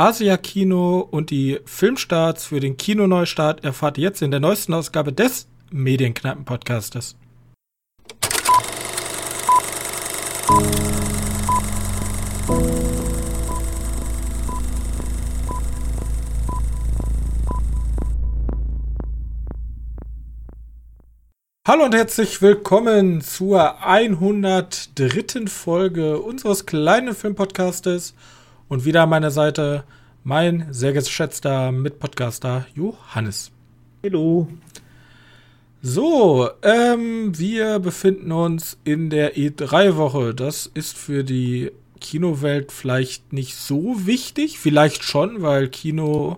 Asia-Kino 0.00 1.06
und 1.10 1.28
die 1.28 1.60
Filmstarts 1.66 2.46
für 2.46 2.58
den 2.58 2.78
Kinoneustart 2.78 3.62
erfahrt 3.64 3.98
ihr 3.98 4.04
jetzt 4.04 4.22
in 4.22 4.30
der 4.30 4.40
neuesten 4.40 4.72
Ausgabe 4.72 5.12
des 5.12 5.46
Medienkneipen-Podcastes. 5.72 7.16
Hallo 21.68 21.84
und 21.84 21.94
herzlich 21.94 22.40
willkommen 22.40 23.20
zur 23.20 23.84
103. 23.84 25.46
Folge 25.46 26.18
unseres 26.20 26.64
kleinen 26.64 27.14
Filmpodcastes. 27.14 28.14
Und 28.70 28.84
wieder 28.84 29.02
an 29.02 29.08
meiner 29.08 29.32
Seite 29.32 29.82
mein 30.22 30.68
sehr 30.70 30.92
geschätzter 30.92 31.72
Mitpodcaster 31.72 32.66
Johannes. 32.72 33.50
Hallo. 34.04 34.46
So, 35.82 36.48
ähm, 36.62 37.36
wir 37.36 37.80
befinden 37.80 38.30
uns 38.30 38.78
in 38.84 39.10
der 39.10 39.36
E3-Woche. 39.36 40.36
Das 40.36 40.70
ist 40.72 40.96
für 40.96 41.24
die 41.24 41.72
Kinowelt 42.00 42.70
vielleicht 42.70 43.32
nicht 43.32 43.56
so 43.56 44.06
wichtig. 44.06 44.60
Vielleicht 44.60 45.02
schon, 45.02 45.42
weil 45.42 45.66
Kino 45.66 46.36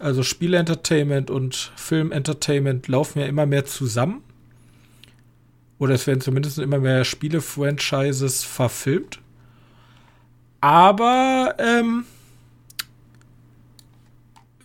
also 0.00 0.24
Spielentertainment 0.24 1.30
und 1.30 1.70
Filmentertainment 1.76 2.88
laufen 2.88 3.20
ja 3.20 3.26
immer 3.26 3.46
mehr 3.46 3.64
zusammen. 3.64 4.24
Oder 5.78 5.94
es 5.94 6.08
werden 6.08 6.20
zumindest 6.20 6.58
immer 6.58 6.80
mehr 6.80 7.04
Spiele-Franchises 7.04 8.42
verfilmt. 8.42 9.20
Aber 10.60 11.54
ähm, 11.58 12.04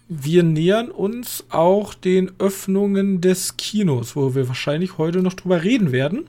wir 0.10 0.44
nähern 0.44 0.90
uns 0.90 1.46
auch 1.50 1.94
den 1.94 2.32
Öffnungen 2.40 3.22
des 3.22 3.58
Kinos, 3.58 4.16
wo 4.16 4.36
wir 4.36 4.48
wahrscheinlich 4.48 4.98
heute 4.98 5.22
noch 5.22 5.34
drüber 5.34 5.64
reden 5.64 5.92
werden. 5.92 6.28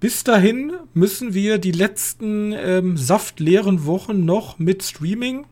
Bis 0.00 0.22
dahin 0.22 0.72
müssen 0.94 1.34
wir 1.34 1.58
die 1.58 1.72
letzten 1.72 2.52
ähm, 2.52 2.96
saftleeren 2.96 3.84
Wochen 3.84 4.24
noch 4.24 4.58
mit 4.58 4.84
Streaming 4.84 5.46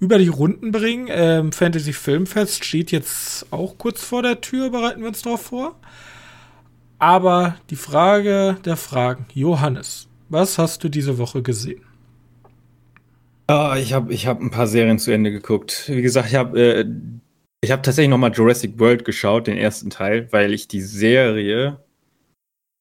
über 0.00 0.18
die 0.18 0.28
Runden 0.28 0.72
bringen. 0.72 1.06
Ähm, 1.10 1.52
Fantasy 1.52 1.92
Filmfest 1.92 2.64
steht 2.64 2.90
jetzt 2.90 3.46
auch 3.52 3.78
kurz 3.78 4.02
vor 4.02 4.22
der 4.22 4.40
Tür, 4.40 4.70
bereiten 4.70 5.00
wir 5.00 5.08
uns 5.08 5.22
darauf 5.22 5.42
vor. 5.42 5.76
Aber 6.98 7.56
die 7.70 7.76
Frage 7.76 8.56
der 8.64 8.76
Fragen, 8.76 9.26
Johannes, 9.32 10.08
was 10.28 10.58
hast 10.58 10.82
du 10.82 10.88
diese 10.88 11.18
Woche 11.18 11.42
gesehen? 11.42 11.87
Ah, 13.50 13.78
ich 13.78 13.94
habe 13.94 14.12
ich 14.12 14.26
hab 14.26 14.40
ein 14.40 14.50
paar 14.50 14.66
Serien 14.66 14.98
zu 14.98 15.10
Ende 15.10 15.32
geguckt. 15.32 15.84
Wie 15.88 16.02
gesagt, 16.02 16.28
ich 16.28 16.34
habe 16.34 16.60
äh, 16.60 17.70
hab 17.70 17.82
tatsächlich 17.82 18.10
noch 18.10 18.18
mal 18.18 18.30
Jurassic 18.30 18.78
World 18.78 19.06
geschaut, 19.06 19.46
den 19.46 19.56
ersten 19.56 19.88
Teil, 19.88 20.30
weil 20.32 20.52
ich 20.52 20.68
die 20.68 20.82
Serie, 20.82 21.82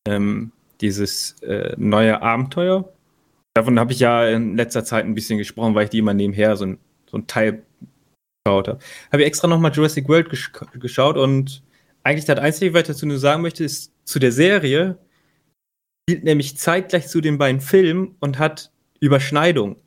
ähm, 0.07 0.51
dieses 0.81 1.41
äh, 1.41 1.73
neue 1.77 2.21
Abenteuer, 2.21 2.91
davon 3.53 3.79
habe 3.79 3.93
ich 3.93 3.99
ja 3.99 4.27
in 4.27 4.57
letzter 4.57 4.83
Zeit 4.83 5.05
ein 5.05 5.15
bisschen 5.15 5.37
gesprochen, 5.37 5.73
weil 5.73 5.85
ich 5.85 5.89
die 5.89 5.99
immer 5.99 6.13
nebenher 6.13 6.57
so 6.57 6.65
ein, 6.65 6.79
so 7.09 7.17
ein 7.17 7.27
Teil 7.27 7.63
geschaut 8.45 8.67
habe. 8.67 8.79
Habe 9.11 9.21
ich 9.21 9.27
extra 9.27 9.47
noch 9.47 9.59
mal 9.59 9.71
Jurassic 9.71 10.09
World 10.09 10.29
gesch 10.29 10.51
geschaut 10.73 11.15
und 11.15 11.63
eigentlich 12.03 12.25
das 12.25 12.39
Einzige, 12.39 12.73
was 12.73 12.81
ich 12.81 12.87
dazu 12.87 13.05
nur 13.05 13.19
sagen 13.19 13.41
möchte, 13.41 13.63
ist 13.63 13.93
zu 14.03 14.19
der 14.19 14.33
Serie, 14.33 14.97
spielt 16.09 16.25
nämlich 16.25 16.57
zeitgleich 16.57 17.07
zu 17.07 17.21
den 17.21 17.37
beiden 17.37 17.61
Filmen 17.61 18.15
und 18.19 18.37
hat 18.37 18.71
Überschneidungen. 18.99 19.77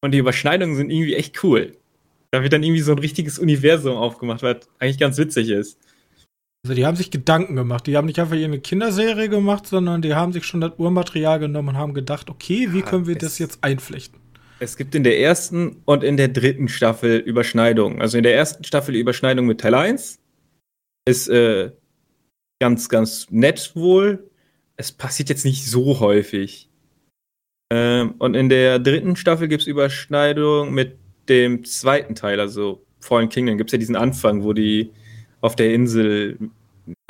Und 0.00 0.12
die 0.12 0.18
Überschneidungen 0.18 0.76
sind 0.76 0.90
irgendwie 0.90 1.14
echt 1.14 1.42
cool. 1.44 1.76
Da 2.30 2.42
wird 2.42 2.52
dann 2.52 2.62
irgendwie 2.62 2.80
so 2.80 2.92
ein 2.92 2.98
richtiges 2.98 3.38
Universum 3.38 3.96
aufgemacht, 3.96 4.42
was 4.42 4.68
eigentlich 4.78 4.98
ganz 4.98 5.18
witzig 5.18 5.48
ist. 5.48 5.78
Also 6.64 6.74
die 6.74 6.84
haben 6.84 6.96
sich 6.96 7.10
Gedanken 7.10 7.56
gemacht. 7.56 7.86
Die 7.86 7.96
haben 7.96 8.06
nicht 8.06 8.18
einfach 8.18 8.36
eine 8.36 8.60
Kinderserie 8.60 9.28
gemacht, 9.28 9.66
sondern 9.66 10.02
die 10.02 10.14
haben 10.14 10.32
sich 10.32 10.44
schon 10.44 10.60
das 10.60 10.72
Urmaterial 10.76 11.38
genommen 11.38 11.70
und 11.70 11.76
haben 11.76 11.94
gedacht, 11.94 12.28
okay, 12.28 12.68
wie 12.72 12.82
können 12.82 13.06
wir 13.06 13.16
das 13.16 13.38
jetzt 13.38 13.64
einflechten? 13.64 14.20
Es 14.58 14.76
gibt 14.76 14.94
in 14.94 15.04
der 15.04 15.18
ersten 15.18 15.80
und 15.86 16.04
in 16.04 16.18
der 16.18 16.28
dritten 16.28 16.68
Staffel 16.68 17.16
Überschneidungen. 17.16 18.02
Also 18.02 18.18
in 18.18 18.22
der 18.22 18.34
ersten 18.34 18.62
Staffel 18.62 18.94
Überschneidung 18.94 19.46
mit 19.46 19.62
Teil 19.62 19.74
1 19.74 20.18
ist 21.06 21.28
äh, 21.28 21.72
ganz, 22.60 22.90
ganz 22.90 23.30
nett 23.30 23.72
wohl. 23.74 24.30
Es 24.76 24.92
passiert 24.92 25.30
jetzt 25.30 25.46
nicht 25.46 25.66
so 25.66 25.98
häufig. 26.00 26.69
Ähm, 27.70 28.14
und 28.18 28.34
in 28.34 28.48
der 28.48 28.78
dritten 28.78 29.16
Staffel 29.16 29.48
gibt 29.48 29.62
es 29.62 29.66
Überschneidung 29.68 30.74
mit 30.74 30.98
dem 31.28 31.64
zweiten 31.64 32.14
Teil, 32.14 32.40
also 32.40 32.84
Fallen 33.00 33.28
Kingdom. 33.28 33.56
Gibt 33.56 33.70
es 33.70 33.72
ja 33.72 33.78
diesen 33.78 33.96
Anfang, 33.96 34.42
wo 34.42 34.52
die 34.52 34.90
auf 35.40 35.56
der 35.56 35.72
Insel 35.72 36.38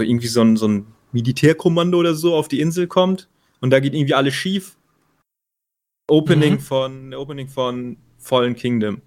irgendwie 0.00 0.28
so 0.28 0.43
ein, 0.43 0.56
so 0.56 0.69
ein 0.69 0.87
Militärkommando 1.12 1.99
oder 1.99 2.15
so 2.15 2.34
auf 2.34 2.49
die 2.49 2.60
Insel 2.60 2.87
kommt 2.87 3.28
und 3.60 3.70
da 3.70 3.81
geht 3.81 3.94
irgendwie 3.94 4.15
alles 4.15 4.34
schief. 4.34 4.76
Opening 6.09 6.54
mhm. 6.54 6.60
von 6.60 7.15
Opening 7.15 7.49
von 7.49 7.97
Fallen 8.19 8.54
Kingdom. 8.54 9.00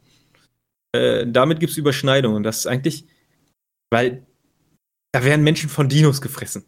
Äh, 0.94 1.26
damit 1.28 1.60
gibt 1.60 1.72
es 1.72 1.78
Überschneidungen. 1.78 2.44
Das 2.44 2.60
ist 2.60 2.68
eigentlich, 2.68 3.06
weil 3.92 4.26
da 5.12 5.24
werden 5.24 5.44
Menschen 5.44 5.70
von 5.70 5.90
Dinos 5.90 6.22
gefressen. 6.22 6.66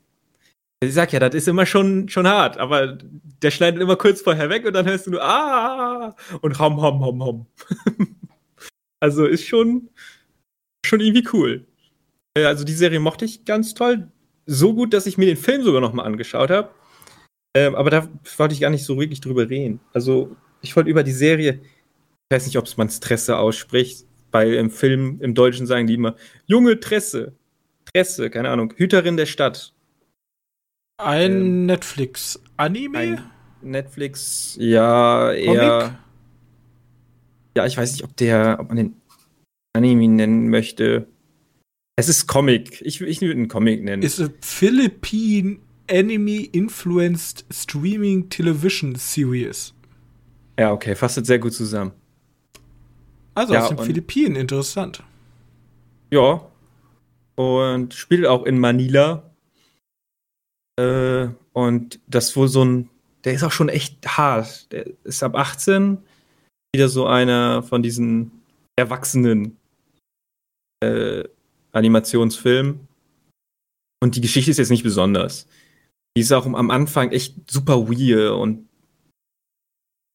Ich 0.83 0.93
sag 0.93 1.13
ja, 1.13 1.19
das 1.19 1.33
ist 1.33 1.47
immer 1.47 1.65
schon, 1.65 2.09
schon 2.09 2.27
hart, 2.27 2.57
aber 2.57 2.97
der 3.41 3.51
schneidet 3.51 3.81
immer 3.81 3.95
kurz 3.95 4.21
vorher 4.21 4.49
weg 4.49 4.65
und 4.65 4.73
dann 4.73 4.85
hörst 4.85 5.07
du 5.07 5.11
nur 5.11 5.23
ah 5.23 6.15
und 6.41 6.59
ham, 6.59 6.81
ham, 6.81 7.03
ham, 7.03 7.23
ham. 7.23 7.45
also 8.99 9.25
ist 9.25 9.45
schon, 9.45 9.89
schon 10.85 10.99
irgendwie 10.99 11.27
cool. 11.33 11.65
Äh, 12.37 12.45
also 12.45 12.63
die 12.63 12.73
Serie 12.73 12.99
mochte 12.99 13.25
ich 13.25 13.45
ganz 13.45 13.73
toll. 13.73 14.09
So 14.45 14.73
gut, 14.73 14.93
dass 14.93 15.07
ich 15.07 15.17
mir 15.17 15.25
den 15.25 15.37
Film 15.37 15.63
sogar 15.63 15.81
nochmal 15.81 16.05
angeschaut 16.05 16.49
habe. 16.49 16.69
Ähm, 17.55 17.73
aber 17.75 17.89
da 17.89 18.09
wollte 18.37 18.53
ich 18.53 18.61
gar 18.61 18.69
nicht 18.69 18.83
so 18.83 18.99
wirklich 18.99 19.21
drüber 19.21 19.49
reden. 19.49 19.79
Also 19.93 20.35
ich 20.61 20.75
wollte 20.75 20.89
über 20.89 21.03
die 21.03 21.11
Serie, 21.11 21.61
ich 21.63 22.35
weiß 22.35 22.45
nicht, 22.45 22.57
ob 22.57 22.65
es 22.65 22.77
man 22.77 22.89
Tresse 22.89 23.37
ausspricht, 23.37 24.05
weil 24.31 24.53
im 24.55 24.69
Film, 24.69 25.19
im 25.21 25.33
Deutschen 25.33 25.65
sagen 25.65 25.87
die 25.87 25.93
immer, 25.93 26.15
junge 26.45 26.79
Tresse. 26.79 27.33
Tresse, 27.93 28.29
keine 28.29 28.49
Ahnung, 28.49 28.73
Hüterin 28.75 29.15
der 29.15 29.25
Stadt. 29.25 29.74
Ein 30.97 31.31
ähm, 31.31 31.65
Netflix-Anime? 31.65 33.23
Netflix, 33.61 34.57
ja, 34.59 35.31
eher. 35.31 35.79
Comic? 35.79 35.97
Ja, 37.57 37.65
ich 37.65 37.77
weiß 37.77 37.93
nicht, 37.93 38.03
ob 38.03 38.15
der, 38.17 38.57
ob 38.59 38.67
man 38.69 38.77
den 38.77 38.95
Anime 39.73 40.07
nennen 40.07 40.49
möchte. 40.49 41.07
Es 41.97 42.09
ist 42.09 42.27
Comic. 42.27 42.81
Ich, 42.81 43.01
ich 43.01 43.21
würde 43.21 43.33
einen 43.33 43.47
Comic 43.47 43.83
nennen. 43.83 44.03
Ist 44.03 44.19
a 44.19 44.29
Philippine 44.41 45.59
Anime 45.89 46.45
Influenced 46.51 47.45
Streaming 47.51 48.29
Television 48.29 48.95
Series. 48.95 49.73
Ja, 50.59 50.71
okay, 50.71 50.95
fasst 50.95 51.17
jetzt 51.17 51.27
sehr 51.27 51.39
gut 51.39 51.53
zusammen. 51.53 51.91
Also 53.33 53.53
ja, 53.53 53.63
aus 53.63 53.69
den 53.69 53.77
Philippinen, 53.79 54.35
interessant. 54.35 55.03
Ja. 56.11 56.45
Und 57.35 57.93
spielt 57.93 58.25
auch 58.25 58.45
in 58.45 58.59
Manila. 58.59 59.31
Äh, 60.79 61.27
und 61.53 61.99
das 62.07 62.35
wohl 62.35 62.47
so 62.47 62.63
ein, 62.63 62.89
der 63.23 63.33
ist 63.33 63.43
auch 63.43 63.51
schon 63.51 63.69
echt 63.69 64.05
hart. 64.17 64.71
Der 64.71 64.85
ist 65.03 65.23
ab 65.23 65.35
18 65.35 65.97
wieder 66.73 66.89
so 66.89 67.05
einer 67.05 67.63
von 67.63 67.81
diesen 67.81 68.31
erwachsenen 68.77 69.57
äh, 70.83 71.23
Animationsfilmen. 71.71 72.87
Und 74.03 74.15
die 74.15 74.21
Geschichte 74.21 74.51
ist 74.51 74.57
jetzt 74.57 74.69
nicht 74.69 74.83
besonders. 74.83 75.47
Die 76.17 76.21
ist 76.21 76.31
auch 76.31 76.45
am 76.45 76.71
Anfang 76.71 77.11
echt 77.11 77.49
super 77.49 77.89
weird 77.89 78.31
und 78.31 78.67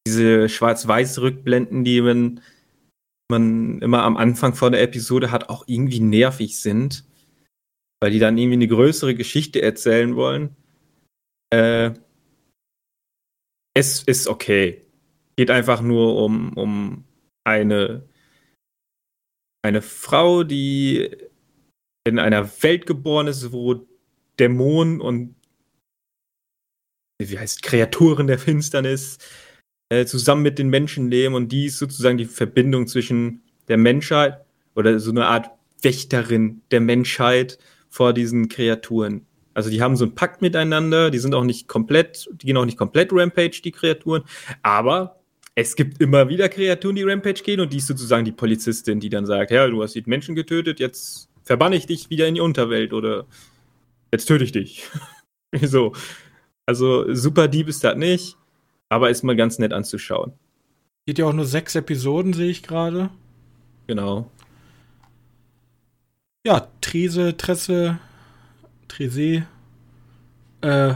diese 0.07 0.49
Schwarz-Weiß-Rückblenden, 0.49 1.85
die 1.85 2.01
man, 2.01 2.41
man 3.31 3.81
immer 3.83 4.03
am 4.03 4.17
Anfang 4.17 4.55
von 4.55 4.73
der 4.73 4.83
Episode 4.83 5.31
hat, 5.31 5.49
auch 5.49 5.65
irgendwie 5.67 6.01
nervig 6.01 6.59
sind 6.59 7.05
weil 8.01 8.11
die 8.11 8.19
dann 8.19 8.39
irgendwie 8.39 8.57
eine 8.57 8.69
größere 8.69 9.15
Geschichte 9.15 9.63
erzählen 9.63 10.17
wollen. 10.17 10.57
Äh, 11.51 11.93
es 13.75 14.03
ist 14.03 14.27
okay. 14.27 14.85
Geht 15.37 15.51
einfach 15.51 15.83
nur 15.83 16.17
um, 16.17 16.53
um 16.55 17.05
eine, 17.45 18.09
eine 19.63 19.83
Frau, 19.83 20.43
die 20.43 21.17
in 22.07 22.19
einer 22.19 22.49
Welt 22.63 22.87
geboren 22.87 23.27
ist, 23.27 23.53
wo 23.53 23.87
Dämonen 24.39 25.01
und 25.01 25.35
wie 27.23 27.39
heißt 27.39 27.63
Kreaturen 27.63 28.27
der 28.27 28.39
Finsternis 28.39 29.19
äh, 29.91 30.07
zusammen 30.07 30.43
mit 30.43 30.59
den 30.59 30.71
Menschen 30.71 31.11
leben 31.11 31.35
und 31.35 31.53
die 31.53 31.67
ist 31.67 31.79
sozusagen 31.79 32.17
die 32.17 32.25
Verbindung 32.25 32.87
zwischen 32.87 33.43
der 33.69 33.77
Menschheit 33.77 34.45
oder 34.75 34.99
so 34.99 35.11
eine 35.11 35.27
Art 35.27 35.51
Wächterin 35.83 36.63
der 36.71 36.81
Menschheit 36.81 37.59
vor 37.91 38.15
diesen 38.15 38.49
Kreaturen. 38.49 39.27
Also 39.53 39.69
die 39.69 39.83
haben 39.83 39.97
so 39.97 40.05
einen 40.05 40.15
Pakt 40.15 40.41
miteinander, 40.41 41.11
die 41.11 41.19
sind 41.19 41.35
auch 41.35 41.45
nicht 41.45 41.69
komplett, 41.69 42.31
die 42.33 42.47
gehen 42.47 42.57
auch 42.57 42.65
nicht 42.65 42.79
komplett 42.79 43.13
Rampage, 43.13 43.61
die 43.63 43.73
Kreaturen, 43.73 44.23
aber 44.63 45.21
es 45.57 45.75
gibt 45.75 46.01
immer 46.01 46.29
wieder 46.29 46.49
Kreaturen, 46.49 46.97
die 46.97 47.03
Rampage 47.03 47.43
gehen 47.43 47.61
und 47.61 47.73
die 47.73 47.79
ist 47.79 47.89
sozusagen 47.89 48.25
die 48.25 48.33
Polizistin, 48.33 49.01
die 49.01 49.11
dann 49.11 49.27
sagt, 49.27 49.51
ja, 49.51 49.67
du 49.67 49.83
hast 49.83 49.95
die 49.95 50.03
Menschen 50.07 50.35
getötet, 50.35 50.81
jetzt 50.81 51.29
verbanne 51.43 51.77
ich 51.77 51.87
dich 51.87 52.09
wieder 52.11 52.29
in 52.29 52.37
die 52.37 52.41
Unterwelt 52.41 52.93
oder 52.93 53.27
jetzt 54.13 54.27
töte 54.27 54.45
ich 54.45 54.53
dich. 54.53 54.89
so. 55.61 55.93
Also 56.65 57.13
super 57.13 57.49
Dieb 57.49 57.69
ist 57.69 57.83
das 57.83 57.97
nicht, 57.97 58.37
aber 58.89 59.11
ist 59.11 59.25
mal 59.25 59.35
ganz 59.35 59.59
nett 59.59 59.73
anzuschauen. 59.73 60.33
Geht 61.07 61.19
ja 61.19 61.27
auch 61.27 61.33
nur 61.33 61.47
sechs 61.47 61.75
Episoden, 61.75 62.33
sehe 62.33 62.51
ich 62.51 62.63
gerade. 62.63 63.11
Genau. 63.89 64.31
Ja, 66.47 66.69
Trese, 66.81 67.37
Tresse, 67.37 67.99
Trese, 68.89 69.47
äh, 70.63 70.95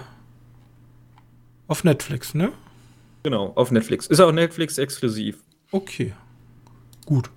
auf 1.69 1.85
Netflix, 1.85 2.33
ne? 2.33 2.53
Genau, 3.25 3.53
auf 3.55 3.71
Netflix. 3.71 4.07
Ist 4.07 4.21
auch 4.21 4.33
Netflix 4.33 4.79
exklusiv. 4.79 5.43
Okay. 5.71 6.15
Gut. 7.05 7.29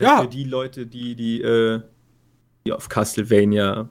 Ja. 0.00 0.22
Für 0.22 0.28
die 0.28 0.44
Leute, 0.44 0.86
die, 0.86 1.14
die, 1.14 1.42
äh, 1.42 1.82
die 2.66 2.72
auf 2.72 2.88
Castlevania 2.88 3.90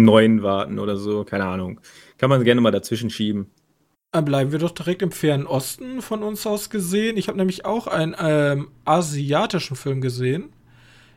9 0.00 0.42
warten 0.42 0.80
oder 0.80 0.96
so, 0.96 1.22
keine 1.24 1.44
Ahnung. 1.44 1.80
Kann 2.18 2.28
man 2.28 2.42
gerne 2.42 2.60
mal 2.60 2.72
dazwischen 2.72 3.10
schieben. 3.10 3.52
Dann 4.10 4.24
bleiben 4.24 4.50
wir 4.50 4.58
doch 4.58 4.72
direkt 4.72 5.02
im 5.02 5.12
fernen 5.12 5.46
Osten 5.46 6.02
von 6.02 6.24
uns 6.24 6.44
aus 6.44 6.70
gesehen. 6.70 7.16
Ich 7.16 7.28
habe 7.28 7.38
nämlich 7.38 7.64
auch 7.64 7.86
einen 7.86 8.16
ähm, 8.18 8.70
asiatischen 8.84 9.76
Film 9.76 10.00
gesehen. 10.00 10.52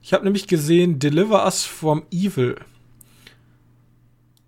Ich 0.05 0.13
habe 0.13 0.23
nämlich 0.23 0.45
gesehen 0.45 0.99
Deliver 0.99 1.45
Us 1.45 1.65
from 1.65 2.03
Evil. 2.11 2.57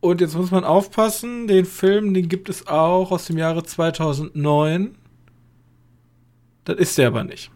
Und 0.02 0.22
jetzt 0.22 0.36
muss 0.36 0.52
man 0.52 0.64
aufpassen, 0.64 1.48
den 1.48 1.66
Film, 1.66 2.14
den 2.14 2.30
gibt 2.30 2.48
es 2.48 2.68
auch 2.68 3.10
aus 3.10 3.26
dem 3.26 3.40
Jahre 3.40 3.64
2009. 3.64 4.94
Das 6.64 6.78
ist 6.78 6.96
der 7.00 7.08
aber 7.08 7.24
nicht. 7.24 7.50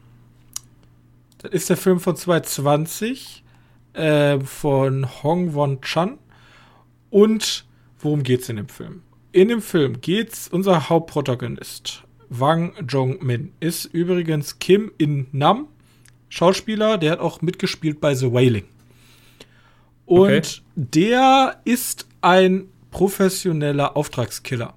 Das 1.38 1.52
ist 1.52 1.70
der 1.70 1.78
Film 1.78 2.00
von 2.00 2.16
2020 2.16 3.44
äh, 3.94 4.40
von 4.40 5.22
Hong 5.22 5.54
Won 5.54 5.80
Chan. 5.82 6.18
Und 7.12 7.66
worum 8.00 8.24
geht's 8.24 8.50
in 8.50 8.56
dem 8.56 8.68
Film? 8.68 9.04
In 9.32 9.48
dem 9.48 9.62
Film 9.62 10.02
geht's, 10.02 10.48
unser 10.48 10.90
Hauptprotagonist, 10.90 12.04
Wang 12.30 12.74
Jong-min, 12.84 13.54
ist 13.60 13.86
übrigens 13.86 14.58
Kim 14.58 14.92
In 14.98 15.28
Nam, 15.32 15.68
Schauspieler, 16.32 16.98
der 16.98 17.12
hat 17.12 17.20
auch 17.20 17.42
mitgespielt 17.42 18.00
bei 18.00 18.16
The 18.16 18.32
Wailing. 18.32 18.64
Und 20.06 20.30
okay. 20.30 20.42
der 20.76 21.60
ist 21.66 22.08
ein 22.22 22.70
professioneller 22.90 23.98
Auftragskiller. 23.98 24.74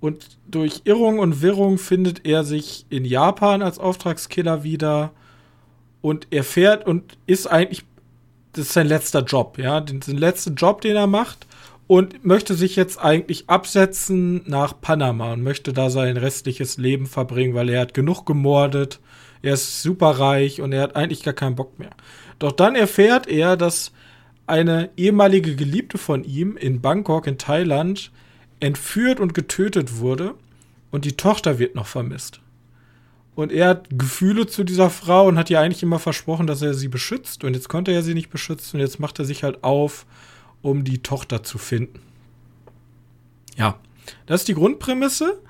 Und 0.00 0.38
durch 0.46 0.82
Irrung 0.84 1.18
und 1.18 1.42
Wirrung 1.42 1.76
findet 1.76 2.24
er 2.24 2.44
sich 2.44 2.86
in 2.88 3.04
Japan 3.04 3.60
als 3.60 3.78
Auftragskiller 3.78 4.64
wieder. 4.64 5.12
Und 6.00 6.28
er 6.30 6.44
fährt 6.44 6.86
und 6.86 7.18
ist 7.26 7.46
eigentlich, 7.46 7.84
das 8.54 8.68
ist 8.68 8.72
sein 8.72 8.86
letzter 8.86 9.24
Job, 9.24 9.58
ja, 9.58 9.82
den, 9.82 10.00
den 10.00 10.16
letzten 10.16 10.54
Job, 10.54 10.80
den 10.80 10.96
er 10.96 11.06
macht. 11.06 11.46
Und 11.86 12.24
möchte 12.24 12.54
sich 12.54 12.74
jetzt 12.74 12.98
eigentlich 12.98 13.50
absetzen 13.50 14.42
nach 14.46 14.80
Panama 14.80 15.34
und 15.34 15.42
möchte 15.42 15.74
da 15.74 15.90
sein 15.90 16.16
restliches 16.16 16.78
Leben 16.78 17.06
verbringen, 17.06 17.54
weil 17.54 17.68
er 17.68 17.82
hat 17.82 17.92
genug 17.92 18.24
gemordet. 18.24 18.98
Er 19.42 19.54
ist 19.54 19.82
super 19.82 20.10
reich 20.10 20.60
und 20.60 20.72
er 20.72 20.82
hat 20.82 20.96
eigentlich 20.96 21.22
gar 21.22 21.34
keinen 21.34 21.56
Bock 21.56 21.78
mehr. 21.78 21.90
Doch 22.38 22.52
dann 22.52 22.74
erfährt 22.74 23.26
er, 23.26 23.56
dass 23.56 23.92
eine 24.46 24.90
ehemalige 24.96 25.56
Geliebte 25.56 25.98
von 25.98 26.24
ihm 26.24 26.56
in 26.56 26.80
Bangkok 26.80 27.26
in 27.26 27.38
Thailand 27.38 28.10
entführt 28.60 29.20
und 29.20 29.34
getötet 29.34 29.98
wurde 29.98 30.34
und 30.90 31.04
die 31.04 31.16
Tochter 31.16 31.58
wird 31.58 31.74
noch 31.74 31.86
vermisst. 31.86 32.40
Und 33.34 33.52
er 33.52 33.68
hat 33.68 33.86
Gefühle 33.90 34.48
zu 34.48 34.64
dieser 34.64 34.90
Frau 34.90 35.28
und 35.28 35.38
hat 35.38 35.48
ihr 35.48 35.60
eigentlich 35.60 35.84
immer 35.84 36.00
versprochen, 36.00 36.48
dass 36.48 36.60
er 36.60 36.74
sie 36.74 36.88
beschützt. 36.88 37.44
Und 37.44 37.54
jetzt 37.54 37.68
konnte 37.68 37.92
er 37.92 38.02
sie 38.02 38.14
nicht 38.14 38.30
beschützen 38.30 38.76
und 38.76 38.80
jetzt 38.80 38.98
macht 38.98 39.18
er 39.20 39.24
sich 39.24 39.44
halt 39.44 39.62
auf, 39.62 40.06
um 40.60 40.82
die 40.82 41.04
Tochter 41.04 41.44
zu 41.44 41.56
finden. 41.56 42.00
Ja, 43.56 43.78
das 44.26 44.40
ist 44.40 44.48
die 44.48 44.54
Grundprämisse. 44.54 45.40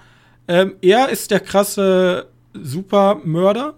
Ähm, 0.48 0.74
er 0.82 1.08
ist 1.08 1.30
der 1.30 1.40
krasse 1.40 2.28
Supermörder 2.54 3.74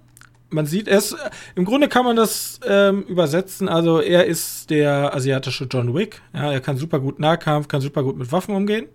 man 0.50 0.66
sieht 0.66 0.88
es, 0.88 1.16
im 1.54 1.64
Grunde 1.64 1.88
kann 1.88 2.04
man 2.04 2.16
das 2.16 2.60
ähm, 2.66 3.02
übersetzen. 3.04 3.68
Also 3.68 4.00
er 4.00 4.26
ist 4.26 4.70
der 4.70 5.14
asiatische 5.14 5.66
John 5.70 5.94
Wick. 5.94 6.20
Ja, 6.34 6.52
er 6.52 6.60
kann 6.60 6.76
super 6.76 7.00
gut 7.00 7.18
Nahkampf, 7.18 7.68
kann 7.68 7.80
super 7.80 8.02
gut 8.02 8.18
mit 8.18 8.30
Waffen 8.32 8.54
umgehen. 8.54 8.86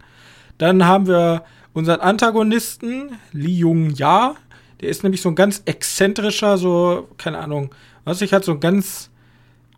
Dann 0.57 0.85
haben 0.85 1.07
wir 1.07 1.43
unseren 1.73 2.01
Antagonisten, 2.01 3.17
Li 3.31 3.57
Jung 3.57 3.89
Ja. 3.91 4.35
Der 4.81 4.89
ist 4.89 5.03
nämlich 5.03 5.21
so 5.21 5.29
ein 5.29 5.35
ganz 5.35 5.61
exzentrischer, 5.65 6.57
so, 6.57 7.07
keine 7.17 7.37
Ahnung, 7.37 7.73
was 8.03 8.21
ich 8.21 8.33
halt 8.33 8.43
so 8.43 8.51
einen 8.51 8.59
ganz 8.59 9.09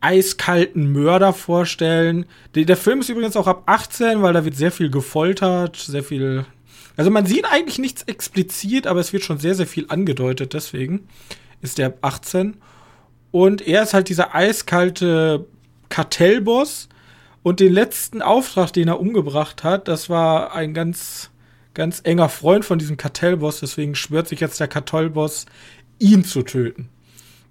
eiskalten 0.01 0.91
Mörder 0.91 1.33
vorstellen. 1.33 2.25
Der 2.55 2.77
Film 2.77 3.01
ist 3.01 3.09
übrigens 3.09 3.35
auch 3.35 3.47
ab 3.47 3.63
18, 3.67 4.21
weil 4.21 4.33
da 4.33 4.43
wird 4.43 4.55
sehr 4.55 4.71
viel 4.71 4.89
gefoltert, 4.89 5.75
sehr 5.75 6.03
viel. 6.03 6.45
Also 6.97 7.11
man 7.11 7.27
sieht 7.27 7.45
eigentlich 7.45 7.77
nichts 7.77 8.03
explizit, 8.03 8.87
aber 8.87 8.99
es 8.99 9.13
wird 9.13 9.23
schon 9.23 9.37
sehr, 9.37 9.53
sehr 9.53 9.67
viel 9.67 9.85
angedeutet, 9.87 10.53
deswegen 10.53 11.07
ist 11.61 11.77
der 11.77 11.93
18. 12.01 12.57
Und 13.31 13.65
er 13.65 13.83
ist 13.83 13.93
halt 13.93 14.09
dieser 14.09 14.33
eiskalte 14.35 15.45
Kartellboss. 15.89 16.89
Und 17.43 17.59
den 17.59 17.71
letzten 17.71 18.21
Auftrag, 18.21 18.73
den 18.73 18.87
er 18.87 18.99
umgebracht 18.99 19.63
hat, 19.63 19.87
das 19.87 20.09
war 20.09 20.53
ein 20.53 20.73
ganz, 20.73 21.29
ganz 21.73 22.01
enger 22.03 22.29
Freund 22.29 22.65
von 22.65 22.79
diesem 22.79 22.97
Kartellboss. 22.97 23.59
Deswegen 23.59 23.95
schwört 23.95 24.27
sich 24.27 24.39
jetzt 24.39 24.59
der 24.59 24.67
Kartellboss, 24.67 25.45
ihn 25.99 26.25
zu 26.25 26.41
töten. 26.41 26.89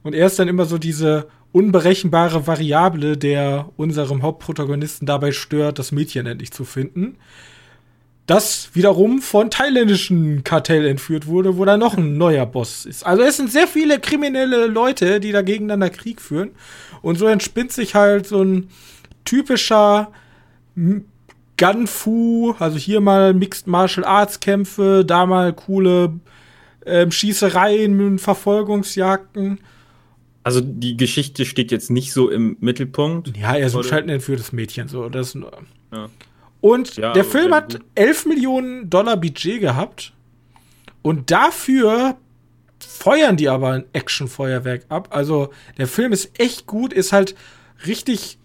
Und 0.03 0.15
er 0.15 0.27
ist 0.27 0.39
dann 0.39 0.49
immer 0.49 0.67
so 0.67 0.77
diese 0.77 1.29
unberechenbare 1.53 2.47
Variable, 2.47 3.17
der 3.17 3.71
unserem 3.77 4.23
Hauptprotagonisten 4.23 5.07
dabei 5.07 5.33
stört, 5.33 5.79
das 5.79 5.93
Mädchen 5.93 6.27
endlich 6.27 6.51
zu 6.51 6.65
finden 6.65 7.17
das 8.27 8.71
wiederum 8.75 9.23
von 9.23 9.51
thailändischen 9.51 10.43
Kartell 10.43 10.85
entführt 10.85 11.27
wurde, 11.27 11.57
wo 11.57 11.65
da 11.65 11.77
noch 11.77 11.97
ein 11.97 12.19
neuer 12.19 12.45
Boss 12.45 12.85
ist. 12.85 13.07
Also 13.07 13.23
es 13.23 13.37
sind 13.37 13.53
sehr 13.53 13.69
viele 13.69 14.01
kriminelle 14.01 14.67
Leute, 14.67 15.21
die 15.21 15.31
da 15.31 15.43
gegeneinander 15.43 15.91
Krieg 15.91 16.21
führen. 16.21 16.51
Und 17.03 17.19
so 17.19 17.27
entspinnt 17.27 17.71
sich 17.71 17.95
halt 17.95 18.27
so 18.27 18.43
ein 18.43 18.69
typischer 19.25 20.11
Gunfu, 21.57 22.55
also 22.59 22.77
hier 22.77 23.01
mal 23.01 23.33
Mixed 23.33 23.69
Martial 23.69 24.05
Arts 24.05 24.41
Kämpfe, 24.41 25.05
da 25.07 25.25
mal 25.25 25.53
coole 25.53 26.19
ähm, 26.85 27.13
Schießereien, 27.13 28.19
Verfolgungsjagden. 28.19 29.61
Also 30.43 30.61
die 30.61 30.97
Geschichte 30.97 31.45
steht 31.45 31.71
jetzt 31.71 31.91
nicht 31.91 32.13
so 32.13 32.29
im 32.29 32.57
Mittelpunkt. 32.61 33.37
Ja, 33.37 33.55
er 33.55 33.71
sucht 33.71 33.93
halt 33.93 34.05
ein 34.05 34.11
entführtes 34.11 34.53
Mädchen, 34.53 34.89
so 34.89 35.09
das. 35.09 35.35
Ja. 35.93 36.09
Und 36.61 36.97
ja, 36.97 37.13
der 37.13 37.25
Film 37.25 37.55
hat 37.55 37.79
11 37.95 38.27
Millionen 38.27 38.91
Dollar 38.91 39.17
Budget 39.17 39.61
gehabt. 39.61 40.13
Und 41.03 41.31
dafür 41.31 42.17
feuern 42.81 43.37
die 43.37 43.49
aber 43.49 43.71
ein 43.71 43.85
Actionfeuerwerk 43.93 44.87
ab. 44.89 45.09
Also 45.11 45.51
der 45.79 45.87
Film 45.87 46.13
ist 46.13 46.39
echt 46.41 46.67
gut, 46.67 46.93
ist 46.93 47.13
halt 47.13 47.35
richtig, 47.87 48.39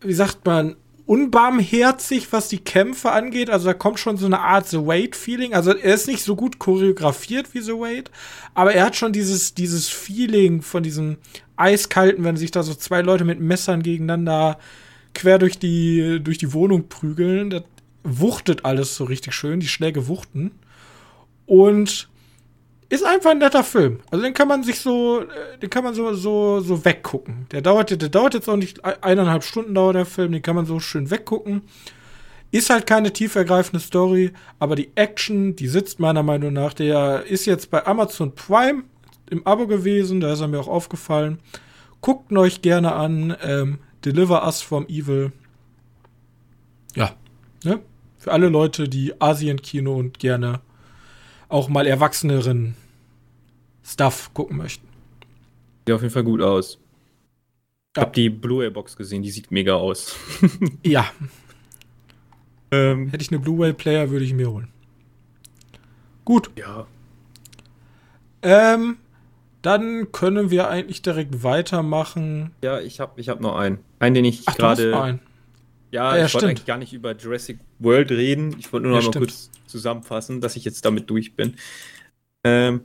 wie 0.00 0.12
sagt 0.12 0.44
man, 0.44 0.76
unbarmherzig, 1.06 2.32
was 2.32 2.48
die 2.48 2.60
Kämpfe 2.60 3.10
angeht. 3.10 3.50
Also 3.50 3.66
da 3.66 3.74
kommt 3.74 3.98
schon 3.98 4.16
so 4.16 4.26
eine 4.26 4.40
Art 4.40 4.68
The 4.68 4.86
Wait-Feeling. 4.86 5.54
Also 5.54 5.74
er 5.74 5.94
ist 5.94 6.06
nicht 6.06 6.22
so 6.22 6.36
gut 6.36 6.60
choreografiert 6.60 7.52
wie 7.52 7.60
The 7.60 7.72
Wait, 7.72 8.10
aber 8.54 8.74
er 8.74 8.84
hat 8.84 8.94
schon 8.94 9.12
dieses, 9.12 9.54
dieses 9.54 9.88
Feeling 9.88 10.62
von 10.62 10.82
diesem 10.82 11.16
Eiskalten, 11.56 12.22
wenn 12.22 12.36
sich 12.36 12.52
da 12.52 12.62
so 12.62 12.74
zwei 12.74 13.02
Leute 13.02 13.24
mit 13.24 13.40
Messern 13.40 13.82
gegeneinander 13.82 14.58
quer 15.14 15.38
durch 15.38 15.58
die, 15.58 16.20
durch 16.22 16.38
die 16.38 16.52
Wohnung 16.52 16.88
prügeln. 16.88 17.50
Das 17.50 17.62
wuchtet 18.02 18.64
alles 18.64 18.96
so 18.96 19.04
richtig 19.04 19.34
schön, 19.34 19.60
die 19.60 19.68
Schläge 19.68 20.08
wuchten. 20.08 20.52
Und 21.46 22.08
ist 22.90 23.04
einfach 23.04 23.30
ein 23.30 23.38
netter 23.38 23.64
Film. 23.64 24.00
Also 24.10 24.24
den 24.24 24.34
kann 24.34 24.48
man 24.48 24.64
sich 24.64 24.80
so, 24.80 25.22
äh, 25.22 25.58
den 25.62 25.70
kann 25.70 25.84
man 25.84 25.94
so, 25.94 26.12
so, 26.14 26.60
so 26.60 26.84
weggucken. 26.84 27.46
Der 27.52 27.62
dauert, 27.62 27.90
der 27.90 28.08
dauert 28.08 28.34
jetzt 28.34 28.48
auch 28.48 28.56
nicht 28.56 28.84
eineinhalb 28.84 29.44
Stunden 29.44 29.74
dauert 29.74 29.94
der 29.94 30.06
Film, 30.06 30.32
den 30.32 30.42
kann 30.42 30.56
man 30.56 30.66
so 30.66 30.80
schön 30.80 31.10
weggucken. 31.10 31.62
Ist 32.50 32.68
halt 32.68 32.88
keine 32.88 33.12
tiefergreifende 33.12 33.78
Story, 33.78 34.32
aber 34.58 34.74
die 34.74 34.90
Action, 34.96 35.54
die 35.54 35.68
sitzt 35.68 36.00
meiner 36.00 36.24
Meinung 36.24 36.52
nach. 36.52 36.74
Der 36.74 37.24
ist 37.26 37.46
jetzt 37.46 37.70
bei 37.70 37.86
Amazon 37.86 38.34
Prime 38.34 38.82
im 39.30 39.46
Abo 39.46 39.68
gewesen, 39.68 40.20
da 40.20 40.32
ist 40.32 40.40
er 40.40 40.48
mir 40.48 40.58
auch 40.58 40.66
aufgefallen. 40.66 41.38
Guckt 42.00 42.32
ihn 42.32 42.38
euch 42.38 42.60
gerne 42.60 42.92
an. 42.92 43.36
Ähm, 43.42 43.78
Deliver 44.04 44.44
Us 44.44 44.62
from 44.62 44.86
Evil. 44.88 45.32
Ja, 46.94 47.14
ne? 47.64 47.80
Für 48.18 48.32
alle 48.32 48.48
Leute, 48.48 48.88
die 48.88 49.18
Asien-Kino 49.20 49.94
und 49.96 50.18
gerne 50.18 50.60
auch 51.48 51.68
mal 51.68 51.86
erwachseneren 51.86 52.76
Stuff 53.82 54.30
gucken 54.34 54.58
möchten. 54.58 54.86
Sieht 55.86 55.94
auf 55.94 56.02
jeden 56.02 56.12
Fall 56.12 56.24
gut 56.24 56.42
aus. 56.42 56.78
Ich 57.92 57.96
ja. 57.96 58.02
hab 58.02 58.12
die 58.12 58.30
Blu-ray-Box 58.30 58.96
gesehen, 58.96 59.22
die 59.22 59.30
sieht 59.30 59.50
mega 59.50 59.74
aus. 59.74 60.16
ja. 60.84 61.10
Ähm, 62.70 63.08
Hätte 63.08 63.22
ich 63.22 63.30
eine 63.30 63.40
Blu-ray-Player, 63.40 64.10
würde 64.10 64.24
ich 64.24 64.32
mir 64.32 64.50
holen. 64.50 64.68
Gut. 66.24 66.50
Ja. 66.56 66.86
Ähm, 68.42 68.98
dann 69.62 70.10
können 70.12 70.50
wir 70.50 70.68
eigentlich 70.68 71.02
direkt 71.02 71.42
weitermachen. 71.42 72.52
Ja, 72.62 72.80
ich 72.80 73.00
habe 73.00 73.20
ich 73.20 73.28
hab 73.28 73.40
noch 73.40 73.56
einen. 73.56 73.78
Einen, 73.98 74.14
den 74.14 74.24
ich 74.24 74.44
gerade. 74.46 74.90
Ja, 75.92 76.10
Ah, 76.10 76.16
ja, 76.16 76.26
ich 76.26 76.34
wollte 76.34 76.46
eigentlich 76.48 76.66
gar 76.66 76.78
nicht 76.78 76.92
über 76.92 77.16
Jurassic 77.16 77.58
World 77.80 78.12
reden. 78.12 78.54
Ich 78.58 78.72
wollte 78.72 78.86
nur 78.86 78.96
Ja, 78.96 79.00
noch 79.00 79.06
mal 79.06 79.12
stimmt. 79.12 79.26
kurz 79.26 79.50
zusammenfassen, 79.66 80.40
dass 80.40 80.54
ich 80.54 80.64
jetzt 80.64 80.84
damit 80.84 81.10
durch 81.10 81.34
bin. 81.34 81.56
Ähm, 82.44 82.84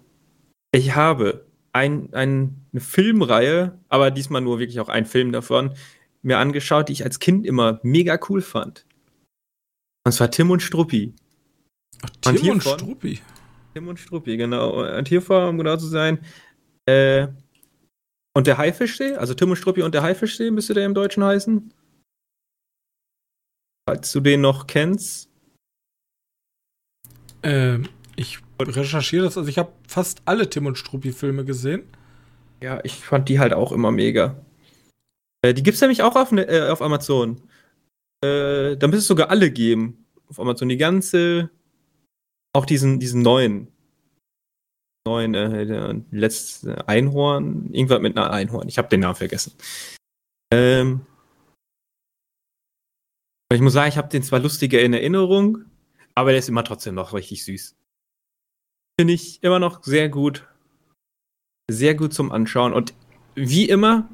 ich 0.72 0.96
habe 0.96 1.46
ein, 1.72 2.10
ein, 2.13 2.55
eine 2.74 2.82
Filmreihe, 2.82 3.77
aber 3.89 4.10
diesmal 4.10 4.41
nur 4.41 4.58
wirklich 4.60 4.79
auch 4.79 4.89
einen 4.89 5.05
Film 5.05 5.32
davon, 5.32 5.75
mir 6.24 6.39
angeschaut, 6.39 6.89
die 6.89 6.94
ich 6.94 7.03
als 7.03 7.20
Kind 7.20 7.46
immer 7.46 7.79
mega 7.84 8.20
cool 8.27 8.41
fand. 8.41 8.86
Und 10.03 10.12
zwar 10.12 10.32
Tim 10.32 10.50
und 10.50 10.62
Struppi. 10.62 11.13
Ach, 12.01 12.10
Und 12.32 12.38
Tim 12.39 12.50
und 12.50 12.63
hiervon- 12.63 12.79
Struppi. 12.79 13.20
Tim 13.75 13.88
und 13.88 14.00
Struppi, 14.00 14.38
genau. 14.38 14.98
Und 14.98 15.08
hiervor, 15.08 15.48
um 15.50 15.58
genau 15.60 15.77
zu 15.77 15.86
sein, 15.88 16.20
äh, 16.86 17.27
und 18.34 18.48
der 18.48 18.58
Haifischsee, 18.58 19.15
also 19.15 19.34
Tim 19.34 19.50
und 19.50 19.56
Struppi 19.56 19.82
und 19.82 19.94
der 19.94 20.04
Haifischsee 20.04 20.51
müsste 20.51 20.74
der 20.74 20.86
im 20.86 20.94
Deutschen 20.94 21.24
heißen. 21.24 21.74
Falls 23.88 24.12
du 24.12 24.20
den 24.20 24.42
noch 24.42 24.68
kennst. 24.68 25.30
Ähm, 27.44 27.88
ich 28.15 28.39
recherchiere 28.60 29.25
das. 29.25 29.38
Also 29.38 29.50
ich 29.50 29.58
habe 29.58 29.72
fast 29.88 30.22
alle 30.25 30.50
Tim 30.50 30.65
und 30.65 30.77
Struppi-Filme 30.77 31.46
gesehen. 31.46 31.84
Ja, 32.62 32.80
ich 32.84 32.96
fand 32.96 33.30
die 33.30 33.39
halt 33.39 33.54
auch 33.54 33.72
immer 33.72 33.92
mega. 33.92 34.36
Äh, 35.44 35.54
die 35.54 35.63
gibt's 35.63 35.82
nämlich 35.82 36.01
auch 36.01 36.15
auf, 36.15 36.32
ne, 36.32 36.48
äh, 36.48 36.70
auf 36.70 36.82
Amazon. 36.82 37.42
Äh, 38.24 38.75
da 38.75 38.88
müsste 38.88 39.00
es 39.00 39.08
sogar 39.08 39.30
alle 39.30 39.51
geben. 39.51 40.06
Auf 40.27 40.39
Amazon 40.39 40.70
die 40.70 40.77
ganze, 40.77 41.51
auch 42.54 42.65
diesen, 42.65 43.00
diesen 43.00 43.22
neuen. 43.22 43.75
Neuen, 45.05 45.35
äh, 45.35 45.93
letzte 46.12 46.88
Einhorn. 46.88 47.74
Irgendwas 47.74 48.01
mit 48.01 48.17
einer 48.17 48.31
Einhorn. 48.31 48.67
Ich 48.67 48.77
habe 48.77 48.89
den 48.89 49.01
Namen 49.01 49.15
vergessen. 49.15 49.53
Ähm. 50.51 51.05
Ich 53.53 53.62
muss 53.62 53.74
sagen, 53.74 53.89
ich 53.89 53.97
habe 53.97 54.09
den 54.09 54.24
zwar 54.24 54.39
lustiger 54.39 54.81
in 54.81 54.93
Erinnerung, 54.93 55.65
aber 56.15 56.31
der 56.31 56.39
ist 56.39 56.50
immer 56.50 56.63
trotzdem 56.63 56.95
noch 56.95 57.13
richtig 57.13 57.45
süß. 57.45 57.75
Finde 59.00 59.13
ich 59.13 59.43
immer 59.43 59.59
noch 59.59 59.83
sehr 59.83 60.09
gut 60.09 60.47
sehr 61.69 61.95
gut 61.95 62.13
zum 62.13 62.31
Anschauen. 62.31 62.74
Und 62.74 62.93
wie 63.35 63.67
immer 63.67 64.09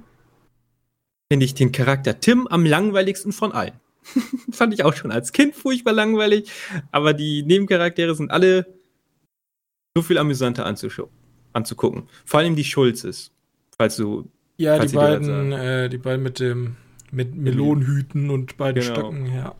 finde 1.31 1.45
ich 1.45 1.53
den 1.53 1.71
Charakter 1.71 2.19
Tim 2.19 2.47
am 2.47 2.65
langweiligsten 2.65 3.31
von 3.31 3.51
allen. 3.51 3.79
Fand 4.51 4.73
ich 4.73 4.83
auch 4.83 4.95
schon 4.95 5.11
als 5.11 5.31
Kind 5.31 5.55
furchtbar 5.55 5.93
langweilig, 5.93 6.51
aber 6.91 7.13
die 7.13 7.43
Nebencharaktere 7.43 8.15
sind 8.15 8.31
alle 8.31 8.80
so 9.95 10.01
viel 10.03 10.17
amüsanter 10.17 10.65
anzuschauen, 10.65 11.09
anzugucken. 11.53 12.03
Vor 12.25 12.39
allem 12.39 12.55
die 12.55 12.63
Schulzes, 12.63 13.31
falls 13.77 13.97
du. 13.97 14.29
Ja, 14.57 14.77
Falls 14.77 14.91
die 14.91 14.97
beiden, 14.97 15.51
äh, 15.51 15.89
die 15.89 15.97
beiden 15.97 16.21
mit 16.23 16.39
dem 16.39 16.75
mit 17.11 17.35
Melonenhüten 17.35 18.29
und 18.29 18.55
beiden 18.57 18.81
Genau. 18.81 18.93
Stöcken, 18.95 19.25
ja. 19.33 19.55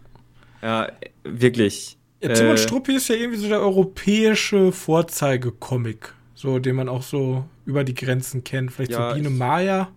Ja, 0.62 0.88
wirklich. 1.24 1.98
ja 2.22 2.30
Tim 2.34 2.48
und 2.50 2.56
Äh, 2.56 2.58
Struppi 2.58 2.96
ist 2.96 3.10
ja 3.10 3.16
irgendwie 3.16 3.40
so 3.40 3.50
der 3.50 3.60
europäische 3.60 4.72
Vorzeigecomic, 4.72 6.14
so 6.34 6.60
den 6.60 6.76
man 6.76 6.88
auch 6.88 7.02
so 7.02 7.44
über 7.66 7.84
die 7.84 7.94
Grenzen 7.96 8.44
kennt. 8.46 8.72
Vielleicht 8.72 8.92
Ja, 8.92 9.10
so 9.10 9.16
Biene 9.16 9.30
Maya, 9.32 9.90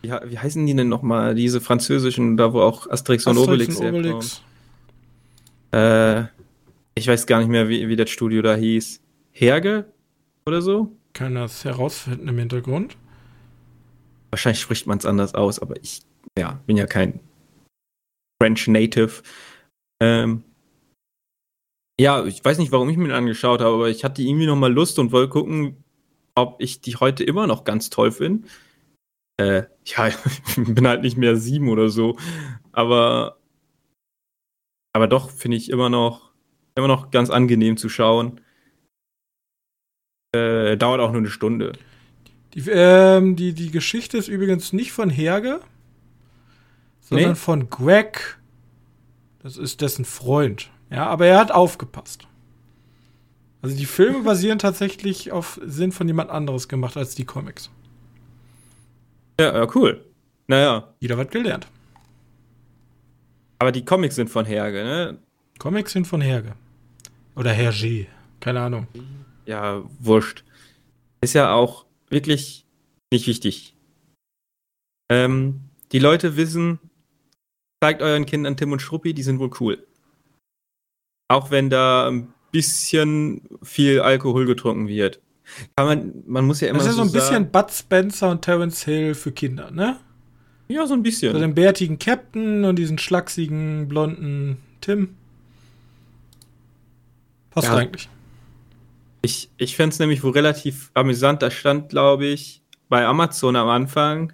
Wie, 0.00 0.08
wie 0.10 0.38
heißen 0.38 0.64
die 0.64 0.74
denn 0.74 0.88
nochmal? 0.88 1.34
Diese 1.34 1.60
französischen, 1.60 2.36
da 2.38 2.52
wo 2.54 2.60
auch 2.62 2.88
Asterix 2.88 3.26
und 3.26 3.36
Obelix, 3.36 3.74
Asterix 3.74 3.94
und? 3.94 4.06
Obelix. 4.06 4.42
Äh, 5.72 6.24
ich 6.94 7.08
weiß 7.08 7.26
gar 7.26 7.40
nicht 7.40 7.48
mehr, 7.48 7.68
wie, 7.68 7.88
wie 7.88 7.96
das 7.96 8.08
Studio 8.10 8.40
da 8.42 8.54
hieß. 8.54 9.00
Herge 9.32 9.92
oder 10.46 10.62
so? 10.62 10.96
Kann 11.12 11.34
das 11.34 11.64
herausfinden 11.64 12.28
im 12.28 12.38
Hintergrund. 12.38 12.96
Wahrscheinlich 14.30 14.60
spricht 14.60 14.86
man 14.86 14.98
es 14.98 15.06
anders 15.06 15.34
aus, 15.34 15.58
aber 15.58 15.76
ich 15.82 16.02
ja, 16.38 16.60
bin 16.66 16.76
ja 16.76 16.86
kein 16.86 17.20
French 18.40 18.66
Native. 18.68 19.22
Ähm, 20.02 20.44
ja, 22.00 22.24
ich 22.24 22.44
weiß 22.44 22.58
nicht, 22.58 22.72
warum 22.72 22.88
ich 22.88 22.96
mir 22.96 23.08
den 23.08 23.16
angeschaut 23.16 23.60
habe, 23.60 23.74
aber 23.74 23.88
ich 23.90 24.04
hatte 24.04 24.22
irgendwie 24.22 24.46
noch 24.46 24.56
mal 24.56 24.72
Lust 24.72 24.98
und 24.98 25.12
wollte 25.12 25.28
gucken, 25.30 25.84
ob 26.34 26.60
ich 26.60 26.80
die 26.80 26.96
heute 26.96 27.24
immer 27.24 27.46
noch 27.46 27.64
ganz 27.64 27.90
toll 27.90 28.10
finde. 28.10 28.48
Äh, 29.38 29.64
ja, 29.84 30.08
ich 30.56 30.56
bin 30.56 30.86
halt 30.86 31.02
nicht 31.02 31.16
mehr 31.16 31.36
sieben 31.36 31.68
oder 31.68 31.88
so, 31.88 32.16
aber 32.72 33.38
aber 34.94 35.08
doch 35.08 35.30
finde 35.30 35.56
ich 35.56 35.70
immer 35.70 35.88
noch 35.88 36.32
immer 36.74 36.88
noch 36.88 37.10
ganz 37.10 37.30
angenehm 37.30 37.76
zu 37.76 37.88
schauen. 37.88 38.40
Äh, 40.34 40.76
dauert 40.76 41.00
auch 41.00 41.10
nur 41.12 41.20
eine 41.20 41.30
Stunde. 41.30 41.72
Die, 42.54 42.60
ähm, 42.70 43.36
die, 43.36 43.52
die 43.52 43.70
Geschichte 43.70 44.16
ist 44.18 44.28
übrigens 44.28 44.72
nicht 44.72 44.92
von 44.92 45.10
Herge, 45.10 45.60
sondern 47.00 47.30
Nee? 47.30 47.34
von 47.36 47.68
Greg. 47.70 48.38
Das 49.42 49.56
ist 49.56 49.80
dessen 49.80 50.04
Freund. 50.04 50.70
Ja, 50.90 51.06
aber 51.06 51.26
er 51.26 51.38
hat 51.38 51.50
aufgepasst. 51.50 52.26
Also 53.60 53.76
die 53.76 53.86
Filme 53.86 54.20
basieren 54.24 54.58
tatsächlich 54.58 55.32
auf, 55.32 55.60
sind 55.64 55.92
von 55.94 56.06
jemand 56.06 56.30
anderes 56.30 56.68
gemacht 56.68 56.96
als 56.96 57.14
die 57.14 57.24
Comics. 57.24 57.70
Ja, 59.40 59.54
ja, 59.54 59.66
cool. 59.74 60.04
Naja, 60.46 60.92
Wieder 61.00 61.16
was 61.18 61.28
gelernt. 61.28 61.66
aber 63.58 63.72
die 63.72 63.84
Comics 63.84 64.16
sind 64.16 64.28
von 64.28 64.44
Herge, 64.44 64.82
ne? 64.84 65.18
Comics 65.58 65.92
sind 65.92 66.06
von 66.06 66.20
Herge. 66.20 66.52
Oder 67.36 67.52
Hergé. 67.52 68.06
Keine 68.40 68.60
Ahnung. 68.60 68.86
Ja, 69.46 69.82
wurscht. 69.98 70.44
Ist 71.20 71.34
ja 71.34 71.52
auch 71.52 71.86
wirklich 72.08 72.64
nicht 73.12 73.26
wichtig. 73.26 73.74
Ähm, 75.10 75.60
die 75.92 75.98
Leute 75.98 76.36
wissen, 76.36 76.78
zeigt 77.82 78.02
euren 78.02 78.26
Kindern 78.26 78.56
Tim 78.56 78.72
und 78.72 78.80
Struppi, 78.80 79.14
die 79.14 79.22
sind 79.22 79.38
wohl 79.38 79.50
cool. 79.60 79.86
Auch 81.28 81.50
wenn 81.50 81.70
da 81.70 82.08
ein 82.08 82.32
bisschen 82.50 83.42
viel 83.62 84.00
Alkohol 84.00 84.46
getrunken 84.46 84.88
wird. 84.88 85.20
Kann 85.76 85.86
man, 85.86 86.22
man 86.26 86.46
muss 86.46 86.60
ja 86.60 86.68
immer 86.68 86.78
Das 86.78 86.86
ist 86.88 86.96
ja 86.96 87.04
so 87.04 87.08
ein 87.08 87.12
bisschen 87.12 87.50
Bud 87.50 87.70
Spencer 87.70 88.30
und 88.30 88.42
Terence 88.42 88.84
Hill 88.84 89.14
für 89.14 89.32
Kinder, 89.32 89.70
ne? 89.70 89.98
Ja, 90.68 90.86
so 90.86 90.94
ein 90.94 91.02
bisschen. 91.02 91.32
So 91.32 91.40
den 91.40 91.54
bärtigen 91.54 91.98
Captain 91.98 92.64
und 92.64 92.76
diesen 92.76 92.98
schlachsigen, 92.98 93.88
blonden 93.88 94.58
Tim. 94.80 95.16
Passt 97.50 97.68
Ja. 97.68 97.76
eigentlich. 97.76 98.08
Ich, 99.22 99.50
ich 99.56 99.76
fände 99.76 99.92
es 99.92 99.98
nämlich 100.00 100.22
wohl 100.24 100.32
relativ 100.32 100.90
amüsant. 100.94 101.42
Da 101.42 101.50
stand, 101.50 101.90
glaube 101.90 102.26
ich, 102.26 102.62
bei 102.88 103.06
Amazon 103.06 103.56
am 103.56 103.68
Anfang, 103.68 104.32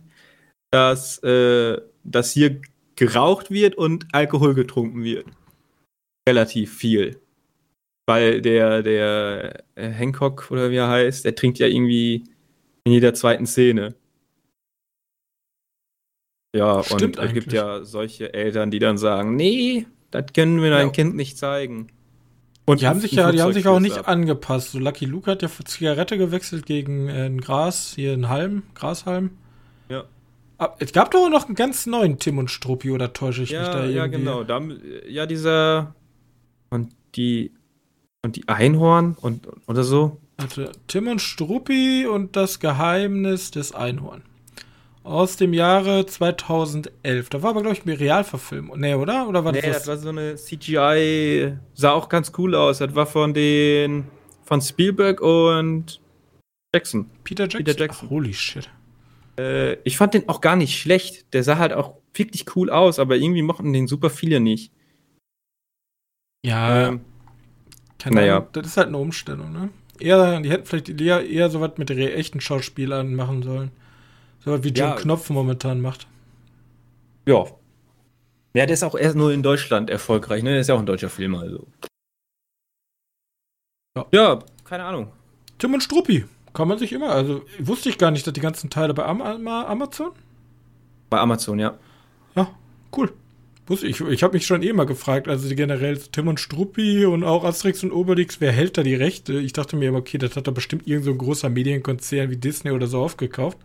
dass, 0.71 1.23
äh, 1.23 1.79
dass 2.05 2.33
hier 2.33 2.61
geraucht 2.97 3.51
wird 3.51 3.75
und 3.75 4.07
Alkohol 4.13 4.55
getrunken 4.55 5.05
wird. 5.05 5.27
Relativ 6.29 6.77
viel. 6.77 7.21
Weil 8.07 8.41
der, 8.41 8.83
der 8.83 9.65
äh, 9.75 9.91
Hancock 9.91 10.51
oder 10.51 10.71
wie 10.71 10.77
er 10.77 10.89
heißt, 10.89 11.25
der 11.25 11.35
trinkt 11.35 11.59
ja 11.59 11.67
irgendwie 11.67 12.25
in 12.85 12.93
jeder 12.93 13.13
zweiten 13.13 13.47
Szene. 13.47 13.95
Ja, 16.57 16.83
Stimmt 16.83 17.19
und 17.19 17.25
es 17.27 17.35
gibt 17.35 17.53
ja 17.53 17.85
solche 17.85 18.33
Eltern, 18.33 18.71
die 18.71 18.79
dann 18.79 18.97
sagen, 18.97 19.37
nee, 19.37 19.87
das 20.11 20.33
können 20.35 20.63
wir 20.63 20.71
deinem 20.71 20.87
Ja. 20.87 20.93
Kind 20.93 21.15
nicht 21.15 21.37
zeigen. 21.37 21.89
Und 22.69 22.81
Die 22.83 22.87
haben 22.87 23.01
sich 23.01 23.13
ja, 23.13 23.33
die 23.33 23.41
haben 23.41 23.53
sich 23.53 23.67
auch 23.67 23.81
nicht 23.81 23.99
ab. 23.99 24.09
angepasst. 24.09 24.73
So 24.73 24.79
Lucky 24.79 25.07
Luke 25.07 25.31
hat 25.31 25.43
ja 25.43 25.49
für 25.49 25.65
Zigarette 25.65 26.19
gewechselt 26.19 26.67
gegen 26.67 27.09
äh, 27.09 27.27
ein 27.27 27.41
Gras, 27.41 27.93
hier 27.95 28.13
ein 28.13 28.29
Halm, 28.29 28.63
Grashalm. 28.75 29.31
Ja. 29.89 30.05
Aber 30.59 30.77
es 30.79 30.93
gab 30.93 31.11
doch 31.11 31.29
noch 31.31 31.47
einen 31.47 31.55
ganz 31.55 31.87
neuen 31.87 32.19
Tim 32.19 32.37
und 32.39 32.51
Struppi, 32.51 32.91
oder 32.91 33.13
täusche 33.13 33.43
ich 33.43 33.51
mich 33.51 33.59
Ja, 33.59 33.73
da 33.73 33.79
irgendwie? 33.85 33.97
ja, 33.97 34.07
genau. 34.07 34.45
Da, 34.45 34.61
ja, 35.09 35.27
dieser 35.27 35.95
und 36.71 36.93
die 37.15 37.53
und 38.23 38.37
die 38.37 38.49
Einhorn 38.49 39.17
und 39.21 39.47
oder 39.67 39.83
so. 39.85 40.19
Warte, 40.37 40.73
Tim 40.89 41.09
und 41.09 41.21
Struppi 41.23 42.07
und 42.07 42.37
das 42.37 42.61
Geheimnis 42.61 43.51
des 43.51 43.73
Einhorn. 43.73 44.23
Aus 45.09 45.37
dem 45.39 45.55
Jahre 45.55 46.05
2011. 46.05 47.31
Da 47.31 47.43
war 47.43 47.51
aber, 47.51 47.63
glaube 47.63 47.79
ich, 47.79 47.85
eine 47.85 47.99
Realverfilmung. 47.99 48.79
Nee, 48.79 48.93
oder? 48.93 49.27
Oder 49.27 49.43
war 49.43 49.53
Nee, 49.53 49.63
das, 49.63 49.85
das 49.85 49.87
war 49.87 49.97
so 49.97 50.11
eine 50.11 50.35
CGI, 50.35 51.55
sah 51.73 51.93
auch 51.93 52.11
ganz 52.11 52.33
cool 52.37 52.55
aus. 52.55 52.77
Das 52.77 52.95
war 52.95 53.07
von 53.07 53.33
den 53.33 54.05
von 54.45 54.61
Spielberg 54.61 55.23
und 55.23 56.03
Jackson. 56.75 57.09
Peter 57.25 57.45
Jackson? 57.45 57.65
Peter 57.65 57.79
Jackson. 57.79 58.07
Ach, 58.09 58.11
holy 58.11 58.35
shit. 58.35 58.69
Äh, 59.39 59.79
ich 59.85 59.97
fand 59.97 60.13
den 60.13 60.29
auch 60.29 60.43
gar 60.43 60.57
nicht 60.57 60.79
schlecht. 60.79 61.33
Der 61.33 61.43
sah 61.43 61.57
halt 61.57 61.73
auch 61.73 61.95
wirklich 62.13 62.55
cool 62.55 62.69
aus, 62.69 62.99
aber 62.99 63.17
irgendwie 63.17 63.41
mochten 63.41 63.73
den 63.73 63.89
super 63.89 64.11
viele 64.11 64.41
nicht. 64.41 64.73
Ja, 66.45 66.89
Ähm, 66.89 67.01
keine 67.99 68.17
naja. 68.17 68.37
Ahnung. 68.37 68.49
Das 68.53 68.67
ist 68.67 68.77
halt 68.77 68.89
eine 68.89 68.99
Umstellung, 68.99 69.53
ne? 69.53 69.71
Eher, 69.99 70.39
die 70.41 70.51
hätten 70.51 70.67
vielleicht 70.67 71.01
eher, 71.01 71.27
eher 71.27 71.49
so 71.49 71.63
was 71.63 71.79
mit 71.79 71.89
echten 71.91 72.43
Schauspielern 72.43 73.15
machen 73.15 73.43
sollen. 73.43 73.71
So 74.41 74.53
was 74.53 74.63
wie 74.63 74.69
Jim 74.69 74.77
Ja. 74.77 74.95
Knopf 74.97 75.31
momentan 75.31 75.81
macht. 75.81 76.07
ja. 77.27 77.45
Ja, 78.55 78.65
der 78.67 78.75
ist 78.75 78.83
auch 78.83 78.95
erst 78.97 79.15
nur 79.15 79.31
in 79.33 79.43
Deutschland 79.43 79.91
erfolgreich, 79.91 80.43
ne? 80.43 80.51
Der 80.51 80.61
ist 80.61 80.69
ja 80.69 80.75
auch 80.75 80.81
ein 80.81 80.87
deutscher 80.87 81.11
Film, 81.11 81.35
also. 81.35 81.67
Ja. 83.97 84.07
Ja, 84.13 84.39
keine 84.65 84.85
Ahnung. 84.85 85.13
Tim 85.59 85.75
und 85.75 85.83
Struppi. 85.83 86.25
kann 86.55 86.67
man 86.67 86.79
sich 86.79 86.93
immer. 86.93 87.11
Also 87.11 87.43
wusste 87.59 87.89
ich 87.91 87.99
gar 87.99 88.11
nicht, 88.11 88.27
dass 88.27 88.33
die 88.35 88.41
ganzen 88.41 88.71
Teile 88.71 88.95
bei 88.95 89.05
Am 89.05 89.21
Am 89.21 89.47
Amazon? 89.47 90.13
Bei 91.11 91.19
Amazon, 91.21 91.59
ja. 91.59 91.79
Ja, 92.35 92.51
cool. 92.97 93.13
Wusste 93.67 93.87
ich. 93.87 94.01
Ich 94.01 94.23
habe 94.23 94.33
mich 94.33 94.47
schon 94.47 94.63
eh 94.63 94.73
mal 94.73 94.87
gefragt, 94.87 95.29
also 95.29 95.55
generell 95.55 95.99
Tim 95.99 96.27
und 96.29 96.41
Struppi 96.41 97.05
und 97.05 97.23
auch 97.25 97.45
Asterix 97.45 97.85
und 97.85 97.93
Obelix, 97.93 98.41
wer 98.41 98.51
hält 98.51 98.79
da 98.79 98.83
die 98.83 98.95
Rechte? 98.95 99.35
Ich 99.35 99.53
dachte 99.53 99.77
mir 99.77 99.91
immer, 99.91 99.99
okay, 99.99 100.17
das 100.19 100.37
hat 100.37 100.47
da 100.47 100.51
bestimmt 100.53 100.87
irgend 100.87 101.05
so 101.05 101.11
ein 101.11 101.19
großer 101.19 101.51
Medienkonzern 101.51 102.31
wie 102.31 102.39
Disney 102.39 102.71
oder 102.71 102.87
so 102.87 103.03
aufgekauft. 103.03 103.59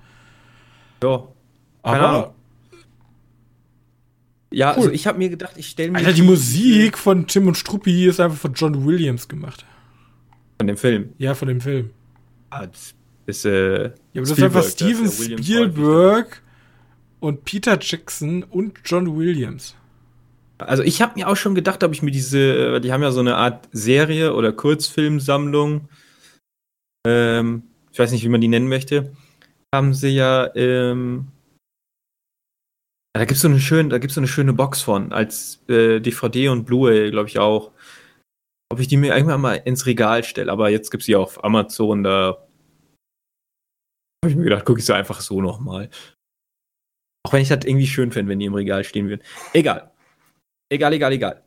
Ja. 1.04 1.28
Aber 1.84 2.34
Ja, 4.52 4.72
Cool. 4.72 4.78
also 4.84 4.92
ich 4.92 5.08
habe 5.08 5.18
mir 5.18 5.30
gedacht, 5.30 5.54
ich 5.58 5.68
stelle 5.70 5.92
mir 5.92 5.98
Alter, 5.98 6.14
die 6.14 6.22
Musik 6.22 6.98
von 6.98 7.26
Tim 7.28 7.48
und 7.48 7.58
Struppi 7.58 8.06
ist 8.06 8.20
einfach 8.20 8.38
von 8.38 8.54
John 8.54 8.86
Williams 8.86 9.28
gemacht. 9.28 9.66
von 10.60 10.68
dem 10.68 10.78
Film. 10.78 11.10
Ja, 11.18 11.34
von 11.34 11.48
dem 11.48 11.60
Film. 11.60 11.90
Ah, 12.52 12.68
das 12.68 12.94
ist 13.26 13.46
äh, 13.46 13.84
Ja, 13.86 13.90
aber 13.90 14.22
das 14.22 14.32
ist 14.32 14.44
einfach 14.44 14.64
Steven 14.64 15.18
Williams 15.20 15.46
Spielberg 15.46 16.42
und 17.20 17.44
Peter 17.46 17.78
Jackson 17.82 18.44
und 18.44 18.80
John 18.86 19.18
Williams. 19.18 19.76
Also 20.60 20.84
ich 20.84 21.02
habe 21.02 21.14
mir 21.16 21.28
auch 21.28 21.36
schon 21.36 21.56
gedacht, 21.56 21.84
ob 21.84 21.92
ich 21.94 22.04
mir 22.04 22.12
diese, 22.12 22.76
äh, 22.76 22.80
die 22.80 22.94
haben 22.94 23.02
ja 23.02 23.12
so 23.12 23.20
eine 23.22 23.36
Art 23.38 23.68
Serie 23.72 24.34
oder 24.36 24.54
Kurzfilmsammlung, 24.54 25.90
ähm, 27.08 27.64
ich 27.92 27.98
weiß 28.00 28.12
nicht, 28.12 28.24
wie 28.24 28.30
man 28.30 28.40
die 28.40 28.48
nennen 28.48 28.70
möchte, 28.70 29.12
haben 29.74 29.94
sie 29.94 30.10
ja, 30.10 30.56
ähm, 30.56 31.32
da 33.14 33.26
gibt's 33.26 33.42
so 33.42 33.50
so 33.50 34.20
eine 34.22 34.28
schöne 34.28 34.54
Box 34.54 34.82
von 34.82 35.12
als 35.12 35.64
äh, 35.68 36.00
DVD 36.00 36.50
und 36.50 36.66
Blu-ray, 36.66 37.10
glaube 37.12 37.28
ich 37.28 37.40
auch. 37.40 37.72
Ob 38.72 38.80
ich 38.80 38.88
die 38.88 38.98
mir 38.98 39.16
irgendwann 39.16 39.42
mal 39.42 39.56
ins 39.56 39.86
Regal 39.86 40.24
stelle, 40.24 40.52
aber 40.52 40.70
jetzt 40.70 40.92
gibt's 40.92 41.08
die 41.08 41.16
auf 41.16 41.44
Amazon, 41.44 42.04
da 42.04 42.48
habe 44.24 44.32
ich 44.32 44.36
mir 44.36 44.44
gedacht, 44.44 44.66
gucke 44.66 44.80
ich 44.80 44.86
sie 44.86 44.96
einfach 44.96 45.22
so 45.22 45.42
nochmal. 45.42 45.90
Auch 47.26 47.34
wenn 47.34 47.42
ich 47.42 47.50
das 47.50 47.66
irgendwie 47.66 47.88
schön 47.88 48.12
fände, 48.12 48.30
wenn 48.30 48.40
die 48.40 48.46
im 48.46 48.54
Regal 48.54 48.84
stehen 48.84 49.10
würden. 49.10 49.24
Egal. 49.54 49.92
Egal, 50.70 50.94
egal, 50.94 51.14
egal. 51.14 51.44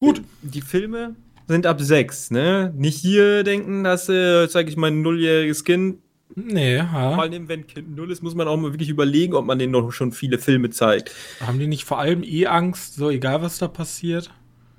Gut. 0.00 0.22
Die 0.42 0.60
Filme 0.60 1.16
sind 1.46 1.66
ab 1.66 1.80
sechs, 1.80 2.30
ne? 2.30 2.72
Nicht 2.76 2.98
hier 2.98 3.44
denken, 3.44 3.84
dass, 3.84 4.08
äh, 4.08 4.48
zeige 4.48 4.70
ich 4.70 4.76
mein 4.76 5.02
nulljähriges 5.02 5.64
Kind. 5.64 6.02
Nee, 6.34 6.78
Vor 6.78 6.92
ha. 6.92 7.18
allem, 7.18 7.48
wenn 7.48 7.66
Kind 7.66 7.94
null 7.96 8.10
ist, 8.10 8.22
muss 8.22 8.34
man 8.34 8.48
auch 8.48 8.56
mal 8.56 8.72
wirklich 8.72 8.88
überlegen, 8.88 9.34
ob 9.34 9.46
man 9.46 9.58
denen 9.58 9.72
noch 9.72 9.90
schon 9.92 10.12
viele 10.12 10.38
Filme 10.38 10.70
zeigt. 10.70 11.12
Haben 11.40 11.58
die 11.58 11.66
nicht 11.66 11.84
vor 11.84 11.98
allem 11.98 12.22
eh 12.22 12.46
Angst, 12.46 12.94
so 12.94 13.10
egal 13.10 13.42
was 13.42 13.58
da 13.58 13.68
passiert? 13.68 14.30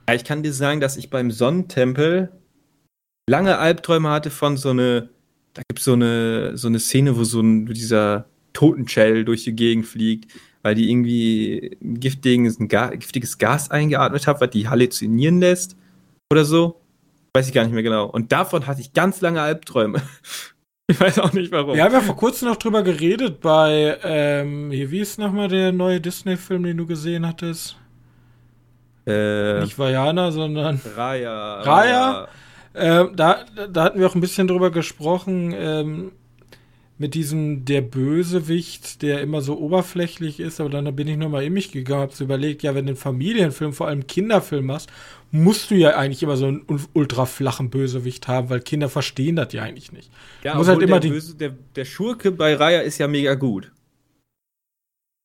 Ja, 0.07 0.15
ich 0.15 0.23
kann 0.23 0.43
dir 0.43 0.53
sagen, 0.53 0.81
dass 0.81 0.97
ich 0.97 1.09
beim 1.09 1.31
Sonnentempel 1.31 2.31
lange 3.29 3.57
Albträume 3.57 4.09
hatte 4.09 4.29
von 4.29 4.57
so 4.57 4.69
eine, 4.69 5.09
da 5.53 5.61
gibt's 5.67 5.85
so 5.85 5.93
eine, 5.93 6.57
so 6.57 6.67
eine 6.67 6.79
Szene, 6.79 7.17
wo 7.17 7.23
so 7.23 7.41
ein, 7.41 7.65
dieser 7.65 8.27
Totenshell 8.53 9.25
durch 9.25 9.43
die 9.43 9.55
Gegend 9.55 9.85
fliegt, 9.85 10.31
weil 10.63 10.75
die 10.75 10.89
irgendwie 10.89 11.77
ein 11.81 11.99
giftiges, 11.99 12.59
ein 12.59 12.67
Ga 12.67 12.89
giftiges 12.89 13.37
Gas 13.37 13.71
eingeatmet 13.71 14.27
hat, 14.27 14.41
was 14.41 14.49
die 14.49 14.67
halluzinieren 14.67 15.39
lässt 15.39 15.75
oder 16.31 16.45
so. 16.45 16.81
Weiß 17.35 17.47
ich 17.47 17.53
gar 17.53 17.63
nicht 17.63 17.73
mehr 17.73 17.83
genau. 17.83 18.05
Und 18.05 18.31
davon 18.31 18.65
hatte 18.65 18.81
ich 18.81 18.93
ganz 18.93 19.21
lange 19.21 19.41
Albträume. 19.41 20.01
Ich 20.91 20.99
weiß 21.01 21.19
auch 21.19 21.33
nicht 21.33 21.51
warum. 21.51 21.75
Wir 21.75 21.83
haben 21.83 21.93
ja 21.93 21.99
vor 21.99 22.15
kurzem 22.15 22.47
noch 22.47 22.55
drüber 22.55 22.81
geredet 22.81 23.41
bei, 23.41 23.97
ähm, 24.03 24.71
hier, 24.71 24.89
wie 24.89 24.99
ist 24.99 25.19
nochmal 25.19 25.49
der 25.49 25.73
neue 25.73 25.99
Disney-Film, 25.99 26.63
den 26.63 26.77
du 26.77 26.85
gesehen 26.85 27.27
hattest? 27.27 27.77
äh, 29.05 29.59
Nicht 29.61 29.77
Vajana, 29.77 30.31
sondern 30.31 30.79
Raya. 30.95 31.61
Raya? 31.61 32.27
Ähm, 32.73 33.11
da, 33.15 33.39
da 33.69 33.83
hatten 33.83 33.99
wir 33.99 34.07
auch 34.07 34.15
ein 34.15 34.21
bisschen 34.21 34.47
drüber 34.47 34.71
gesprochen, 34.71 35.53
ähm, 35.57 36.11
mit 36.99 37.13
diesem 37.13 37.65
der 37.65 37.81
Bösewicht, 37.81 39.01
der 39.03 39.21
immer 39.21 39.41
so 39.41 39.57
oberflächlich 39.59 40.39
ist, 40.39 40.59
aber 40.59 40.69
dann 40.69 40.95
bin 40.95 41.07
ich 41.07 41.17
nochmal 41.17 41.43
in 41.43 41.53
mich 41.53 41.71
gegangen, 41.71 42.01
hab's 42.01 42.19
überlegt, 42.21 42.63
ja, 42.63 42.73
wenn 42.75 42.85
du 42.85 42.91
einen 42.91 42.97
Familienfilm, 42.97 43.73
vor 43.73 43.87
allem 43.87 44.07
Kinderfilm 44.07 44.65
machst, 44.65 44.89
musst 45.31 45.69
du 45.71 45.75
ja 45.75 45.91
eigentlich 45.95 46.23
immer 46.23 46.37
so 46.37 46.47
einen 46.47 46.63
un- 46.67 46.87
ultra 46.93 47.25
flachen 47.25 47.69
Bösewicht 47.69 48.27
haben, 48.27 48.49
weil 48.49 48.61
Kinder 48.61 48.89
verstehen 48.89 49.35
das 49.35 49.53
ja 49.53 49.63
eigentlich 49.63 49.91
nicht. 49.91 50.11
Ja, 50.43 50.55
muss 50.55 50.67
halt 50.67 50.81
immer 50.81 50.99
der, 50.99 51.09
Böse, 51.09 51.35
der, 51.35 51.51
der 51.75 51.85
Schurke 51.85 52.31
bei 52.31 52.55
Raya 52.55 52.81
ist 52.81 52.97
ja 52.97 53.07
mega 53.07 53.35
gut. 53.35 53.71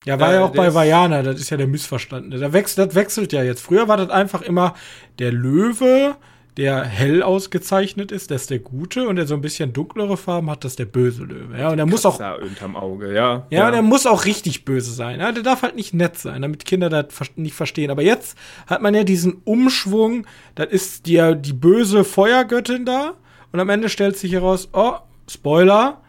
Ja, 0.04 0.18
war 0.18 0.32
Ja, 0.32 0.40
ja 0.40 0.44
auch 0.44 0.52
bei 0.54 0.74
Vajana, 0.74 1.22
das 1.22 1.40
ist 1.40 1.50
ja 1.50 1.56
der 1.56 1.68
Missverstandene. 1.68 2.38
Da 2.40 2.52
wechselt, 2.52 2.88
das 2.88 2.94
wechselt 2.96 3.32
ja 3.32 3.42
jetzt. 3.44 3.60
Früher 3.62 3.86
war 3.88 3.96
das 3.96 4.10
einfach 4.10 4.42
immer 4.42 4.74
der 5.20 5.30
Löwe, 5.32 6.16
der 6.56 6.84
hell 6.84 7.22
ausgezeichnet 7.22 8.12
ist, 8.12 8.30
das 8.30 8.42
ist 8.42 8.50
der 8.50 8.58
Gute 8.58 9.08
und 9.08 9.16
der 9.16 9.26
so 9.26 9.34
ein 9.34 9.40
bisschen 9.40 9.72
dunklere 9.72 10.16
Farben 10.18 10.50
hat, 10.50 10.64
das 10.64 10.72
ist 10.72 10.78
der 10.78 10.84
böse 10.84 11.24
Löwe. 11.24 11.58
Ja, 11.58 11.70
und 11.70 11.78
der 11.78 11.86
muss 11.86 12.04
auch, 12.04 12.18
Da 12.18 12.34
unterm 12.34 12.76
Auge, 12.76 13.14
ja. 13.14 13.46
ja, 13.50 13.66
und 13.66 13.72
der 13.72 13.80
muss 13.82 14.04
auch 14.06 14.24
richtig 14.26 14.64
böse 14.66 14.92
sein. 14.92 15.20
Ja, 15.20 15.32
der 15.32 15.42
darf 15.42 15.62
halt 15.62 15.76
nicht 15.76 15.94
nett 15.94 16.18
sein, 16.18 16.42
damit 16.42 16.64
Kinder 16.66 16.90
das 16.90 17.06
nicht 17.36 17.54
verstehen. 17.54 17.90
Aber 17.90 18.02
jetzt 18.02 18.36
hat 18.66 18.82
man 18.82 18.94
ja 18.94 19.02
diesen 19.04 19.40
Umschwung, 19.44 20.26
das 20.54 20.68
ist 20.70 21.06
die, 21.06 21.34
die 21.40 21.54
böse 21.54 22.04
Feuergöttin 22.04 22.84
da 22.84 23.14
und 23.52 23.60
am 23.60 23.68
Ende 23.70 23.88
stellt 23.88 24.18
sich 24.18 24.32
heraus, 24.32 24.68
oh, 24.74 24.94
Spoiler, 25.30 26.02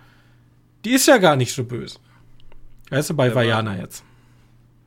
die 0.84 0.91
ist 0.91 1.08
ja 1.08 1.17
gar 1.19 1.38
nicht 1.38 1.53
so 1.53 1.63
böse. 1.63 1.99
Weißt 2.89 3.12
du, 3.12 3.13
bei 3.13 3.29
war- 3.29 3.36
Vajana 3.43 3.77
jetzt. 3.77 4.03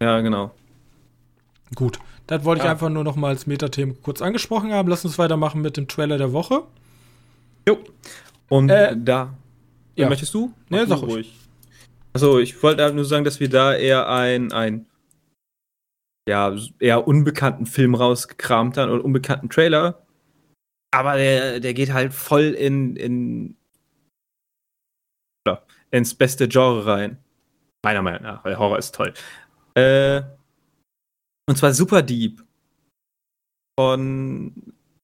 ja, 0.01 0.21
genau. 0.21 0.51
Gut, 1.75 1.99
das 2.27 2.45
wollte 2.45 2.61
ich 2.61 2.65
Ja. 2.65 2.73
einfach 2.73 2.89
nur 2.89 3.05
noch 3.05 3.17
mal 3.17 3.29
als 3.29 3.47
Metathemen 3.47 4.01
kurz 4.03 4.23
angesprochen 4.23 4.73
haben. 4.73 4.89
Lass 4.89 5.05
uns 5.05 5.19
weitermachen 5.19 5.61
mit 5.63 5.77
dem 5.77 5.89
Trailer 5.89 6.19
der 6.19 6.33
Woche. 6.33 6.63
Jo. 7.69 7.79
Und 8.49 8.69
Äh, 8.71 8.97
da. 8.97 9.35
ja. 9.97 10.09
Möchtest 10.09 10.35
du? 10.35 10.53
Nee, 10.69 10.81
Mach 10.83 10.89
sag 10.89 11.01
du 11.01 11.07
ruhig. 11.07 11.33
Also, 12.13 12.39
ich 12.39 12.63
wollte 12.63 12.83
halt 12.83 12.95
nur 12.95 13.05
sagen, 13.05 13.25
dass 13.25 13.41
wir 13.41 13.49
da 13.51 13.75
eher 13.75 14.09
ein, 14.09 14.51
ein 14.53 14.87
ja, 16.29 16.57
eher 16.81 17.07
unbekannten 17.07 17.67
Film 17.67 17.95
rausgekramt 17.95 18.77
haben 18.79 18.91
oder 18.91 19.05
unbekannten 19.05 19.49
Trailer. 19.51 20.03
Aber 20.93 21.17
der, 21.17 21.61
der 21.61 21.75
geht 21.75 21.93
halt 21.93 22.13
voll 22.15 22.45
in, 22.59 22.97
in 22.97 23.57
ins 25.93 26.15
beste 26.15 26.49
Genre 26.49 26.85
rein. 26.87 27.19
Meiner 27.85 28.03
Meinung 28.03 28.23
nach, 28.23 28.45
weil 28.45 28.59
Horror 28.59 28.79
ist 28.79 28.95
toll. 28.95 29.15
Äh, 29.75 30.23
und 31.49 31.57
zwar 31.57 31.73
Super 31.75 32.03
Deep. 32.03 32.43
Von 33.79 34.55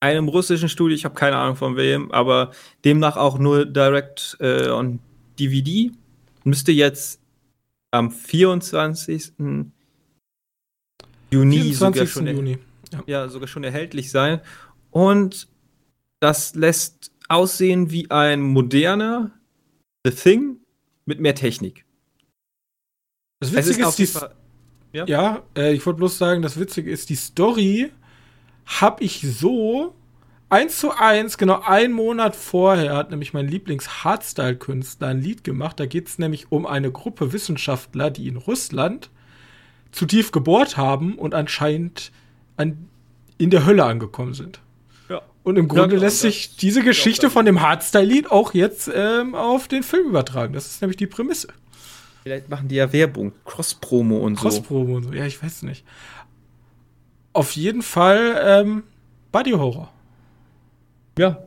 einem 0.01 0.29
russischen 0.29 0.69
Studio, 0.69 0.95
ich 0.97 1.05
habe 1.05 1.15
keine 1.15 1.37
Ahnung 1.37 1.57
von 1.57 1.77
wem, 1.77 2.11
aber 2.11 2.53
demnach 2.85 3.17
auch 3.17 3.39
nur 3.39 3.67
direct 3.67 4.37
äh, 4.41 4.69
on 4.71 4.99
DVD. 5.39 5.93
Müsste 6.45 6.73
jetzt 6.73 7.21
am 7.93 8.11
24. 8.11 9.33
Juni 11.31 11.73
sogar 11.75 11.93
24. 12.07 12.11
schon, 12.11 12.27
Juni. 12.27 12.59
ja, 13.07 13.29
sogar 13.29 13.47
schon 13.49 13.65
erhältlich 13.65 14.11
sein. 14.11 14.41
Und 14.91 15.49
das 16.21 16.55
lässt 16.55 17.13
aussehen 17.29 17.91
wie 17.91 18.11
ein 18.11 18.41
moderner 18.41 19.31
The 20.05 20.13
Thing 20.13 20.61
mit 21.05 21.21
mehr 21.21 21.35
Technik. 21.35 21.85
Das 23.41 23.51
Es 23.53 23.69
Witzige 23.69 23.87
ist, 23.87 24.19
Fall- 24.19 24.35
ja. 24.93 25.07
ja, 25.07 25.43
äh, 25.57 25.73
ich 25.73 25.85
wollte 25.87 25.99
bloß 25.99 26.19
sagen, 26.19 26.43
das 26.43 26.59
Witzige 26.59 26.91
ist, 26.91 27.09
die 27.11 27.17
Story 27.17 27.91
habe 28.67 29.03
ich 29.03 29.23
so 29.23 29.95
eins 30.53 30.79
zu 30.79 30.91
eins, 30.93 31.39
genau 31.39 31.63
einen 31.63 31.95
Monat 31.95 32.37
vorher 32.37 32.95
hat 32.95 33.11
nämlich 33.11 33.33
mein 33.33 33.49
Lieblings-Hardstyle-Künstler 33.49 35.09
ein 35.09 35.21
Lied 35.21 35.45
gemacht. 35.45 35.81
Da 35.81 35.87
geht 35.87 36.09
es 36.09 36.19
nämlich 36.19 36.53
um 36.53 36.67
eine 36.67 36.93
Gruppe 36.93 37.33
Wissenschaftler, 37.33 38.11
die 38.11 38.29
in 38.29 38.37
Russland 38.37 39.11
zu 39.93 40.05
tief 40.05 40.31
gebohrt 40.31 40.77
haben 40.77 41.15
und 41.17 41.35
anscheinend 41.35 42.13
an, 42.57 42.89
in 43.39 43.49
der 43.49 43.65
Hölle 43.65 43.85
angekommen 43.85 44.35
sind. 44.35 44.61
Ja. 45.09 45.23
Und 45.43 45.57
im 45.57 45.69
Grunde 45.69 45.89
genau, 45.89 46.03
lässt 46.03 46.21
sich 46.21 46.57
diese 46.57 46.83
Geschichte 46.83 47.31
von 47.31 47.47
dem 47.47 47.63
Hardstyle-Lied 47.63 48.31
auch 48.31 48.53
jetzt 48.53 48.91
ähm, 48.95 49.35
auf 49.35 49.69
den 49.69 49.83
Film 49.83 50.09
übertragen. 50.09 50.53
Das 50.53 50.67
ist 50.67 50.83
nämlich 50.83 50.99
die 50.99 51.07
Prämisse. 51.07 51.49
Vielleicht 52.23 52.49
machen 52.49 52.69
die 52.69 52.77
ja 52.77 52.93
Werbung, 52.93 53.33
Cross-Promo 53.45 54.19
und 54.19 54.37
so. 54.37 54.43
Crossprobe 54.43 54.93
und 54.95 55.03
so. 55.05 55.13
Ja, 55.13 55.27
ich 55.27 55.43
weiß 55.43 55.63
nicht. 55.63 55.85
Auf 57.33 57.53
jeden 57.53 57.83
Fall 57.83 58.41
ähm, 58.45 58.83
Body 59.33 59.51
Horror. 59.53 59.91
Ja. 61.19 61.43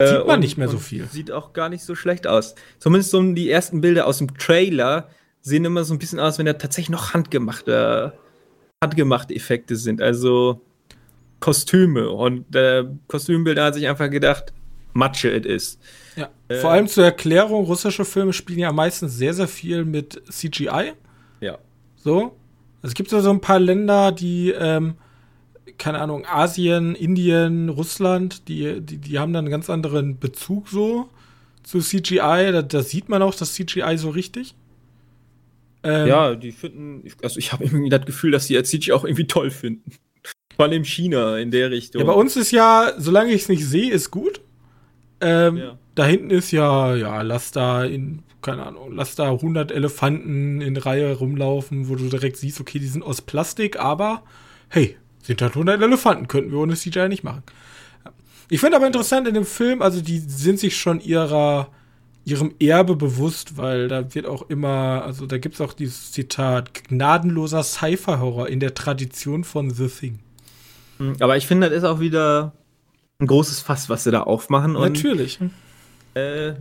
Sieht 0.00 0.08
Äh, 0.10 0.18
man 0.20 0.30
und- 0.36 0.40
nicht 0.40 0.56
mehr 0.58 0.68
so 0.68 0.78
viel. 0.78 1.06
Sieht 1.06 1.30
auch 1.30 1.52
gar 1.52 1.68
nicht 1.68 1.82
so 1.84 1.94
schlecht 1.94 2.26
aus. 2.26 2.54
Zumindest 2.78 3.10
so 3.10 3.22
die 3.32 3.50
ersten 3.50 3.80
Bilder 3.80 4.06
aus 4.06 4.18
dem 4.18 4.36
Trailer 4.36 5.08
sehen 5.40 5.64
immer 5.64 5.84
so 5.84 5.94
ein 5.94 5.98
bisschen 5.98 6.20
aus, 6.20 6.38
wenn 6.38 6.46
da 6.46 6.52
tatsächlich 6.54 6.90
noch 6.90 7.14
handgemachte, 7.14 8.12
handgemachte 8.82 9.34
Effekte 9.34 9.76
sind. 9.76 10.00
Also 10.02 10.62
Kostüme. 11.40 12.10
Und 12.10 12.54
äh, 12.56 12.84
Kostümbilder 13.08 13.64
hat 13.66 13.74
sich 13.74 13.86
einfach 13.88 14.10
gedacht, 14.10 14.52
Matsche 14.98 15.30
it 15.30 15.46
is. 15.46 15.78
Ja. 16.16 16.28
Äh, 16.48 16.56
Vor 16.56 16.70
allem 16.70 16.88
zur 16.88 17.04
Erklärung, 17.04 17.64
russische 17.64 18.04
Filme 18.04 18.32
spielen 18.32 18.58
ja 18.58 18.72
meistens 18.72 19.16
sehr, 19.16 19.32
sehr 19.32 19.48
viel 19.48 19.84
mit 19.84 20.20
CGI. 20.28 20.92
Ja. 21.40 21.58
So. 21.96 22.36
Also 22.82 22.90
es 22.90 22.94
gibt 22.94 23.10
ja 23.12 23.20
so 23.20 23.30
ein 23.30 23.40
paar 23.40 23.60
Länder, 23.60 24.12
die, 24.12 24.50
ähm, 24.50 24.94
keine 25.78 26.00
Ahnung, 26.00 26.26
Asien, 26.26 26.94
Indien, 26.96 27.68
Russland, 27.68 28.48
die, 28.48 28.80
die, 28.80 28.98
die 28.98 29.18
haben 29.18 29.32
dann 29.32 29.44
einen 29.44 29.52
ganz 29.52 29.70
anderen 29.70 30.18
Bezug 30.18 30.68
so 30.68 31.08
zu 31.62 31.78
CGI. 31.78 32.50
Da, 32.52 32.62
da 32.62 32.82
sieht 32.82 33.08
man 33.08 33.22
auch 33.22 33.34
das 33.34 33.54
CGI 33.54 33.96
so 33.96 34.10
richtig. 34.10 34.54
Ähm, 35.84 36.08
ja, 36.08 36.34
die 36.34 36.50
finden, 36.50 37.04
also 37.22 37.38
ich 37.38 37.52
habe 37.52 37.64
irgendwie 37.64 37.88
das 37.88 38.04
Gefühl, 38.04 38.32
dass 38.32 38.48
die 38.48 38.60
CGI 38.60 38.92
auch 38.92 39.04
irgendwie 39.04 39.28
toll 39.28 39.50
finden. 39.50 39.92
Vor 40.56 40.64
allem 40.64 40.84
China 40.84 41.38
in 41.38 41.52
der 41.52 41.70
Richtung. 41.70 42.00
Ja, 42.00 42.06
bei 42.06 42.14
uns 42.14 42.36
ist 42.36 42.50
ja, 42.50 42.92
solange 42.98 43.32
ich 43.32 43.42
es 43.42 43.48
nicht 43.48 43.64
sehe, 43.64 43.92
ist 43.92 44.10
gut. 44.10 44.40
Ähm, 45.20 45.56
ja. 45.56 45.78
Da 45.94 46.06
hinten 46.06 46.30
ist 46.30 46.52
ja, 46.52 46.94
ja, 46.94 47.22
lass 47.22 47.50
da 47.50 47.84
in, 47.84 48.22
keine 48.42 48.64
Ahnung, 48.64 48.92
lass 48.94 49.14
da 49.14 49.30
100 49.30 49.72
Elefanten 49.72 50.60
in 50.60 50.76
Reihe 50.76 51.12
rumlaufen, 51.16 51.88
wo 51.88 51.96
du 51.96 52.08
direkt 52.08 52.36
siehst, 52.36 52.60
okay, 52.60 52.78
die 52.78 52.86
sind 52.86 53.02
aus 53.02 53.20
Plastik, 53.20 53.78
aber 53.80 54.22
hey, 54.68 54.96
sind 55.22 55.42
halt 55.42 55.52
100 55.52 55.82
Elefanten, 55.82 56.28
könnten 56.28 56.52
wir 56.52 56.58
ohne 56.58 56.74
CGI 56.74 57.08
nicht 57.08 57.24
machen. 57.24 57.42
Ich 58.48 58.60
finde 58.60 58.76
aber 58.76 58.86
interessant 58.86 59.28
in 59.28 59.34
dem 59.34 59.44
Film, 59.44 59.82
also 59.82 60.00
die 60.00 60.18
sind 60.18 60.58
sich 60.58 60.76
schon 60.76 61.00
ihrer, 61.00 61.68
ihrem 62.24 62.54
Erbe 62.60 62.96
bewusst, 62.96 63.56
weil 63.58 63.88
da 63.88 64.14
wird 64.14 64.26
auch 64.26 64.48
immer, 64.48 65.02
also 65.04 65.26
da 65.26 65.36
gibt 65.38 65.56
es 65.56 65.60
auch 65.60 65.74
dieses 65.74 66.12
Zitat, 66.12 66.84
gnadenloser 66.84 67.62
Cypher-Horror 67.62 68.48
in 68.48 68.60
der 68.60 68.74
Tradition 68.74 69.44
von 69.44 69.70
The 69.70 69.88
Thing. 69.88 70.20
Hm, 70.98 71.16
aber 71.20 71.36
ich 71.36 71.46
finde, 71.46 71.68
das 71.68 71.78
ist 71.78 71.84
auch 71.84 72.00
wieder 72.00 72.52
ein 73.20 73.26
großes 73.26 73.60
Fass, 73.60 73.88
was 73.88 74.04
sie 74.04 74.10
da 74.10 74.22
aufmachen. 74.22 74.76
Und, 74.76 74.92
Natürlich. 74.92 75.40
Äh, 76.14 76.54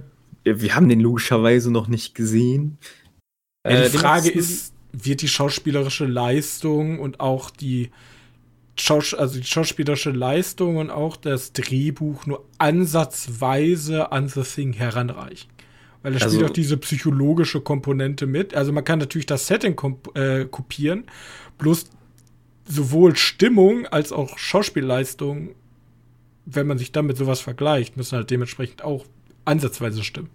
wir 0.43 0.75
haben 0.75 0.89
den 0.89 0.99
logischerweise 0.99 1.71
noch 1.71 1.87
nicht 1.87 2.15
gesehen. 2.15 2.77
Ja, 3.65 3.81
die 3.81 3.83
äh, 3.83 3.89
Frage 3.89 4.29
ist, 4.29 4.73
wird 4.91 5.21
die 5.21 5.27
schauspielerische 5.27 6.05
Leistung 6.05 6.99
und 6.99 7.19
auch 7.19 7.49
die, 7.49 7.91
Schaus 8.79 9.13
also 9.13 9.39
die 9.39 9.45
schauspielerische 9.45 10.11
Leistung 10.11 10.77
und 10.77 10.89
auch 10.89 11.17
das 11.17 11.53
Drehbuch 11.53 12.25
nur 12.25 12.45
ansatzweise 12.57 14.11
an 14.11 14.27
The 14.27 14.43
Thing 14.43 14.73
heranreichen? 14.73 15.49
Weil 16.01 16.13
da 16.13 16.19
spielt 16.19 16.35
also, 16.35 16.45
auch 16.45 16.51
diese 16.51 16.77
psychologische 16.77 17.61
Komponente 17.61 18.27
mit. 18.27 18.53
Also 18.53 18.71
man 18.71 18.83
kann 18.83 18.99
natürlich 18.99 19.25
das 19.25 19.47
Setting 19.47 19.75
äh, 20.13 20.45
kopieren, 20.45 21.05
bloß 21.57 21.85
sowohl 22.65 23.15
Stimmung 23.15 23.85
als 23.87 24.11
auch 24.11 24.37
Schauspielleistung, 24.37 25.55
wenn 26.49 26.65
man 26.65 26.77
sich 26.77 26.91
damit 26.91 27.17
sowas 27.17 27.41
vergleicht, 27.41 27.97
müssen 27.97 28.15
halt 28.15 28.31
dementsprechend 28.31 28.83
auch 28.83 29.05
ansatzweise 29.45 30.03
stimmen. 30.03 30.29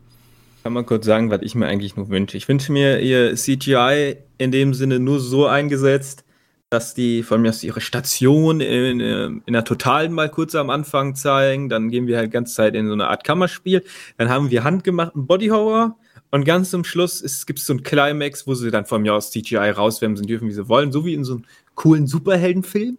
Kann 0.62 0.74
man 0.74 0.86
kurz 0.86 1.06
sagen, 1.06 1.30
was 1.30 1.40
ich 1.42 1.54
mir 1.54 1.66
eigentlich 1.66 1.96
nur 1.96 2.08
wünsche? 2.08 2.36
Ich 2.36 2.48
wünsche 2.48 2.70
mir 2.70 3.00
ihr 3.00 3.34
CGI 3.34 4.18
in 4.38 4.52
dem 4.52 4.74
Sinne 4.74 5.00
nur 5.00 5.18
so 5.18 5.46
eingesetzt, 5.46 6.24
dass 6.70 6.94
die 6.94 7.22
von 7.22 7.42
mir 7.42 7.48
aus 7.48 7.64
ihre 7.64 7.80
Station 7.80 8.60
in, 8.60 9.00
in 9.44 9.52
der 9.52 9.64
Totalen 9.64 10.12
mal 10.12 10.30
kurz 10.30 10.54
am 10.54 10.70
Anfang 10.70 11.14
zeigen. 11.14 11.68
Dann 11.68 11.90
gehen 11.90 12.06
wir 12.06 12.16
halt 12.16 12.30
ganze 12.30 12.54
Zeit 12.54 12.74
in 12.74 12.86
so 12.86 12.92
eine 12.92 13.08
Art 13.08 13.24
Kammerspiel. 13.24 13.82
Dann 14.18 14.28
haben 14.28 14.50
wir 14.50 14.64
handgemachten 14.64 15.26
Body 15.26 15.48
Horror. 15.48 15.96
Und 16.30 16.44
ganz 16.44 16.70
zum 16.70 16.84
Schluss 16.84 17.44
gibt 17.44 17.58
es 17.58 17.66
so 17.66 17.74
ein 17.74 17.82
Climax, 17.82 18.46
wo 18.46 18.54
sie 18.54 18.70
dann 18.70 18.86
von 18.86 19.02
mir 19.02 19.14
aus 19.14 19.32
CGI 19.32 19.70
rauswämsen 19.70 20.26
dürfen, 20.26 20.48
wie 20.48 20.52
sie 20.52 20.68
wollen. 20.68 20.92
So 20.92 21.04
wie 21.04 21.14
in 21.14 21.24
so 21.24 21.34
einem 21.34 21.44
coolen 21.74 22.06
Superheldenfilm. 22.06 22.98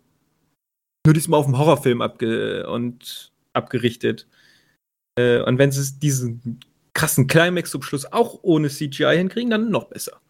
Nur 1.06 1.14
diesmal 1.14 1.40
auf 1.40 1.46
dem 1.46 1.58
Horrorfilm 1.58 2.02
abge 2.02 2.68
und 2.70 3.32
abgerichtet. 3.54 4.28
Äh, 5.16 5.42
und 5.42 5.58
wenn 5.58 5.72
sie 5.72 6.00
diesen 6.00 6.60
krassen 6.94 7.28
Climax 7.28 7.72
zum 7.72 7.82
Schluss 7.82 8.12
auch 8.12 8.40
ohne 8.42 8.70
CGI 8.70 9.18
hinkriegen, 9.18 9.50
dann 9.50 9.70
noch 9.70 9.86
besser. 9.86 10.22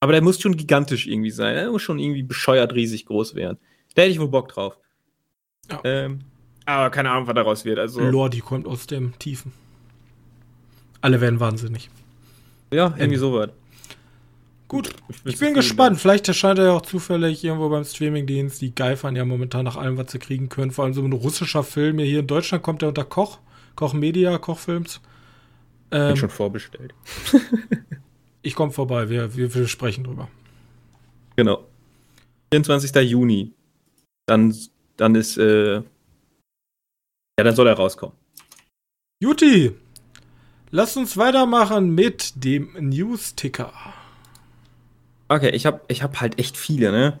Aber 0.00 0.12
der 0.12 0.22
muss 0.22 0.40
schon 0.40 0.56
gigantisch 0.56 1.06
irgendwie 1.06 1.30
sein. 1.30 1.54
Der 1.54 1.70
muss 1.70 1.82
schon 1.82 1.98
irgendwie 1.98 2.22
bescheuert 2.22 2.74
riesig 2.74 3.06
groß 3.06 3.34
werden. 3.34 3.58
Da 3.94 4.02
hätte 4.02 4.12
ich 4.12 4.20
wohl 4.20 4.28
Bock 4.28 4.48
drauf. 4.48 4.78
Ja. 5.70 5.80
Ähm, 5.84 6.20
aber 6.66 6.90
keine 6.90 7.10
Ahnung, 7.10 7.26
was 7.26 7.34
daraus 7.34 7.64
wird. 7.64 7.78
Also, 7.78 8.00
Lordi 8.00 8.40
kommt 8.40 8.66
aus 8.66 8.86
dem 8.86 9.18
Tiefen. 9.18 9.52
Alle 11.00 11.20
werden 11.20 11.40
wahnsinnig. 11.40 11.90
Ja, 12.72 12.94
irgendwie 12.96 13.18
sowas. 13.18 13.50
Gut, 14.68 14.90
ich, 15.08 15.34
ich 15.34 15.38
bin 15.38 15.54
gespannt. 15.54 16.00
Vielleicht 16.00 16.26
erscheint 16.26 16.58
er 16.58 16.66
ja 16.66 16.72
auch 16.72 16.82
zufällig 16.82 17.44
irgendwo 17.44 17.68
beim 17.68 17.84
Streamingdienst. 17.84 18.60
Die 18.60 18.74
geifern 18.74 19.14
ja 19.14 19.24
momentan 19.24 19.64
nach 19.64 19.76
allem, 19.76 19.98
was 19.98 20.10
sie 20.10 20.18
kriegen 20.18 20.48
können. 20.48 20.70
Vor 20.70 20.84
allem 20.84 20.94
so 20.94 21.02
ein 21.02 21.12
russischer 21.12 21.62
Film. 21.62 21.98
Hier 21.98 22.20
in 22.20 22.26
Deutschland 22.26 22.62
kommt 22.62 22.82
er 22.82 22.88
unter 22.88 23.04
Koch. 23.04 23.38
Koch 23.76 23.92
Media, 23.92 24.38
Kochfilms. 24.38 25.00
Ähm, 25.90 26.08
bin 26.08 26.16
schon 26.16 26.30
vorbestellt. 26.30 26.94
ich 28.42 28.54
komme 28.54 28.72
vorbei, 28.72 29.08
wir, 29.08 29.36
wir, 29.36 29.54
wir, 29.54 29.68
sprechen 29.68 30.04
drüber. 30.04 30.28
Genau. 31.36 31.66
24. 32.52 32.94
Juni. 33.10 33.52
Dann, 34.26 34.56
dann 34.96 35.14
ist, 35.14 35.36
äh, 35.36 35.74
ja, 35.74 35.82
dann 37.36 37.54
soll 37.54 37.66
er 37.66 37.74
rauskommen. 37.74 38.16
Juti, 39.20 39.72
lass 40.70 40.96
uns 40.96 41.16
weitermachen 41.16 41.94
mit 41.94 42.32
dem 42.44 42.72
News-Ticker. 42.78 43.72
Okay, 45.28 45.50
ich 45.50 45.66
habe 45.66 45.80
ich 45.88 46.02
hab 46.02 46.20
halt 46.20 46.38
echt 46.38 46.56
viele, 46.56 46.92
ne? 46.92 47.18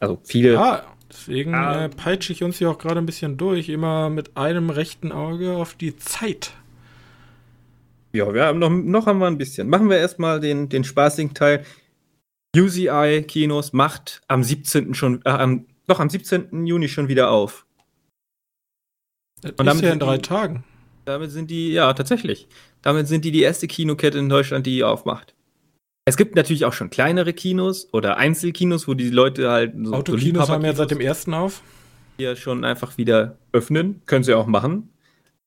Also 0.00 0.18
viele. 0.24 0.54
Ja, 0.54 0.84
deswegen 1.10 1.54
ah. 1.54 1.84
äh, 1.84 1.88
peitsche 1.88 2.32
ich 2.32 2.42
uns 2.42 2.58
hier 2.58 2.70
auch 2.70 2.78
gerade 2.78 2.98
ein 2.98 3.06
bisschen 3.06 3.36
durch, 3.36 3.68
immer 3.68 4.10
mit 4.10 4.36
einem 4.36 4.70
rechten 4.70 5.12
Auge 5.12 5.56
auf 5.56 5.74
die 5.74 5.96
Zeit. 5.96 6.52
Ja, 8.12 8.32
wir 8.32 8.46
haben 8.46 8.58
noch, 8.58 8.70
noch 8.70 9.06
haben 9.06 9.18
wir 9.18 9.26
ein 9.26 9.38
bisschen. 9.38 9.68
Machen 9.68 9.90
wir 9.90 9.98
erstmal 9.98 10.40
den, 10.40 10.68
den 10.68 10.84
spaßigen 10.84 11.34
Teil. 11.34 11.64
UCI 12.56 13.24
Kinos 13.26 13.72
macht 13.72 14.22
am 14.28 14.42
17. 14.42 14.94
schon, 14.94 15.20
äh, 15.24 15.30
am, 15.30 15.66
doch 15.86 16.00
am 16.00 16.08
17. 16.08 16.66
Juni 16.66 16.88
schon 16.88 17.08
wieder 17.08 17.30
auf. 17.30 17.66
Das 19.42 19.52
Und 19.52 19.66
ist 19.66 19.82
ja 19.82 19.92
in 19.92 19.98
drei 19.98 20.16
die, 20.16 20.22
Tagen. 20.22 20.64
Damit 21.04 21.30
sind 21.30 21.50
die, 21.50 21.72
ja, 21.72 21.92
tatsächlich. 21.92 22.48
Damit 22.82 23.06
sind 23.08 23.24
die 23.24 23.30
die 23.30 23.42
erste 23.42 23.66
Kinokette 23.66 24.18
in 24.18 24.28
Deutschland, 24.28 24.66
die 24.66 24.82
aufmacht. 24.82 25.35
Es 26.08 26.16
gibt 26.16 26.36
natürlich 26.36 26.64
auch 26.64 26.72
schon 26.72 26.88
kleinere 26.88 27.32
Kinos 27.32 27.92
oder 27.92 28.16
Einzelkinos, 28.16 28.86
wo 28.86 28.94
die 28.94 29.10
Leute 29.10 29.50
halt 29.50 29.74
so 29.82 29.92
Autokinos 29.92 30.46
so 30.46 30.52
haben 30.52 30.64
ja 30.64 30.72
seit 30.72 30.92
dem 30.92 31.00
ersten 31.00 31.34
auf. 31.34 31.62
Ja 32.16 32.36
schon 32.36 32.64
einfach 32.64 32.96
wieder 32.96 33.38
öffnen. 33.52 34.00
Können 34.06 34.22
sie 34.22 34.32
auch 34.32 34.46
machen. 34.46 34.88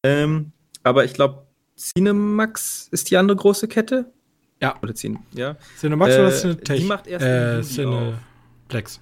Ähm, 0.04 0.52
aber 0.84 1.06
ich 1.06 1.13
glaube, 1.13 1.48
Cinemax 1.78 2.89
ist 2.91 3.10
die 3.10 3.15
andere 3.15 3.38
große 3.38 3.69
Kette. 3.69 4.12
Ja. 4.62 4.76
Oder 4.84 4.93
Cine, 4.93 5.19
ja. 5.34 5.56
Cinemax 5.78 6.13
äh, 6.13 6.19
oder 6.19 6.32
Cinetech? 6.32 6.82
Die 6.82 6.88
macht 6.88 7.08
erst 7.08 7.26
äh, 7.26 7.62
Cineplex. 7.62 9.00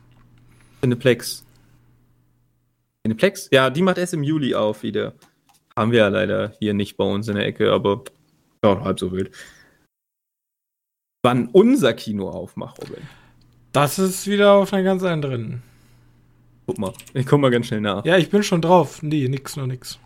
Cineplex. 0.82 1.44
Cineplex? 3.04 3.50
Ja, 3.52 3.72
die 3.72 3.82
macht 3.82 3.98
erst 3.98 4.14
im 4.14 4.22
Juli 4.22 4.54
auf 4.54 4.84
wieder. 4.84 5.16
Haben 5.76 5.92
wir 5.92 6.00
ja 6.00 6.08
leider 6.10 6.54
hier 6.60 6.76
nicht 6.76 6.98
bei 6.98 7.04
uns 7.04 7.28
in 7.28 7.36
der 7.36 7.48
Ecke, 7.48 7.72
aber 7.72 8.04
ja, 8.64 8.80
halb 8.84 9.00
so 9.00 9.12
wild 9.12 9.32
wann 11.24 11.48
unser 11.48 11.94
Kino 11.94 12.30
aufmacht, 12.30 12.82
Robin. 12.82 13.04
Das 13.74 14.00
ist 14.00 14.28
wieder 14.28 14.54
auf 14.54 14.74
einer 14.74 14.84
ganz 14.84 15.04
anderen. 15.04 15.62
Guck 16.66 16.80
mal, 16.80 16.94
ich 17.14 17.26
guck 17.26 17.40
mal 17.40 17.52
ganz 17.52 17.68
schnell 17.68 17.82
nach. 17.82 18.06
Ja, 18.06 18.18
ich 18.18 18.30
bin 18.30 18.44
schon 18.44 18.62
drauf. 18.62 19.02
Nee, 19.02 19.28
nix, 19.28 19.56
noch 19.56 19.68
nix. 19.68 20.00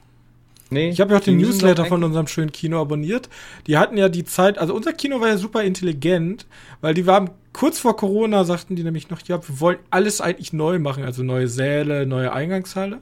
Nee, 0.69 0.89
ich 0.89 1.02
habe 1.02 1.12
ja 1.12 1.19
auch 1.19 1.24
den 1.24 1.38
Newsletter 1.38 1.86
von 1.86 2.02
unserem 2.04 2.28
schönen 2.28 2.54
Kino 2.54 2.80
abonniert. 2.80 3.28
Die 3.67 3.78
hatten 3.78 3.97
ja 3.97 4.08
die 4.08 4.24
Zeit, 4.24 4.58
also 4.58 4.74
unser 4.74 4.93
Kino 4.93 5.19
war 5.19 5.28
ja 5.28 5.38
super 5.38 5.63
intelligent, 5.63 6.47
weil 6.80 6.93
die 6.93 7.06
waren 7.06 7.30
kurz 7.52 7.80
vor 7.80 7.97
Corona, 7.97 8.45
sagten 8.45 8.78
die 8.78 8.84
nämlich 8.84 9.10
noch, 9.10 9.19
ja, 9.28 9.45
wir 9.45 9.60
wollen 9.60 9.80
alles 9.89 10.21
eigentlich 10.21 10.54
neu 10.54 10.80
machen, 10.80 11.04
also 11.04 11.24
neue 11.24 11.50
Säle, 11.50 12.06
neue 12.06 12.32
Eingangshalle. 12.32 13.02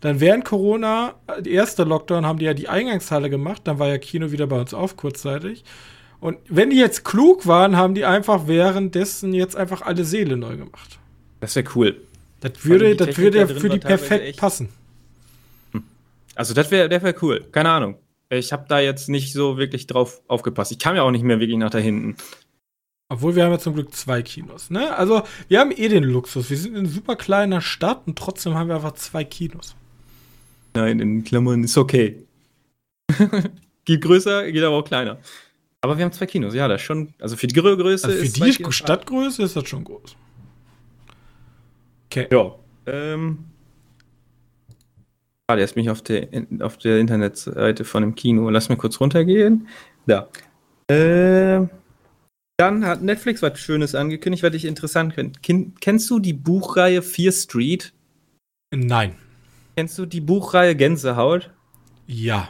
Dann 0.00 0.18
während 0.18 0.44
Corona, 0.44 1.14
der 1.38 1.52
erste 1.52 1.84
Lockdown, 1.84 2.26
haben 2.26 2.40
die 2.40 2.46
ja 2.46 2.54
die 2.54 2.68
Eingangshalle 2.68 3.30
gemacht, 3.30 3.62
dann 3.64 3.78
war 3.78 3.88
ja 3.88 3.98
Kino 3.98 4.32
wieder 4.32 4.48
bei 4.48 4.60
uns 4.60 4.74
auf 4.74 4.96
kurzzeitig. 4.96 5.64
Und 6.24 6.38
wenn 6.48 6.70
die 6.70 6.78
jetzt 6.78 7.04
klug 7.04 7.46
waren, 7.46 7.76
haben 7.76 7.94
die 7.94 8.06
einfach 8.06 8.46
währenddessen 8.46 9.34
jetzt 9.34 9.56
einfach 9.56 9.82
alle 9.82 10.06
Seele 10.06 10.38
neu 10.38 10.56
gemacht. 10.56 10.98
Das 11.40 11.54
wäre 11.54 11.68
cool. 11.74 12.00
Das 12.40 12.64
würde, 12.64 12.96
das 12.96 13.18
würde 13.18 13.40
ja 13.40 13.46
für 13.46 13.68
die 13.68 13.78
perfekt 13.78 14.38
passen. 14.38 14.70
Hm. 15.72 15.82
Also 16.34 16.54
das 16.54 16.70
wäre, 16.70 16.88
der 16.88 17.02
wäre 17.02 17.14
cool. 17.20 17.44
Keine 17.52 17.68
Ahnung. 17.68 17.98
Ich 18.30 18.54
habe 18.54 18.64
da 18.68 18.80
jetzt 18.80 19.10
nicht 19.10 19.34
so 19.34 19.58
wirklich 19.58 19.86
drauf 19.86 20.22
aufgepasst. 20.26 20.72
Ich 20.72 20.78
kam 20.78 20.96
ja 20.96 21.02
auch 21.02 21.10
nicht 21.10 21.24
mehr 21.24 21.40
wirklich 21.40 21.58
nach 21.58 21.68
da 21.68 21.76
hinten. 21.76 22.16
Obwohl 23.10 23.36
wir 23.36 23.44
haben 23.44 23.52
ja 23.52 23.58
zum 23.58 23.74
Glück 23.74 23.94
zwei 23.94 24.22
Kinos, 24.22 24.70
ne? 24.70 24.96
Also 24.96 25.24
wir 25.48 25.60
haben 25.60 25.72
eh 25.72 25.88
den 25.88 26.04
Luxus. 26.04 26.48
Wir 26.48 26.56
sind 26.56 26.72
in 26.72 26.78
einer 26.78 26.88
super 26.88 27.16
kleiner 27.16 27.60
Stadt 27.60 28.06
und 28.06 28.16
trotzdem 28.16 28.54
haben 28.54 28.68
wir 28.68 28.76
einfach 28.76 28.94
zwei 28.94 29.24
Kinos. 29.24 29.76
Nein, 30.72 31.00
in 31.00 31.22
Klammern 31.22 31.64
ist 31.64 31.76
okay. 31.76 32.24
geht 33.84 34.00
größer, 34.00 34.50
geht 34.50 34.64
aber 34.64 34.76
auch 34.76 34.86
kleiner. 34.86 35.18
Aber 35.84 35.98
wir 35.98 36.06
haben 36.06 36.12
zwei 36.12 36.24
Kinos, 36.24 36.54
ja, 36.54 36.66
das 36.66 36.80
ist 36.80 36.86
schon. 36.86 37.12
Also 37.20 37.36
für 37.36 37.46
die 37.46 37.54
Größe 37.54 38.06
also 38.06 38.18
für 38.18 38.24
ist. 38.24 38.38
Für 38.38 38.62
die 38.62 38.72
Stadtgröße 38.72 39.42
ist 39.42 39.54
das 39.54 39.68
schon 39.68 39.84
groß. 39.84 40.16
Okay. 42.06 42.26
Ja. 42.32 42.54
Ähm. 42.86 43.44
Ah, 45.46 45.58
jetzt 45.58 45.74
bin 45.74 45.84
ich 45.84 45.90
auf 45.90 46.00
der, 46.00 46.26
auf 46.60 46.78
der 46.78 47.00
Internetseite 47.00 47.84
von 47.84 48.02
dem 48.02 48.14
Kino. 48.14 48.48
Lass 48.48 48.70
mir 48.70 48.78
kurz 48.78 48.98
runtergehen. 48.98 49.68
Da. 50.06 50.30
Äh, 50.88 51.66
dann 52.56 52.86
hat 52.86 53.02
Netflix 53.02 53.42
was 53.42 53.60
Schönes 53.60 53.94
angekündigt, 53.94 54.42
was 54.42 54.54
ich 54.54 54.64
interessant 54.64 55.12
finde. 55.12 55.38
Kennst 55.80 56.08
du 56.08 56.18
die 56.18 56.32
Buchreihe 56.32 57.02
Fear 57.02 57.32
Street? 57.32 57.92
Nein. 58.74 59.16
Kennst 59.76 59.98
du 59.98 60.06
die 60.06 60.22
Buchreihe 60.22 60.74
Gänsehaut? 60.74 61.50
Ja. 62.06 62.48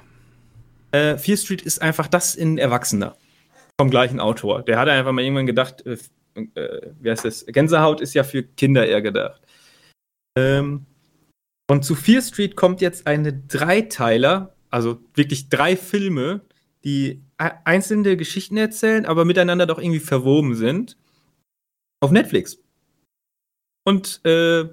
Äh, 0.93 1.19
Fear 1.19 1.37
Street 1.37 1.63
ist 1.63 1.83
einfach 1.83 2.07
das 2.07 2.37
in 2.37 2.59
Erwachsener. 2.59 3.17
Vom 3.81 3.91
gleichen 3.91 4.21
Autor. 4.21 4.63
Der 4.63 4.79
hatte 4.79 4.93
einfach 4.93 5.13
mal 5.13 5.23
irgendwann 5.23 5.47
gedacht, 5.47 5.85
äh, 5.87 5.97
äh, 6.55 6.93
wie 7.01 7.11
heißt 7.11 7.25
das? 7.25 7.47
Gänsehaut 7.47 8.01
ist 8.01 8.15
ja 8.15 8.25
für 8.25 8.43
Kinder 8.43 8.87
eher 8.87 9.03
gedacht. 9.03 9.43
Ähm, 10.37 10.87
und 11.71 11.85
zu 11.85 11.95
Fear 11.95 12.23
Street 12.23 12.57
kommt 12.57 12.81
jetzt 12.81 13.07
eine 13.07 13.33
Dreiteiler, 13.33 14.55
also 14.71 15.01
wirklich 15.15 15.49
drei 15.49 15.77
Filme, 15.77 16.43
die 16.85 17.23
einzelne 17.39 18.17
Geschichten 18.17 18.57
erzählen, 18.57 19.07
aber 19.07 19.25
miteinander 19.25 19.67
doch 19.67 19.79
irgendwie 19.79 20.01
verwoben 20.01 20.55
sind. 20.55 20.97
Auf 22.01 22.11
Netflix. 22.11 22.59
Und 23.85 24.21
äh, 24.25 24.65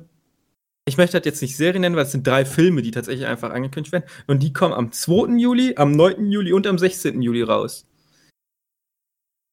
ich 0.85 0.97
möchte 0.97 1.17
das 1.17 1.25
jetzt 1.25 1.41
nicht 1.41 1.55
Serie 1.55 1.79
nennen, 1.79 1.95
weil 1.95 2.05
es 2.05 2.11
sind 2.11 2.27
drei 2.27 2.43
Filme, 2.43 2.81
die 2.81 2.91
tatsächlich 2.91 3.27
einfach 3.27 3.51
angekündigt 3.51 3.93
werden. 3.93 4.05
Und 4.27 4.43
die 4.43 4.51
kommen 4.51 4.73
am 4.73 4.91
2. 4.91 5.37
Juli, 5.37 5.75
am 5.77 5.91
9. 5.93 6.29
Juli 6.29 6.51
und 6.51 6.67
am 6.67 6.77
16. 6.77 7.21
Juli 7.21 7.43
raus. 7.43 7.87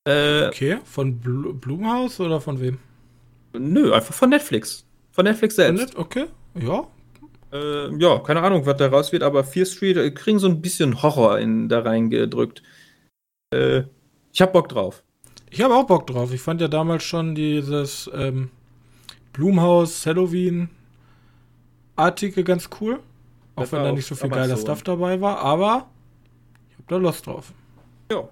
Äh, 0.08 0.46
okay, 0.46 0.78
von 0.84 1.18
Bl 1.18 1.52
Blumhaus 1.52 2.18
oder 2.18 2.40
von 2.40 2.60
wem? 2.60 2.78
Nö, 3.52 3.92
einfach 3.92 4.14
von 4.14 4.30
Netflix. 4.30 4.86
Von 5.12 5.24
Netflix 5.24 5.56
selbst. 5.56 5.96
Okay, 5.96 6.26
ja. 6.54 6.86
Äh, 7.52 7.94
ja, 7.98 8.18
keine 8.20 8.42
Ahnung, 8.42 8.64
was 8.64 8.76
da 8.76 8.88
raus 8.88 9.12
wird, 9.12 9.22
aber 9.22 9.44
Fear 9.44 9.66
Street 9.66 9.96
äh, 9.96 10.10
kriegen 10.10 10.38
so 10.38 10.48
ein 10.48 10.62
bisschen 10.62 11.02
Horror 11.02 11.38
in, 11.38 11.68
da 11.68 11.80
reingedrückt. 11.80 12.62
Äh, 13.50 13.82
ich 14.32 14.40
hab 14.40 14.52
Bock 14.52 14.68
drauf. 14.68 15.02
Ich 15.50 15.60
habe 15.60 15.74
auch 15.74 15.86
Bock 15.86 16.06
drauf. 16.06 16.32
Ich 16.32 16.40
fand 16.40 16.60
ja 16.60 16.68
damals 16.68 17.04
schon 17.04 17.34
dieses 17.34 18.10
ähm, 18.14 18.50
Blumhaus 19.32 20.06
Halloween 20.06 20.70
Artikel 21.96 22.44
ganz 22.44 22.70
cool. 22.80 23.00
Auch 23.56 23.62
das 23.62 23.72
wenn 23.72 23.82
da 23.82 23.92
nicht 23.92 24.06
so 24.06 24.14
viel 24.14 24.30
geiler 24.30 24.56
Stuff 24.56 24.82
dabei 24.82 25.20
war, 25.20 25.40
aber 25.40 25.88
ich 26.70 26.78
hab 26.78 26.88
da 26.88 26.96
Lust 26.96 27.26
drauf. 27.26 27.52
Ja. 28.10 28.28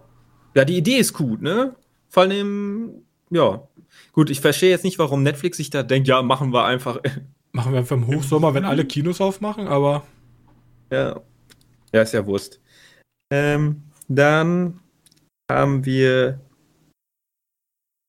Ja, 0.57 0.64
die 0.64 0.79
Idee 0.79 0.97
ist 0.97 1.12
gut, 1.12 1.42
ne? 1.42 1.77
Vor 2.09 2.23
allem, 2.23 3.03
ja. 3.29 3.69
Gut, 4.12 4.31
ich 4.31 4.40
verstehe 4.40 4.71
jetzt 4.71 4.85
nicht, 4.85 4.99
warum 4.99 5.23
Netflix 5.23 5.59
sich 5.59 5.69
da 5.69 5.83
denkt, 5.83 6.09
ja, 6.09 6.23
machen 6.23 6.53
wir 6.53 6.64
einfach. 6.64 6.99
Machen 7.53 7.73
wir 7.73 7.79
einfach 7.79 7.97
im 7.97 8.07
Hochsommer, 8.07 8.53
wenn 8.53 8.66
alle 8.66 8.85
Kinos 8.85 9.21
aufmachen, 9.21 9.66
aber. 9.66 10.07
Ja. 10.90 11.23
Ja, 11.92 12.03
ist 12.03 12.12
ja 12.12 12.27
Wurst. 12.27 12.61
Ähm, 13.31 13.83
dann 14.09 14.81
haben 15.51 15.87
wir. 15.87 16.40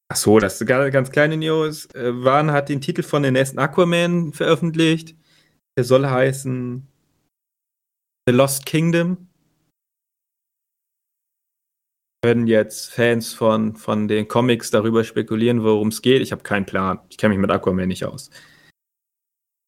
Ach 0.10 0.18
so, 0.18 0.40
das 0.40 0.60
ist 0.60 0.70
eine 0.70 0.92
ganz 0.92 1.12
kleine 1.12 1.38
News. 1.38 1.86
Äh, 1.96 2.24
Warn 2.24 2.52
hat 2.52 2.68
den 2.68 2.82
Titel 2.82 3.04
von 3.04 3.24
den 3.24 3.34
nächsten 3.34 3.60
Aquaman 3.60 4.34
veröffentlicht. 4.34 5.16
Der 5.78 5.86
soll 5.86 6.06
heißen 6.06 6.86
The 8.26 8.34
Lost 8.34 8.66
Kingdom. 8.66 9.30
Können 12.24 12.48
jetzt 12.48 12.92
Fans 12.92 13.34
von, 13.34 13.76
von 13.76 14.08
den 14.08 14.28
Comics 14.28 14.72
darüber 14.72 15.04
spekulieren, 15.04 15.64
worum 15.64 15.90
es 15.90 16.02
geht. 16.02 16.22
Ich 16.22 16.32
habe 16.32 16.44
keinen 16.44 16.66
Plan. 16.66 17.00
Ich 17.10 17.18
kenne 17.18 17.36
mich 17.36 17.42
mit 17.42 17.52
Aquaman 17.52 17.88
nicht 17.88 18.06
aus. 18.06 18.32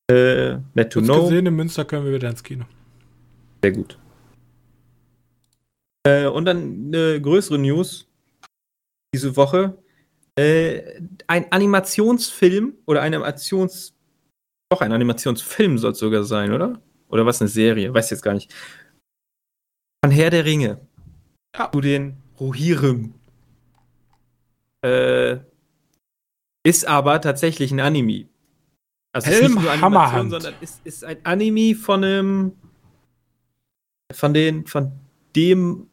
Äh, 0.10 0.58
net 0.74 0.92
to 0.92 1.02
know. 1.02 1.24
gesehen, 1.24 1.46
in 1.46 1.56
Münster 1.56 1.86
können 1.86 2.06
wir 2.06 2.14
wieder 2.14 2.30
ins 2.30 2.44
Kino. 2.44 2.66
Sehr 3.62 3.72
gut. 3.74 4.00
Äh, 6.04 6.26
und 6.26 6.46
dann 6.46 6.88
eine 6.88 7.22
größere 7.22 7.60
News 7.60 8.08
diese 9.14 9.36
Woche. 9.36 9.78
Äh, 10.38 11.02
ein 11.28 11.52
Animationsfilm 11.52 12.74
oder 12.86 13.02
ein 13.02 13.14
Animations... 13.14 13.94
Doch, 14.72 14.82
ein 14.82 14.92
Animationsfilm 14.92 15.78
soll 15.78 15.92
es 15.92 16.00
sogar 16.00 16.24
sein, 16.24 16.52
oder? 16.52 16.82
Oder 17.10 17.26
was, 17.26 17.42
eine 17.42 17.50
Serie? 17.50 17.94
Weiß 17.94 18.10
jetzt 18.12 18.22
gar 18.22 18.34
nicht. 18.34 18.54
Von 20.04 20.12
Herr 20.12 20.30
der 20.30 20.46
Ringe. 20.46 20.80
Ja. 21.58 21.72
Zu 21.72 21.82
den 21.82 22.18
Rohirrim. 22.40 23.14
Äh, 24.82 25.38
ist 26.64 26.88
aber 26.88 27.22
tatsächlich 27.22 27.72
ein 27.72 27.80
Anime. 27.80 28.28
Also 29.12 29.30
Helm 29.30 29.44
ist 29.44 29.50
nicht 29.50 29.62
nur 29.62 29.72
Animation, 29.72 30.30
sondern 30.30 30.54
ist, 30.62 30.82
ist 30.86 31.04
ein 31.04 31.18
Anime 31.26 31.76
von 31.76 32.04
einem 32.04 32.52
von 34.14 34.34
den 34.34 34.66
von 34.66 34.92
dem 35.36 35.90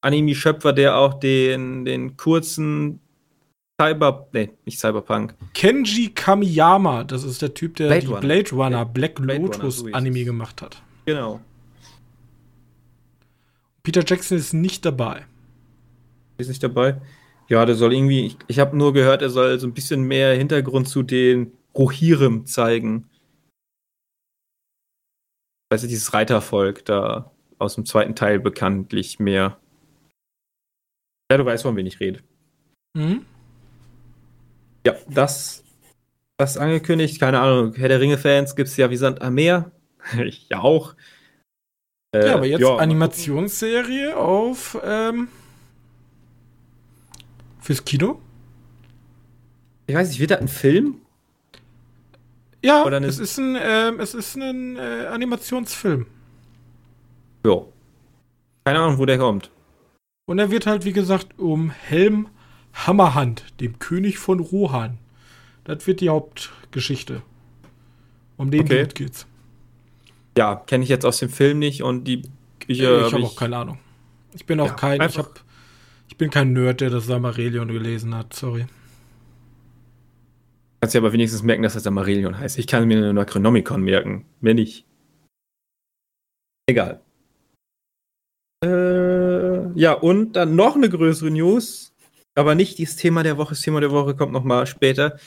Anime-Schöpfer, 0.00 0.72
der 0.72 0.96
auch 0.96 1.14
den, 1.14 1.84
den 1.84 2.16
kurzen 2.16 3.00
Cyber, 3.80 4.28
nee, 4.32 4.50
nicht 4.64 4.80
Cyberpunk. 4.80 5.34
Kenji 5.54 6.10
Kamiyama, 6.10 7.04
das 7.04 7.24
ist 7.24 7.42
der 7.42 7.54
Typ, 7.54 7.76
der 7.76 7.86
Blade 7.86 8.00
die 8.00 8.06
Runner. 8.06 8.20
Blade 8.20 8.50
Runner, 8.50 8.84
Black 8.84 9.14
Blade 9.16 9.40
Lotus 9.40 9.80
Runner, 9.80 9.90
so 9.92 9.96
Anime 9.96 10.24
gemacht 10.24 10.62
hat. 10.62 10.82
Genau. 11.06 11.40
Peter 13.84 14.04
Jackson 14.04 14.36
ist 14.36 14.52
nicht 14.52 14.84
dabei. 14.84 15.26
Ist 16.38 16.48
nicht 16.48 16.62
dabei? 16.62 17.00
Ja, 17.48 17.64
der 17.66 17.74
soll 17.74 17.92
irgendwie, 17.92 18.26
ich, 18.26 18.36
ich 18.46 18.58
habe 18.58 18.76
nur 18.76 18.92
gehört, 18.92 19.22
er 19.22 19.30
soll 19.30 19.58
so 19.58 19.66
ein 19.66 19.74
bisschen 19.74 20.02
mehr 20.02 20.34
Hintergrund 20.34 20.88
zu 20.88 21.02
den 21.02 21.52
Rohirrim 21.74 22.46
zeigen. 22.46 23.08
Weißt 25.70 25.84
du, 25.84 25.88
dieses 25.88 26.14
Reitervolk 26.14 26.84
da 26.84 27.32
aus 27.58 27.74
dem 27.74 27.84
zweiten 27.84 28.14
Teil 28.14 28.38
bekanntlich 28.38 29.18
mehr. 29.18 29.58
Ja, 31.30 31.36
du 31.36 31.44
weißt, 31.44 31.62
von 31.62 31.76
wem 31.76 31.86
ich 31.86 32.00
rede. 32.00 32.20
Mhm. 32.94 33.26
Ja, 34.86 34.94
das, 35.08 35.64
das 36.38 36.56
angekündigt. 36.56 37.20
Keine 37.20 37.40
Ahnung, 37.40 37.74
Herr 37.74 37.88
der 37.88 38.00
Ringe-Fans 38.00 38.56
gibt 38.56 38.68
es 38.68 38.76
ja 38.76 38.90
wie 38.90 38.96
Sand 38.96 39.20
am 39.20 39.34
Meer. 39.34 39.72
ich 40.24 40.54
auch. 40.54 40.94
Äh, 42.14 42.26
ja, 42.26 42.34
aber 42.34 42.46
jetzt 42.46 42.60
ja, 42.60 42.76
Animationsserie 42.76 44.16
auf 44.16 44.78
ähm, 44.82 45.28
fürs 47.60 47.84
Kino? 47.84 48.20
Ich 49.86 49.94
weiß 49.94 50.08
nicht, 50.08 50.20
wird 50.20 50.30
das 50.30 50.40
ein 50.40 50.48
Film? 50.48 50.96
Ja, 52.62 52.84
Oder 52.84 53.00
es 53.02 53.18
ist 53.18 53.38
ein, 53.38 53.56
ähm, 53.60 54.00
es 54.00 54.14
ist 54.14 54.36
ein 54.36 54.76
äh, 54.76 55.06
Animationsfilm. 55.06 56.06
Ja. 57.46 57.62
Keine 58.64 58.80
Ahnung, 58.80 58.98
wo 58.98 59.06
der 59.06 59.18
kommt. 59.18 59.50
Und 60.26 60.38
er 60.38 60.50
wird 60.50 60.66
halt, 60.66 60.84
wie 60.84 60.92
gesagt, 60.92 61.38
um 61.38 61.70
Helm 61.70 62.28
Hammerhand, 62.74 63.44
dem 63.60 63.78
König 63.78 64.18
von 64.18 64.40
Rohan. 64.40 64.98
Das 65.64 65.86
wird 65.86 66.00
die 66.00 66.08
Hauptgeschichte. 66.08 67.22
Um 68.36 68.50
den 68.50 68.62
okay. 68.62 68.86
geht's. 68.92 69.26
Ja, 70.36 70.56
kenne 70.56 70.84
ich 70.84 70.90
jetzt 70.90 71.04
aus 71.04 71.18
dem 71.18 71.30
Film 71.30 71.58
nicht 71.58 71.82
und 71.82 72.04
die 72.04 72.22
ich, 72.66 72.80
äh, 72.80 73.06
ich 73.06 73.12
habe 73.12 73.24
auch 73.24 73.36
keine 73.36 73.56
Ahnung. 73.56 73.78
Ich 74.34 74.46
bin 74.46 74.60
auch 74.60 74.66
ja, 74.66 74.74
kein 74.74 75.00
ich, 75.00 75.18
hab, 75.18 75.36
ich 75.36 75.47
bin 76.18 76.30
kein 76.30 76.52
Nerd, 76.52 76.80
der 76.80 76.90
das 76.90 77.06
Samarillion 77.06 77.68
gelesen 77.68 78.14
hat, 78.14 78.34
sorry. 78.34 78.66
Kannst 80.80 80.94
du 80.94 80.98
aber 80.98 81.12
wenigstens 81.12 81.42
merken, 81.42 81.62
dass 81.62 81.74
das 81.74 81.84
Samarillion 81.84 82.38
heißt. 82.38 82.58
Ich 82.58 82.66
kann 82.66 82.86
mir 82.86 83.00
nur 83.00 83.12
Necronomicon 83.12 83.82
merken, 83.82 84.26
wenn 84.40 84.56
nicht. 84.56 84.84
Egal. 86.68 87.00
Äh, 88.64 89.72
ja, 89.78 89.92
und 89.92 90.34
dann 90.34 90.54
noch 90.54 90.76
eine 90.76 90.88
größere 90.88 91.30
News, 91.30 91.94
aber 92.34 92.54
nicht 92.54 92.80
das 92.80 92.96
Thema 92.96 93.22
der 93.22 93.38
Woche. 93.38 93.50
Das 93.50 93.62
Thema 93.62 93.80
der 93.80 93.90
Woche 93.90 94.14
kommt 94.14 94.32
noch 94.32 94.44
mal 94.44 94.66
später. 94.66 95.18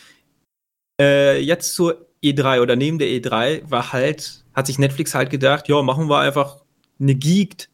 Äh, 1.02 1.40
jetzt 1.40 1.74
zur 1.74 2.08
E3 2.24 2.62
oder 2.62 2.76
neben 2.76 3.00
der 3.00 3.08
E3 3.08 3.70
war 3.70 3.92
halt, 3.92 4.46
hat 4.54 4.68
sich 4.68 4.80
Netflix 4.80 5.16
halt 5.16 5.30
gedacht, 5.30 5.68
ja, 5.68 5.82
machen 5.82 6.10
wir 6.10 6.20
einfach 6.20 6.64
eine 7.00 7.16
Geeked 7.16 7.70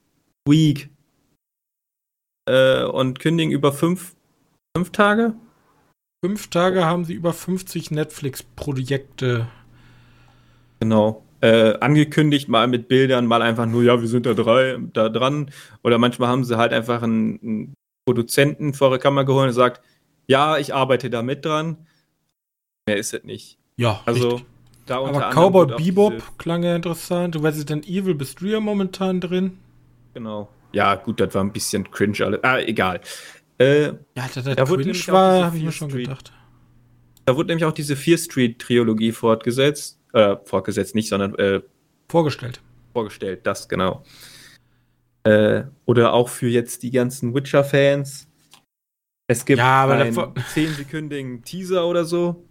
Week 0.47 0.89
äh, 2.47 2.83
und 2.85 3.19
kündigen 3.19 3.51
über 3.51 3.73
fünf, 3.73 4.15
fünf 4.75 4.91
Tage. 4.91 5.33
Fünf 6.25 6.47
Tage 6.49 6.85
haben 6.85 7.05
sie 7.05 7.13
über 7.13 7.33
50 7.33 7.91
Netflix-Projekte. 7.91 9.47
Genau 10.79 11.23
äh, 11.41 11.77
angekündigt, 11.79 12.49
mal 12.49 12.67
mit 12.67 12.87
Bildern, 12.87 13.27
mal 13.27 13.41
einfach 13.41 13.65
nur, 13.65 13.83
ja, 13.83 14.01
wir 14.01 14.07
sind 14.07 14.25
da 14.25 14.33
drei, 14.33 14.77
da 14.93 15.09
dran. 15.09 15.51
Oder 15.83 15.97
manchmal 15.97 16.29
haben 16.29 16.43
sie 16.43 16.57
halt 16.57 16.73
einfach 16.73 17.03
einen, 17.03 17.39
einen 17.41 17.73
Produzenten 18.05 18.73
vor 18.73 18.89
der 18.89 18.99
Kamera 18.99 19.23
geholt 19.23 19.47
und 19.47 19.53
sagt, 19.53 19.81
ja, 20.27 20.57
ich 20.57 20.73
arbeite 20.73 21.09
da 21.09 21.21
mit 21.21 21.45
dran. 21.45 21.87
Mehr 22.87 22.97
ist 22.97 23.13
es 23.13 23.23
nicht. 23.23 23.57
Ja, 23.77 24.01
also 24.05 24.41
da 24.85 24.97
unter 24.97 25.27
Aber 25.27 25.35
Cowboy 25.35 25.75
Bebop 25.77 26.37
klang 26.37 26.63
ja 26.63 26.75
interessant. 26.75 27.41
Resident 27.41 27.87
Evil 27.87 28.15
bist 28.15 28.41
du 28.41 28.47
ja 28.47 28.59
momentan 28.59 29.21
drin. 29.21 29.59
Genau. 30.13 30.49
Ja, 30.73 30.95
gut, 30.95 31.19
das 31.19 31.33
war 31.33 31.43
ein 31.43 31.53
bisschen 31.53 31.89
cringe 31.89 32.25
alles. 32.25 32.43
Ah, 32.43 32.59
egal. 32.59 33.01
Äh, 33.57 33.85
ja, 33.85 33.95
da, 34.15 34.41
da, 34.41 34.55
da 34.55 34.63
cringe 34.65 35.07
war, 35.07 35.45
habe 35.45 35.57
ich 35.57 35.63
mir 35.63 35.71
schon 35.71 35.89
gedacht. 35.89 36.33
Da 37.25 37.35
wurde 37.35 37.47
nämlich 37.47 37.65
auch 37.65 37.73
diese 37.73 37.95
Fear 37.95 38.17
Street 38.17 38.59
Trilogie 38.59 39.11
fortgesetzt 39.11 39.97
äh, 40.13 40.37
fortgesetzt 40.43 40.95
nicht, 40.95 41.09
sondern 41.09 41.35
äh, 41.35 41.61
vorgestellt. 42.09 42.61
Vorgestellt, 42.93 43.45
das 43.45 43.67
genau. 43.69 44.03
Äh, 45.23 45.63
oder 45.85 46.13
auch 46.13 46.29
für 46.29 46.47
jetzt 46.47 46.83
die 46.83 46.91
ganzen 46.91 47.33
Witcher-Fans. 47.35 48.27
Es 49.27 49.45
gibt 49.45 49.59
ja, 49.59 49.87
einen 49.87 50.33
zehnsekündigen 50.53 51.43
Teaser 51.43 51.85
oder 51.85 52.05
so. 52.05 52.45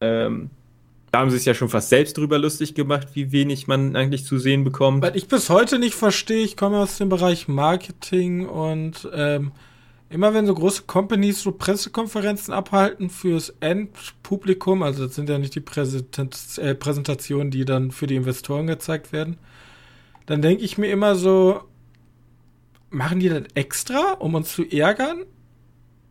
Ähm, 0.00 0.50
Da 1.12 1.20
haben 1.20 1.30
sie 1.30 1.36
es 1.36 1.44
ja 1.44 1.52
schon 1.52 1.68
fast 1.68 1.90
selbst 1.90 2.16
drüber 2.16 2.38
lustig 2.38 2.74
gemacht, 2.74 3.08
wie 3.12 3.32
wenig 3.32 3.66
man 3.66 3.96
eigentlich 3.96 4.24
zu 4.24 4.38
sehen 4.38 4.64
bekommt. 4.64 5.02
Was 5.02 5.14
ich 5.14 5.28
bis 5.28 5.50
heute 5.50 5.78
nicht 5.78 5.94
verstehe, 5.94 6.42
ich 6.42 6.56
komme 6.56 6.78
aus 6.78 6.96
dem 6.96 7.10
Bereich 7.10 7.48
Marketing 7.48 8.48
und 8.48 9.06
ähm, 9.12 9.52
immer 10.08 10.32
wenn 10.32 10.46
so 10.46 10.54
große 10.54 10.84
Companies 10.86 11.42
so 11.42 11.52
Pressekonferenzen 11.52 12.54
abhalten 12.54 13.10
fürs 13.10 13.50
Endpublikum, 13.60 14.82
also 14.82 15.04
das 15.06 15.14
sind 15.14 15.28
ja 15.28 15.36
nicht 15.36 15.54
die 15.54 15.60
Präsentat 15.60 16.56
äh, 16.56 16.74
Präsentationen, 16.74 17.50
die 17.50 17.66
dann 17.66 17.90
für 17.90 18.06
die 18.06 18.16
Investoren 18.16 18.66
gezeigt 18.66 19.12
werden, 19.12 19.36
dann 20.24 20.40
denke 20.40 20.64
ich 20.64 20.78
mir 20.78 20.90
immer 20.90 21.14
so, 21.14 21.60
machen 22.88 23.20
die 23.20 23.28
das 23.28 23.42
extra, 23.52 24.12
um 24.12 24.34
uns 24.34 24.50
zu 24.50 24.64
ärgern? 24.64 25.24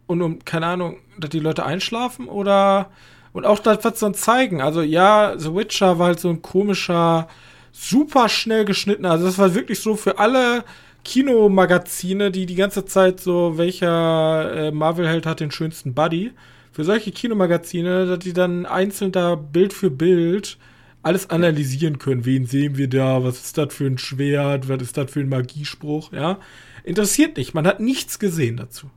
Und 0.05 0.21
um, 0.21 0.45
keine 0.45 0.67
Ahnung, 0.67 0.97
dass 1.17 1.31
die 1.31 1.39
Leute 1.39 1.65
einschlafen? 1.65 2.27
Oder 2.27 2.91
und 3.33 3.45
auch 3.45 3.59
das, 3.59 3.83
was 3.83 3.99
dann 3.99 4.13
zeigen. 4.13 4.61
Also 4.61 4.81
ja, 4.81 5.35
The 5.37 5.53
Witcher 5.55 5.99
war 5.99 6.07
halt 6.07 6.19
so 6.19 6.29
ein 6.29 6.41
komischer, 6.41 7.27
super 7.71 8.29
schnell 8.29 8.65
geschnittener. 8.65 9.11
Also 9.11 9.25
das 9.25 9.37
war 9.37 9.55
wirklich 9.55 9.79
so 9.79 9.95
für 9.95 10.19
alle 10.19 10.63
Kinomagazine, 11.03 12.31
die 12.31 12.45
die 12.45 12.55
ganze 12.55 12.85
Zeit 12.85 13.19
so, 13.19 13.57
welcher 13.57 14.53
äh, 14.55 14.71
Marvel-Held 14.71 15.25
hat 15.25 15.39
den 15.39 15.51
schönsten 15.51 15.93
Buddy. 15.93 16.31
Für 16.71 16.83
solche 16.83 17.11
Kinomagazine, 17.11 18.05
dass 18.05 18.19
die 18.19 18.33
dann 18.33 18.65
einzeln 18.65 19.11
da 19.11 19.35
Bild 19.35 19.73
für 19.73 19.89
Bild 19.89 20.57
alles 21.03 21.29
analysieren 21.29 21.97
können. 21.97 22.25
Wen 22.25 22.45
sehen 22.45 22.77
wir 22.77 22.87
da? 22.87 23.23
Was 23.23 23.43
ist 23.43 23.57
das 23.57 23.73
für 23.73 23.85
ein 23.85 23.97
Schwert? 23.97 24.69
Was 24.69 24.81
ist 24.81 24.97
das 24.97 25.11
für 25.11 25.21
ein 25.21 25.29
Magiespruch? 25.29 26.11
Ja. 26.13 26.37
Interessiert 26.83 27.37
nicht. 27.37 27.53
Man 27.53 27.65
hat 27.67 27.79
nichts 27.79 28.19
gesehen 28.19 28.57
dazu. 28.57 28.89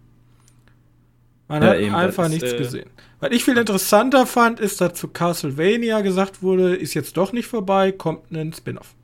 Man 1.49 1.63
ja, 1.63 1.71
hat 1.71 1.79
eben, 1.79 1.95
einfach 1.95 2.29
nichts 2.29 2.53
äh, 2.53 2.57
gesehen. 2.57 2.91
Was 3.25 3.33
ich 3.33 3.43
viel 3.43 3.57
interessanter 3.57 4.27
fand, 4.27 4.61
ist, 4.61 4.83
dass 4.83 4.93
zu 4.93 5.09
Castlevania 5.09 6.03
gesagt 6.03 6.43
wurde, 6.43 6.77
ist 6.77 6.93
jetzt 6.93 7.17
doch 7.17 7.33
nicht 7.33 7.47
vorbei, 7.47 7.91
kommt 7.91 8.31
ein 8.31 8.53
Spin-off. 8.53 8.95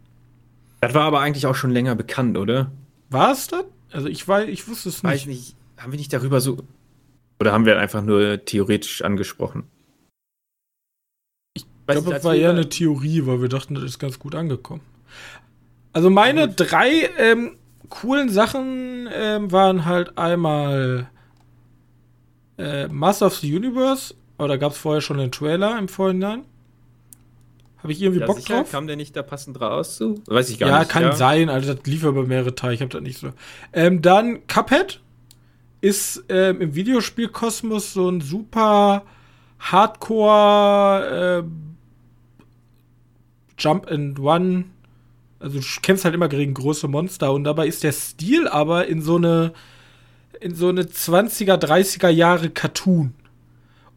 Das 0.83 0.92
war 0.92 1.04
aber 1.04 1.20
eigentlich 1.20 1.46
auch 1.46 1.54
schon 1.54 1.70
länger 1.70 1.94
bekannt, 1.94 2.37
oder? 2.37 2.70
War 3.09 3.33
es 3.33 3.46
das? 3.46 3.64
Also 3.90 4.09
ich 4.09 4.28
weiß, 4.28 4.46
ich 4.50 4.68
wusste 4.68 4.90
es 4.90 5.02
nicht. 5.02 5.11
Weiß 5.11 5.24
nicht. 5.24 5.56
Haben 5.78 5.92
wir 5.92 5.98
nicht 5.98 6.12
darüber 6.12 6.42
so. 6.42 6.59
Oder 7.40 7.52
haben 7.52 7.64
wir 7.64 7.78
einfach 7.78 8.02
nur 8.02 8.44
theoretisch 8.44 9.00
angesprochen? 9.00 9.64
Ich 11.54 11.64
glaube, 11.87 12.11
das 12.11 12.22
war 12.22 12.35
eher 12.35 12.50
eine 12.50 12.68
Theorie, 12.68 13.24
weil 13.24 13.40
wir 13.40 13.48
dachten, 13.48 13.74
das 13.74 13.85
ist 13.85 13.98
ganz 13.98 14.18
gut 14.18 14.35
angekommen. 14.35 14.83
Also 15.94 16.11
meine 16.11 16.46
drei 16.46 17.09
ähm, 17.16 17.56
coolen 17.88 18.28
Sachen 18.28 19.09
ähm, 19.11 19.50
waren 19.50 19.87
halt 19.87 20.18
einmal 20.18 21.09
äh, 22.61 22.88
Master 22.88 23.27
of 23.27 23.37
the 23.37 23.55
Universe, 23.55 24.14
aber 24.38 24.49
da 24.49 24.57
gab 24.57 24.73
es 24.73 24.79
vorher 24.79 25.01
schon 25.01 25.18
einen 25.18 25.33
Trailer 25.33 25.79
im 25.79 25.88
Vorhinein. 25.88 26.44
Habe 27.83 27.92
ich 27.92 28.03
irgendwie 28.03 28.20
ja, 28.20 28.27
Bock 28.27 28.38
sicher? 28.38 28.59
drauf? 28.59 28.70
Kam 28.70 28.87
der 28.87 28.96
nicht 28.96 29.16
da 29.16 29.23
passend 29.23 29.61
raus 29.61 29.96
zu? 29.96 30.23
Weiß 30.27 30.51
ich 30.51 30.59
gar 30.59 30.68
ja, 30.68 30.79
nicht. 30.81 30.90
Kann 30.90 31.03
ja, 31.03 31.09
kann 31.11 31.18
sein. 31.18 31.49
Also 31.49 31.73
das 31.75 31.87
lief 31.87 32.05
über 32.05 32.25
mehrere 32.25 32.55
Teile. 32.55 32.75
Ich 32.75 32.83
habe 32.83 32.90
das 32.90 33.01
nicht 33.01 33.18
so. 33.18 33.33
Ähm, 33.73 34.03
dann 34.03 34.46
Cuphead 34.46 35.01
ist 35.81 36.25
ähm, 36.29 36.61
im 36.61 36.75
Videospielkosmos 36.75 37.94
so 37.94 38.09
ein 38.11 38.20
super 38.20 39.05
Hardcore 39.59 41.44
äh, 41.44 41.51
Jump 43.59 43.90
and 43.90 44.18
One. 44.20 44.64
Also 45.38 45.59
du 45.59 45.64
kämpfst 45.81 46.05
halt 46.05 46.14
immer 46.14 46.29
gegen 46.29 46.53
große 46.53 46.87
Monster 46.87 47.33
und 47.33 47.44
dabei 47.44 47.66
ist 47.66 47.83
der 47.83 47.92
Stil 47.92 48.46
aber 48.46 48.88
in 48.88 49.01
so 49.01 49.16
eine 49.16 49.55
in 50.40 50.55
so 50.55 50.68
eine 50.68 50.83
20er, 50.83 51.57
30er 51.57 52.09
Jahre 52.09 52.50
Cartoon. 52.50 53.14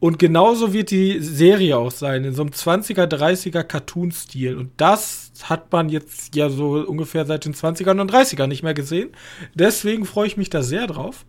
Und 0.03 0.19
genauso 0.19 0.73
wird 0.73 0.91
die 0.91 1.19
Serie 1.21 1.77
auch 1.77 1.91
sein, 1.91 2.25
in 2.25 2.33
so 2.33 2.41
einem 2.41 2.51
20er, 2.51 3.05
30er 3.05 3.63
Cartoon-Stil. 3.63 4.57
Und 4.57 4.71
das 4.75 5.31
hat 5.43 5.71
man 5.71 5.87
jetzt 5.87 6.35
ja 6.35 6.49
so 6.49 6.85
ungefähr 6.85 7.25
seit 7.25 7.45
den 7.45 7.53
20ern 7.53 8.01
und 8.01 8.11
30ern 8.11 8.47
nicht 8.47 8.63
mehr 8.63 8.73
gesehen. 8.73 9.11
Deswegen 9.53 10.03
freue 10.03 10.27
ich 10.27 10.35
mich 10.35 10.49
da 10.49 10.61
sehr 10.61 10.87
drauf. 10.87 11.25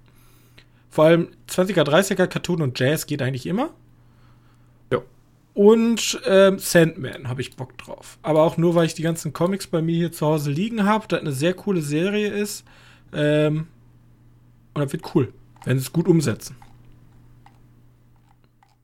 Vor 0.90 1.04
allem 1.04 1.28
20er, 1.48 1.84
30er 1.84 2.26
Cartoon 2.26 2.62
und 2.62 2.78
Jazz 2.78 3.06
geht 3.06 3.22
eigentlich 3.22 3.46
immer. 3.46 3.70
Ja. 4.92 5.02
Und 5.54 6.20
ähm, 6.26 6.58
Sandman 6.58 7.28
habe 7.28 7.42
ich 7.42 7.54
Bock 7.54 7.78
drauf. 7.78 8.18
Aber 8.22 8.42
auch 8.42 8.56
nur, 8.56 8.74
weil 8.74 8.86
ich 8.86 8.94
die 8.94 9.02
ganzen 9.02 9.32
Comics 9.32 9.68
bei 9.68 9.82
mir 9.82 9.94
hier 9.94 10.10
zu 10.10 10.26
Hause 10.26 10.50
liegen 10.50 10.84
habe, 10.84 11.06
das 11.06 11.20
eine 11.20 11.30
sehr 11.30 11.54
coole 11.54 11.80
Serie 11.80 12.28
ist. 12.28 12.64
Ähm, 13.12 13.68
und 14.74 14.82
das 14.82 14.92
wird 14.92 15.14
cool, 15.14 15.32
wenn 15.64 15.78
sie 15.78 15.84
es 15.84 15.92
gut 15.92 16.08
umsetzen. 16.08 16.56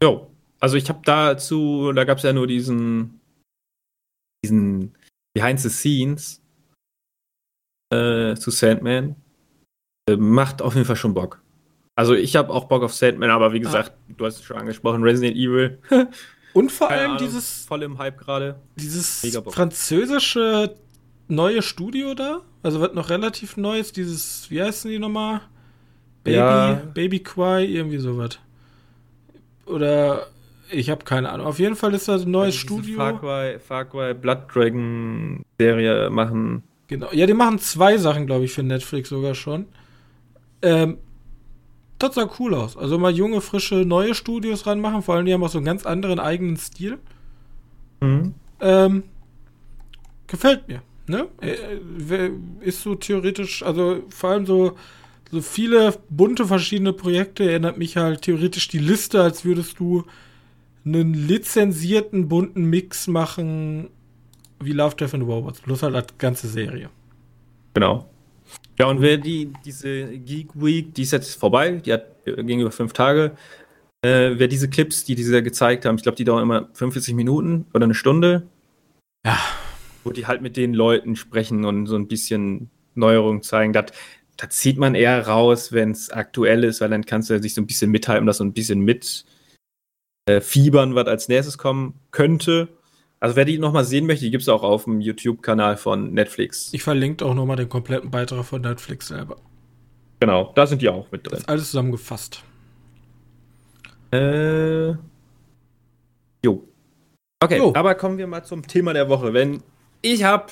Jo, 0.03 0.31
also 0.61 0.76
ich 0.76 0.88
habe 0.88 1.00
dazu, 1.05 1.92
da 1.92 2.05
gab 2.05 2.18
es 2.18 2.24
ja 2.24 2.33
nur 2.33 2.46
diesen, 2.46 3.20
diesen 4.44 4.94
Behind 5.35 5.61
the 5.61 5.68
Scenes 5.68 6.42
äh, 7.92 8.35
zu 8.35 8.50
Sandman. 8.50 9.16
Äh, 10.09 10.16
macht 10.16 10.62
auf 10.62 10.74
jeden 10.74 10.87
Fall 10.87 10.96
schon 10.96 11.14
Bock. 11.14 11.42
Also 11.96 12.14
ich 12.14 12.37
habe 12.37 12.50
auch 12.50 12.64
Bock 12.64 12.83
auf 12.83 12.94
Sandman, 12.94 13.31
aber 13.31 13.53
wie 13.53 13.61
gesagt, 13.61 13.92
ah. 13.94 14.12
du 14.16 14.24
hast 14.24 14.37
es 14.37 14.44
schon 14.44 14.57
angesprochen, 14.57 15.03
Resident 15.03 15.37
Evil. 15.37 15.79
Und 16.53 16.72
vor 16.72 16.90
allem 16.90 17.12
Ahnung, 17.12 17.18
dieses 17.18 17.64
voll 17.66 17.83
im 17.83 17.98
Hype 17.98 18.18
gerade. 18.18 18.61
Dieses 18.76 19.24
französische 19.48 20.74
neue 21.29 21.62
Studio 21.62 22.14
da, 22.14 22.40
also 22.62 22.81
wird 22.81 22.94
noch 22.94 23.09
relativ 23.11 23.57
neues, 23.57 23.92
dieses, 23.92 24.50
wie 24.50 24.61
heißen 24.61 24.90
die 24.90 24.98
nochmal? 24.98 25.42
Baby, 26.24 26.37
ja. 26.37 26.83
Baby 26.94 27.20
Quai, 27.20 27.64
irgendwie 27.64 27.98
sowas. 27.98 28.38
Oder 29.66 30.26
ich 30.70 30.90
habe 30.90 31.04
keine 31.04 31.30
Ahnung. 31.30 31.46
Auf 31.46 31.59
jeden 31.59 31.76
Fall 31.76 31.94
ist 31.94 32.09
das 32.09 32.24
ein 32.24 32.30
neues 32.30 32.54
also 32.54 32.59
Studio. 32.59 32.96
Far 32.96 33.20
Cry, 33.20 33.59
Far 33.59 33.85
Cry 33.85 34.14
Blood 34.14 34.38
Dragon 34.52 35.44
Serie 35.59 36.11
machen. 36.11 36.62
Genau. 36.88 37.09
Ja, 37.12 37.26
die 37.26 37.35
machen 37.35 37.59
zwei 37.59 37.96
Sachen, 37.98 38.26
glaube 38.26 38.44
ich, 38.44 38.52
für 38.52 38.62
Netflix 38.62 39.09
sogar 39.09 39.35
schon. 39.35 39.66
Ähm, 40.62 40.98
das 41.98 42.14
sah 42.14 42.28
cool 42.38 42.54
aus. 42.54 42.76
Also 42.76 42.98
mal 42.98 43.12
junge, 43.12 43.40
frische, 43.40 43.76
neue 43.76 44.14
Studios 44.14 44.66
ranmachen. 44.66 45.02
Vor 45.02 45.14
allem, 45.14 45.26
die 45.26 45.33
haben 45.33 45.44
auch 45.44 45.50
so 45.50 45.59
einen 45.59 45.66
ganz 45.66 45.87
anderen 45.87 46.18
eigenen 46.18 46.56
Stil. 46.56 46.98
Mhm. 48.00 48.35
Ähm, 48.61 49.04
gefällt 50.26 50.66
mir. 50.68 50.83
Ne? 51.06 51.28
Äh, 51.40 52.30
ist 52.61 52.83
so 52.83 52.94
theoretisch, 52.94 53.62
also 53.62 54.02
vor 54.11 54.30
allem 54.30 54.46
so 54.46 54.76
so 55.31 55.40
viele 55.40 55.95
bunte 56.09 56.47
verschiedene 56.47 56.93
Projekte 56.93 57.49
erinnert 57.49 57.79
mich 57.79 57.97
halt 57.97 58.23
theoretisch 58.23 58.69
die 58.69 58.79
Liste, 58.79 59.23
als 59.23 59.45
würdest 59.45 59.79
du 59.79 60.05
einen 60.85 61.14
lizenzierten 61.14 62.29
bunten 62.29 62.64
Mix 62.64 63.07
machen 63.07 63.90
wie 64.62 64.73
Love, 64.73 64.97
Death 64.97 65.14
and 65.14 65.25
Robots, 65.25 65.61
plus 65.61 65.83
halt 65.83 66.11
die 66.11 66.19
ganze 66.19 66.49
Serie. 66.49 66.90
Genau. 67.75 68.09
Ja, 68.79 68.87
und 68.87 69.01
wer 69.01 69.16
die, 69.16 69.53
diese 69.64 70.07
Geek 70.19 70.51
Week, 70.55 70.95
die 70.95 71.03
ist 71.03 71.12
jetzt 71.12 71.38
vorbei, 71.38 71.73
die 71.73 71.93
hat 71.93 72.25
gegenüber 72.25 72.71
fünf 72.71 72.93
Tage. 72.93 73.33
Äh, 74.03 74.33
wer 74.37 74.49
diese 74.49 74.69
Clips, 74.69 75.05
die 75.05 75.14
diese 75.14 75.43
gezeigt 75.43 75.85
haben, 75.85 75.97
ich 75.97 76.03
glaube, 76.03 76.16
die 76.16 76.25
dauern 76.25 76.43
immer 76.43 76.69
45 76.73 77.14
Minuten 77.14 77.66
oder 77.75 77.85
eine 77.85 77.95
Stunde. 77.95 78.47
Ja. 79.25 79.38
Wo 80.05 80.11
die 80.11 80.27
halt 80.27 80.40
mit 80.40 80.57
den 80.57 80.73
Leuten 80.73 81.16
sprechen 81.16 81.64
und 81.64 81.87
so 81.87 81.97
ein 81.97 82.09
bisschen 82.09 82.71
Neuerungen 82.95 83.43
zeigen. 83.43 83.73
Das 83.73 83.93
da 84.40 84.48
zieht 84.48 84.79
man 84.79 84.94
eher 84.94 85.26
raus, 85.26 85.70
wenn 85.70 85.90
es 85.90 86.11
aktuell 86.11 86.64
ist, 86.64 86.81
weil 86.81 86.88
dann 86.88 87.05
kannst 87.05 87.29
du 87.29 87.40
sich 87.42 87.53
so 87.53 87.61
ein 87.61 87.66
bisschen 87.66 87.90
mithalten, 87.90 88.26
das 88.26 88.38
so 88.38 88.44
ein 88.44 88.55
bisschen 88.55 88.81
mit 88.81 89.26
äh, 90.26 90.40
fiebern, 90.40 90.94
was 90.94 91.07
als 91.09 91.29
nächstes 91.29 91.59
kommen 91.59 92.00
könnte. 92.11 92.68
Also 93.20 93.37
wer 93.37 93.44
die 93.44 93.59
nochmal 93.59 93.85
sehen 93.85 94.07
möchte, 94.07 94.24
die 94.24 94.31
gibt 94.31 94.40
es 94.40 94.48
auch 94.48 94.62
auf 94.62 94.85
dem 94.85 95.03
YouTube-Kanal 95.03 95.76
von 95.76 96.14
Netflix. 96.14 96.72
Ich 96.72 96.83
verlinke 96.83 97.26
auch 97.26 97.35
nochmal 97.35 97.57
den 97.57 97.68
kompletten 97.68 98.11
Beitrag 98.11 98.46
von 98.46 98.62
Netflix 98.62 99.09
selber. 99.09 99.37
Genau, 100.20 100.53
da 100.55 100.66
sind 100.66 100.81
die 100.81 100.88
auch 100.88 101.12
mit 101.12 101.26
drin. 101.26 101.33
Das 101.33 101.40
ist 101.40 101.48
alles 101.50 101.70
zusammengefasst. 101.70 102.42
Äh. 104.11 104.92
Jo. 106.42 106.66
Okay, 107.42 107.59
jo. 107.59 107.74
aber 107.74 107.94
kommen 107.94 108.16
wir 108.16 108.26
mal 108.26 108.42
zum 108.42 108.66
Thema 108.66 108.94
der 108.94 109.11
Woche. 109.11 109.35
Wenn 109.35 109.62
ich 110.00 110.24
habe 110.24 110.46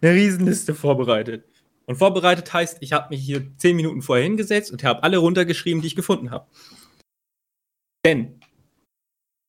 eine 0.00 0.12
Riesenliste 0.12 0.76
vorbereitet. 0.76 1.44
Und 1.86 1.96
vorbereitet 1.96 2.52
heißt, 2.52 2.78
ich 2.80 2.92
habe 2.92 3.08
mich 3.10 3.24
hier 3.24 3.46
zehn 3.58 3.76
Minuten 3.76 4.02
vorher 4.02 4.24
hingesetzt 4.24 4.70
und 4.70 4.84
habe 4.84 5.02
alle 5.02 5.18
runtergeschrieben, 5.18 5.82
die 5.82 5.88
ich 5.88 5.96
gefunden 5.96 6.30
habe. 6.30 6.46
Denn 8.04 8.40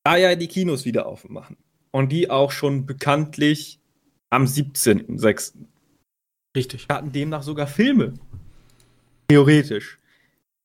da 0.03 0.17
ja 0.17 0.35
die 0.35 0.47
Kinos 0.47 0.85
wieder 0.85 1.05
aufmachen 1.05 1.57
und 1.91 2.11
die 2.11 2.29
auch 2.29 2.51
schon 2.51 2.85
bekanntlich 2.85 3.79
am 4.29 4.45
17.06. 4.45 5.53
Richtig. 6.55 6.87
hatten 6.89 7.11
demnach 7.11 7.43
sogar 7.43 7.67
Filme. 7.67 8.13
Theoretisch. 9.27 9.99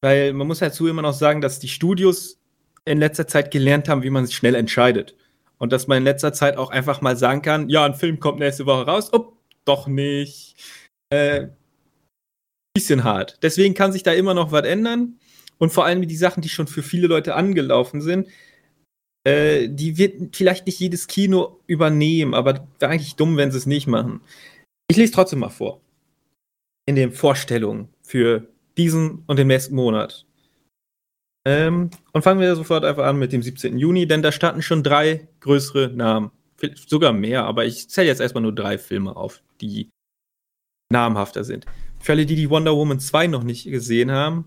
Weil 0.03 0.33
man 0.33 0.47
muss 0.47 0.59
dazu 0.59 0.87
immer 0.87 1.03
noch 1.03 1.15
sagen, 1.15 1.41
dass 1.41 1.59
die 1.59 1.69
Studios 1.69 2.39
in 2.85 2.99
letzter 2.99 3.27
Zeit 3.27 3.51
gelernt 3.51 3.89
haben, 3.89 4.03
wie 4.03 4.11
man 4.11 4.27
sich 4.27 4.37
schnell 4.37 4.55
entscheidet. 4.55 5.17
Und 5.59 5.73
dass 5.73 5.87
man 5.87 5.99
in 5.99 6.05
letzter 6.05 6.33
Zeit 6.33 6.57
auch 6.57 6.71
einfach 6.71 7.01
mal 7.01 7.17
sagen 7.17 7.43
kann, 7.43 7.69
ja, 7.69 7.85
ein 7.85 7.95
Film 7.95 8.21
kommt 8.21 8.39
nächste 8.39 8.67
Woche 8.67 8.87
raus, 8.87 9.13
oh, 9.13 9.33
doch 9.65 9.87
nicht. 9.87 10.57
Äh, 11.11 11.49
bisschen 12.75 13.05
hart. 13.05 13.39
Deswegen 13.43 13.75
kann 13.75 13.93
sich 13.93 14.03
da 14.03 14.13
immer 14.13 14.35
noch 14.35 14.53
was 14.53 14.65
ändern. 14.65 15.19
Und 15.59 15.73
vor 15.73 15.85
allem 15.85 16.07
die 16.07 16.17
Sachen, 16.17 16.43
die 16.43 16.49
schon 16.49 16.69
für 16.69 16.83
viele 16.83 17.09
Leute 17.09 17.35
angelaufen 17.35 18.01
sind, 18.01 18.29
Äh, 19.25 19.69
die 19.69 19.99
wird 19.99 20.37
vielleicht 20.37 20.67
nicht 20.67 20.79
jedes 20.81 21.07
Kino 21.07 21.61
übernehmen, 21.67 22.35
aber 22.35 22.67
wäre 22.79 22.93
eigentlich 22.93 23.17
dumm, 23.17 23.37
wenn 23.37 23.51
sie 23.51 23.59
es 23.59 23.67
nicht 23.67 23.87
machen. 23.87 24.21
Ich 24.91 24.97
lese 24.97 25.13
trotzdem 25.13 25.41
mal 25.41 25.51
vor. 25.51 25.81
In 26.87 26.95
den 26.97 27.13
Vorstellungen 27.13 27.89
für 28.03 28.49
diesen 28.79 29.25
und 29.27 29.39
den 29.39 29.49
nächsten 29.49 29.75
Monat. 29.75 30.25
Ähm, 31.47 31.91
und 32.13 32.23
fangen 32.23 32.41
wir 32.41 32.55
sofort 32.57 32.85
einfach 32.85 33.05
an 33.05 33.19
mit 33.19 33.33
dem 33.33 33.43
17. 33.43 33.77
Juni, 33.77 34.07
denn 34.07 34.23
da 34.23 34.33
starten 34.33 34.63
schon 34.63 34.83
drei 34.83 35.29
größere 35.41 35.89
Namen. 35.89 36.31
Sogar 36.87 37.13
mehr, 37.13 37.45
aber 37.45 37.67
ich 37.67 37.91
zähle 37.91 38.07
jetzt 38.07 38.21
erstmal 38.21 38.43
nur 38.43 38.55
drei 38.55 38.79
Filme 38.79 39.15
auf, 39.17 39.43
die 39.61 39.91
namhafter 40.93 41.45
sind. 41.45 41.67
Für 42.01 42.13
alle, 42.13 42.27
die 42.27 42.37
die 42.37 42.51
Wonder 42.51 42.75
Woman 42.77 43.01
2 43.01 43.27
noch 43.27 43.43
nicht 43.43 43.65
gesehen 43.65 44.11
haben, 44.11 44.45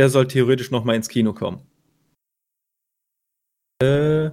der 0.00 0.08
soll 0.08 0.26
theoretisch 0.28 0.70
noch 0.70 0.84
mal 0.84 0.94
ins 0.94 1.08
Kino 1.08 1.32
kommen. 1.32 1.62
Äh, 3.82 4.30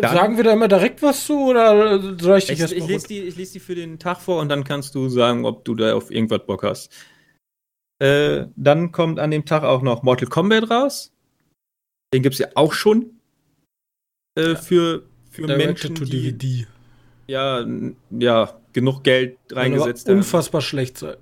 Sagen 0.00 0.36
wir 0.36 0.44
da 0.44 0.52
immer 0.52 0.68
direkt 0.68 1.02
was 1.02 1.24
zu 1.24 1.38
oder 1.38 1.98
soll 2.18 2.38
ich 2.38 2.46
dich 2.46 2.60
ich, 2.60 2.72
ich, 2.72 2.86
lese 2.86 3.08
die, 3.08 3.20
ich 3.20 3.36
lese 3.36 3.54
die 3.54 3.60
für 3.60 3.74
den 3.74 3.98
Tag 3.98 4.20
vor 4.20 4.40
und 4.40 4.48
dann 4.48 4.64
kannst 4.64 4.94
du 4.94 5.08
sagen, 5.08 5.46
ob 5.46 5.64
du 5.64 5.74
da 5.74 5.94
auf 5.94 6.10
irgendwas 6.10 6.44
Bock 6.44 6.62
hast. 6.62 6.92
Äh, 7.98 8.46
dann 8.56 8.92
kommt 8.92 9.18
an 9.18 9.30
dem 9.30 9.46
Tag 9.46 9.62
auch 9.62 9.80
noch 9.80 10.02
Mortal 10.02 10.28
Kombat 10.28 10.70
raus. 10.70 11.12
Den 12.12 12.22
gibt 12.22 12.34
es 12.34 12.38
ja 12.40 12.48
auch 12.54 12.74
schon. 12.74 13.18
Äh, 14.38 14.50
ja. 14.50 14.56
Für, 14.56 15.02
für 15.30 15.46
Menschen, 15.46 15.94
to 15.94 16.04
die, 16.04 16.32
DVD. 16.32 16.66
Ja, 17.26 17.66
ja, 18.10 18.60
genug 18.72 19.02
Geld 19.02 19.38
reingesetzt 19.50 20.08
haben. 20.08 20.18
Unfassbar 20.18 20.60
schlecht 20.60 20.98
sein. 20.98 21.16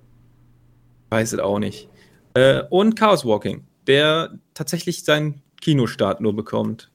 Weiß 1.11 1.33
es 1.33 1.39
auch 1.39 1.59
nicht. 1.59 1.89
Äh, 2.35 2.63
und 2.71 2.97
Chaos 2.97 3.25
Walking, 3.25 3.65
der 3.87 4.39
tatsächlich 4.55 5.05
seinen 5.05 5.43
Kinostart 5.61 6.21
nur 6.21 6.35
bekommt. 6.35 6.91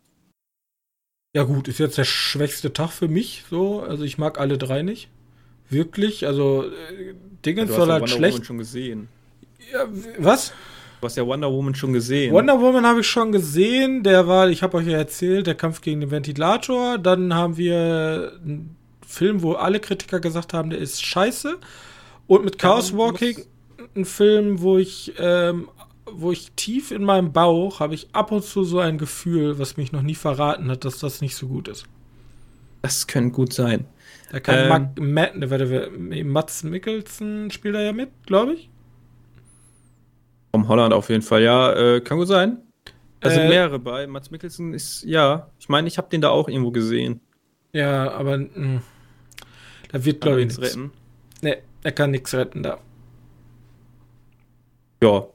Ja, 1.36 1.44
gut, 1.44 1.68
ist 1.68 1.80
jetzt 1.80 1.98
der 1.98 2.06
schwächste 2.06 2.74
Tag 2.74 2.90
für 2.92 3.08
mich, 3.08 3.46
so. 3.50 3.82
Also, 3.82 4.04
ich 4.04 4.18
mag 4.18 4.40
alle 4.40 4.58
drei 4.58 4.82
nicht. 4.82 5.10
Wirklich, 5.70 6.26
also, 6.26 6.66
äh, 6.66 7.14
Dingens 7.46 7.70
ja, 7.70 7.76
soll 7.76 7.92
halt 7.92 8.02
Wonder 8.02 8.16
schlecht. 8.16 8.34
Woman 8.34 8.46
schon 8.46 8.58
gesehen. 8.58 9.08
Ja, 9.72 9.88
was? 10.18 10.54
Du 11.00 11.06
hast 11.06 11.16
ja 11.16 11.26
Wonder 11.26 11.52
Woman 11.52 11.76
schon 11.76 11.94
gesehen. 11.94 12.34
Wonder 12.34 12.60
Woman 12.60 12.86
habe 12.86 13.02
ich 13.02 13.08
schon 13.08 13.32
gesehen. 13.32 14.04
Der 14.04 14.28
war, 14.28 14.50
ich 14.50 14.64
habe 14.64 14.78
euch 14.78 14.88
ja 14.88 14.98
erzählt, 14.98 15.48
der 15.48 15.56
Kampf 15.56 15.82
gegen 15.82 16.02
den 16.02 16.12
Ventilator. 16.12 16.98
Dann 16.98 17.34
haben 17.34 17.56
wir 17.56 18.34
einen 18.44 18.76
Film, 19.08 19.42
wo 19.42 19.54
alle 19.54 19.80
Kritiker 19.80 20.20
gesagt 20.20 20.54
haben, 20.54 20.72
der 20.72 20.80
ist 20.80 21.04
scheiße. 21.06 21.58
Und 22.28 22.44
mit 22.44 22.60
Chaos 22.60 22.96
Walking 22.98 23.46
ein 23.96 24.06
Film, 24.06 24.62
wo 24.62 24.78
ich 24.78 25.14
ähm, 25.18 25.70
wo 26.12 26.32
ich 26.32 26.52
tief 26.54 26.92
in 26.92 27.04
meinem 27.04 27.32
Bauch 27.32 27.80
habe 27.80 27.94
ich 27.94 28.10
ab 28.14 28.32
und 28.32 28.44
zu 28.44 28.64
so 28.64 28.80
ein 28.80 28.98
Gefühl, 28.98 29.60
was 29.60 29.78
mich 29.78 29.92
noch 29.92 30.02
nie 30.02 30.16
verraten 30.16 30.70
hat, 30.70 30.86
dass 30.86 31.00
das 31.00 31.22
nicht 31.22 31.36
so 31.36 31.48
gut 31.48 31.68
ist. 31.68 31.86
Das 32.82 33.08
könnte 33.08 33.32
gut 33.32 33.54
sein. 33.54 33.86
Da 34.32 34.40
kann 34.40 34.92
ähm, 34.98 35.14
Matt, 35.14 35.34
warte, 35.50 35.92
Mats 35.98 36.64
Mikkelsen 36.64 37.52
spielt 37.52 37.76
da 37.76 37.82
ja 37.82 37.92
mit, 37.92 38.10
glaube 38.26 38.54
ich. 38.54 38.70
Vom 40.52 40.68
Holland 40.68 40.94
auf 40.94 41.10
jeden 41.10 41.22
Fall, 41.22 41.44
ja, 41.44 41.74
äh, 41.74 42.02
kann 42.02 42.18
gut 42.18 42.28
sein. 42.28 42.58
Da 43.20 43.30
äh, 43.30 43.34
sind 43.34 43.50
mehrere 43.50 43.80
bei. 43.80 44.08
Mats 44.08 44.32
Mikkelsen 44.32 44.74
ist, 44.74 45.04
ja, 45.04 45.50
ich 45.60 45.70
meine, 45.70 45.88
ich 45.88 45.98
habe 45.98 46.10
den 46.10 46.22
da 46.22 46.30
auch 46.30 46.48
irgendwo 46.48 46.72
gesehen. 46.72 47.20
Ja, 47.74 48.12
aber 48.12 48.38
mh, 48.38 48.50
hm, 48.54 48.82
da 49.92 50.06
wird, 50.06 50.22
glaube 50.22 50.42
ich, 50.42 50.48
nichts 50.48 50.62
retten. 50.62 50.92
Ne, 51.42 51.58
er 51.84 51.92
kann 51.92 52.12
nichts 52.12 52.34
retten 52.34 52.64
da. 52.64 52.80
Ja, 55.04 55.28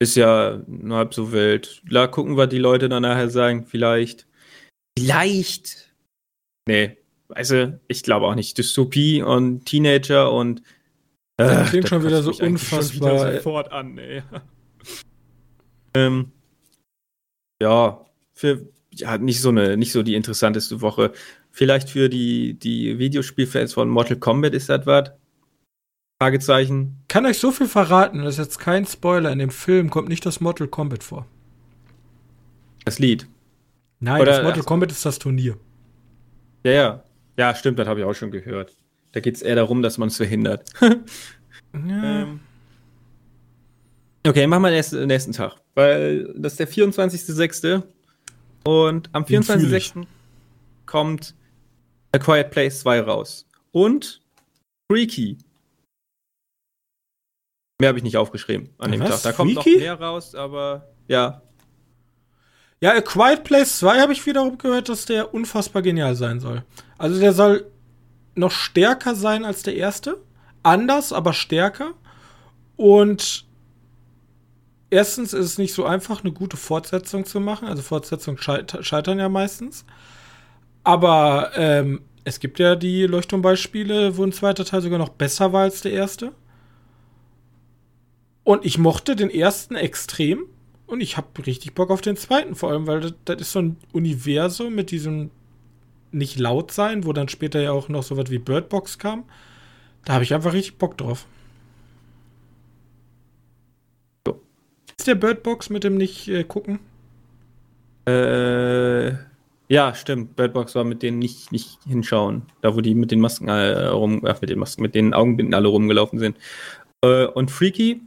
ist 0.00 0.16
ja 0.16 0.62
nur 0.66 0.98
halb 0.98 1.14
so 1.14 1.32
wild. 1.32 1.82
Da 1.90 2.06
gucken 2.06 2.36
wir 2.36 2.46
die 2.46 2.58
Leute 2.58 2.88
dann 2.88 3.02
nachher 3.02 3.30
sagen, 3.30 3.66
vielleicht. 3.66 4.26
Vielleicht. 4.98 5.92
Nee, 6.68 6.98
weißt 7.28 7.50
du, 7.50 7.80
ich 7.88 8.02
glaube 8.02 8.26
auch 8.26 8.34
nicht. 8.34 8.58
Dystopie 8.58 9.22
und 9.22 9.64
Teenager 9.64 10.32
und. 10.32 10.60
Äh, 11.36 11.46
das 11.46 11.70
klingt 11.70 11.88
schon 11.88 12.04
wieder 12.04 12.22
so 12.22 12.32
unfassbar. 12.32 13.14
Wieder 13.14 13.34
sofort 13.36 13.72
an, 13.72 13.98
ey. 13.98 14.22
ähm, 15.94 16.32
ja, 17.60 18.04
für 18.32 18.68
ja, 18.92 19.18
nicht 19.18 19.40
so 19.40 19.48
eine, 19.50 19.76
nicht 19.76 19.92
so 19.92 20.02
die 20.02 20.14
interessanteste 20.14 20.80
Woche. 20.80 21.12
Vielleicht 21.50 21.90
für 21.90 22.08
die, 22.08 22.54
die 22.54 22.98
Videospielfans 22.98 23.72
von 23.72 23.88
Mortal 23.88 24.16
Kombat 24.16 24.54
ist 24.54 24.68
das 24.68 24.86
was. 24.86 25.10
Fragezeichen. 26.20 26.96
Kann 27.06 27.26
euch 27.26 27.38
so 27.38 27.52
viel 27.52 27.68
verraten, 27.68 28.24
das 28.24 28.34
ist 28.34 28.38
jetzt 28.38 28.58
kein 28.58 28.86
Spoiler, 28.86 29.30
in 29.30 29.38
dem 29.38 29.50
Film 29.50 29.88
kommt 29.88 30.08
nicht 30.08 30.26
das 30.26 30.40
Mortal 30.40 30.66
Kombat 30.66 31.04
vor. 31.04 31.26
Das 32.84 32.98
Lied. 32.98 33.28
Nein, 34.00 34.20
Oder, 34.20 34.32
das 34.32 34.42
Mortal 34.42 34.64
Kombat 34.64 34.90
ist 34.90 35.06
das 35.06 35.18
Turnier. 35.18 35.56
Ja, 36.64 36.72
ja. 36.72 37.02
Ja, 37.36 37.54
stimmt, 37.54 37.78
das 37.78 37.86
habe 37.86 38.00
ich 38.00 38.06
auch 38.06 38.14
schon 38.14 38.32
gehört. 38.32 38.76
Da 39.12 39.20
geht 39.20 39.36
es 39.36 39.42
eher 39.42 39.54
darum, 39.54 39.80
dass 39.80 39.96
man 39.96 40.08
es 40.08 40.16
verhindert. 40.16 40.68
ja. 40.80 42.22
ähm. 42.22 42.40
Okay, 44.26 44.46
machen 44.48 44.62
wir 44.62 44.70
den 44.70 45.06
nächsten 45.06 45.32
Tag. 45.32 45.54
Weil 45.74 46.34
das 46.36 46.54
ist 46.54 46.60
der 46.60 46.68
24.06. 46.68 47.82
Und 48.64 49.08
am 49.12 49.22
24.06. 49.22 50.04
kommt 50.84 51.34
A 52.10 52.18
Quiet 52.18 52.50
Place 52.50 52.80
2 52.80 53.02
raus. 53.02 53.46
Und 53.70 54.20
Freaky 54.90 55.38
Mehr 57.80 57.90
habe 57.90 57.98
ich 57.98 58.04
nicht 58.04 58.16
aufgeschrieben 58.16 58.70
an 58.78 58.90
dem 58.90 59.00
Was? 59.00 59.22
Tag. 59.22 59.22
Da 59.22 59.32
kommt 59.32 59.54
Freaky? 59.54 59.74
noch 59.74 59.80
mehr 59.80 60.00
raus, 60.00 60.34
aber 60.34 60.88
ja. 61.06 61.42
Ja, 62.80 62.90
A 62.90 63.00
Quiet 63.00 63.44
Place 63.44 63.78
2 63.78 64.00
habe 64.00 64.12
ich 64.12 64.26
wiederum 64.26 64.58
gehört, 64.58 64.88
dass 64.88 65.04
der 65.04 65.32
unfassbar 65.32 65.82
genial 65.82 66.16
sein 66.16 66.40
soll. 66.40 66.64
Also 66.96 67.20
der 67.20 67.32
soll 67.32 67.70
noch 68.34 68.50
stärker 68.50 69.14
sein 69.14 69.44
als 69.44 69.62
der 69.62 69.76
erste. 69.76 70.20
Anders, 70.64 71.12
aber 71.12 71.32
stärker. 71.32 71.92
Und 72.76 73.46
erstens 74.90 75.32
ist 75.32 75.46
es 75.46 75.58
nicht 75.58 75.72
so 75.72 75.84
einfach, 75.84 76.24
eine 76.24 76.32
gute 76.32 76.56
Fortsetzung 76.56 77.26
zu 77.26 77.38
machen. 77.38 77.68
Also 77.68 77.82
Fortsetzungen 77.82 78.40
scheitern 78.40 79.20
ja 79.20 79.28
meistens. 79.28 79.84
Aber 80.82 81.52
ähm, 81.54 82.00
es 82.24 82.40
gibt 82.40 82.58
ja 82.58 82.74
die 82.74 83.06
Leuchtturmbeispiele, 83.06 84.16
wo 84.16 84.24
ein 84.24 84.32
zweiter 84.32 84.64
Teil 84.64 84.82
sogar 84.82 84.98
noch 84.98 85.10
besser 85.10 85.52
war 85.52 85.62
als 85.62 85.80
der 85.80 85.92
erste. 85.92 86.32
Und 88.48 88.64
ich 88.64 88.78
mochte 88.78 89.14
den 89.14 89.28
ersten 89.28 89.74
extrem. 89.74 90.46
Und 90.86 91.02
ich 91.02 91.18
habe 91.18 91.26
richtig 91.46 91.74
Bock 91.74 91.90
auf 91.90 92.00
den 92.00 92.16
zweiten, 92.16 92.54
vor 92.54 92.70
allem, 92.70 92.86
weil 92.86 93.00
das, 93.00 93.12
das, 93.26 93.42
ist 93.42 93.52
so 93.52 93.58
ein 93.58 93.76
Universum 93.92 94.74
mit 94.74 94.90
diesem 94.90 95.30
nicht 96.12 96.38
laut 96.38 96.70
sein, 96.70 97.04
wo 97.04 97.12
dann 97.12 97.28
später 97.28 97.60
ja 97.60 97.72
auch 97.72 97.90
noch 97.90 98.02
so 98.02 98.16
was 98.16 98.30
wie 98.30 98.38
Birdbox 98.38 98.98
kam. 98.98 99.24
Da 100.06 100.14
habe 100.14 100.24
ich 100.24 100.32
einfach 100.32 100.54
richtig 100.54 100.78
Bock 100.78 100.96
drauf. 100.96 101.26
So. 104.26 104.40
Ist 104.96 105.06
der 105.06 105.16
Birdbox 105.16 105.68
mit 105.68 105.84
dem 105.84 105.98
nicht 105.98 106.28
äh, 106.28 106.42
gucken? 106.42 106.78
Äh, 108.06 109.10
ja, 109.68 109.94
stimmt. 109.94 110.36
Birdbox 110.36 110.74
war 110.74 110.84
mit 110.84 111.02
denen 111.02 111.18
nicht, 111.18 111.52
nicht 111.52 111.80
hinschauen. 111.86 112.44
Da, 112.62 112.74
wo 112.74 112.80
die 112.80 112.94
mit 112.94 113.10
den 113.10 113.20
Masken 113.20 113.48
äh, 113.48 113.88
rum, 113.88 114.24
äh, 114.24 114.34
mit 114.40 114.48
den 114.48 114.58
Masken, 114.58 114.80
mit 114.80 114.94
den 114.94 115.12
Augenbinden 115.12 115.52
alle 115.52 115.68
rumgelaufen 115.68 116.18
sind. 116.18 116.38
Äh, 117.02 117.26
und 117.26 117.50
Freaky 117.50 118.00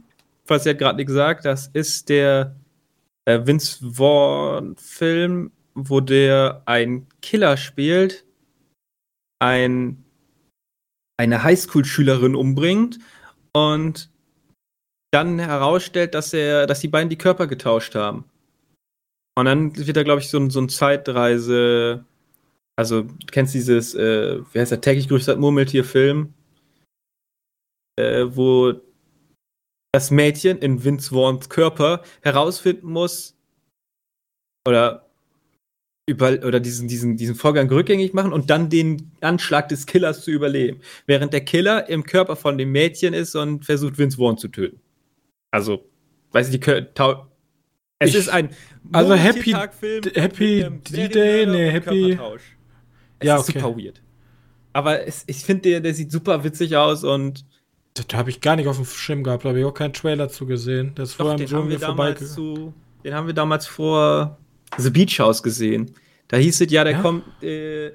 was 0.52 0.66
hat 0.66 0.78
gerade 0.78 1.04
gesagt, 1.04 1.44
das 1.44 1.68
ist 1.72 2.08
der 2.08 2.54
äh, 3.24 3.40
Vince 3.44 3.78
Vaughn-Film, 3.96 5.50
wo 5.74 6.00
der 6.00 6.62
ein 6.66 7.06
Killer 7.20 7.56
spielt, 7.56 8.24
ein, 9.40 10.04
eine 11.18 11.42
Highschool-Schülerin 11.42 12.36
umbringt 12.36 12.98
und 13.52 14.10
dann 15.12 15.38
herausstellt, 15.38 16.14
dass 16.14 16.32
er, 16.32 16.66
dass 16.66 16.80
die 16.80 16.88
beiden 16.88 17.10
die 17.10 17.18
Körper 17.18 17.46
getauscht 17.46 17.94
haben. 17.94 18.24
Und 19.34 19.46
dann 19.46 19.76
wird 19.76 19.96
da, 19.96 20.02
glaube 20.02 20.20
ich, 20.20 20.28
so, 20.28 20.38
ein, 20.38 20.50
so 20.50 20.60
ein 20.60 20.68
Zeitreise. 20.68 22.04
Also, 22.76 23.02
du 23.02 23.26
kennst 23.30 23.54
dieses, 23.54 23.94
äh, 23.94 24.40
wie 24.52 24.60
heißt 24.60 24.72
der, 24.72 24.80
täglich 24.80 25.08
grüßt 25.08 25.36
Murmeltier-Film, 25.36 26.34
äh, 27.98 28.24
wo 28.28 28.74
das 29.92 30.10
Mädchen 30.10 30.58
in 30.58 30.82
Vince 30.82 31.10
Vaughns 31.10 31.48
Körper 31.48 32.02
herausfinden 32.22 32.90
muss 32.90 33.36
oder 34.66 35.06
über, 36.06 36.30
oder 36.44 36.60
diesen, 36.60 36.88
diesen, 36.88 37.16
diesen 37.16 37.34
Vorgang 37.34 37.68
rückgängig 37.70 38.12
machen 38.12 38.32
und 38.32 38.50
dann 38.50 38.70
den 38.70 39.12
Anschlag 39.20 39.68
des 39.68 39.86
Killers 39.86 40.22
zu 40.22 40.30
überleben. 40.30 40.80
Während 41.06 41.32
der 41.32 41.44
Killer 41.44 41.88
im 41.88 42.04
Körper 42.04 42.36
von 42.36 42.58
dem 42.58 42.72
Mädchen 42.72 43.14
ist 43.14 43.36
und 43.36 43.64
versucht, 43.64 43.98
Vince 43.98 44.16
Vaughn 44.16 44.38
zu 44.38 44.48
töten. 44.48 44.80
Also, 45.52 45.88
weiß 46.32 46.48
ich, 46.48 46.58
die 46.58 46.74
es 47.98 48.10
ich, 48.10 48.16
ist 48.16 48.28
ein 48.30 48.50
also 48.90 49.14
Happy 49.14 49.52
Happy 49.52 50.66
D-Day, 50.90 51.46
nee, 51.46 51.70
Happy 51.70 52.18
es 53.20 53.28
ja, 53.28 53.36
ist 53.36 53.48
okay. 53.48 53.60
super 53.60 53.76
weird. 53.78 54.02
Aber 54.72 55.06
es, 55.06 55.22
ich 55.28 55.44
finde, 55.44 55.62
der, 55.70 55.80
der 55.80 55.94
sieht 55.94 56.10
super 56.10 56.42
witzig 56.42 56.76
aus 56.76 57.04
und 57.04 57.44
das 57.94 58.06
habe 58.14 58.30
ich 58.30 58.40
gar 58.40 58.56
nicht 58.56 58.68
auf 58.68 58.76
dem 58.76 58.86
Schirm 58.86 59.22
gehabt, 59.22 59.44
da 59.44 59.50
habe 59.50 59.60
ich 59.60 59.64
auch 59.64 59.74
keinen 59.74 59.92
Trailer 59.92 60.28
zu 60.28 60.46
gesehen. 60.46 60.92
Das 60.94 61.14
vorher 61.14 61.38
im 61.38 61.46
Dschungel 61.46 61.78
vorbei. 61.78 62.14
den 62.14 63.14
haben 63.14 63.26
wir 63.26 63.34
damals 63.34 63.66
vor 63.66 64.38
The 64.78 64.90
Beach 64.90 65.18
House 65.18 65.42
gesehen. 65.42 65.94
Da 66.28 66.38
hieß 66.38 66.60
es 66.62 66.70
ja, 66.70 66.84
der 66.84 66.94
ja? 66.94 67.02
kommt 67.02 67.24
äh, 67.42 67.92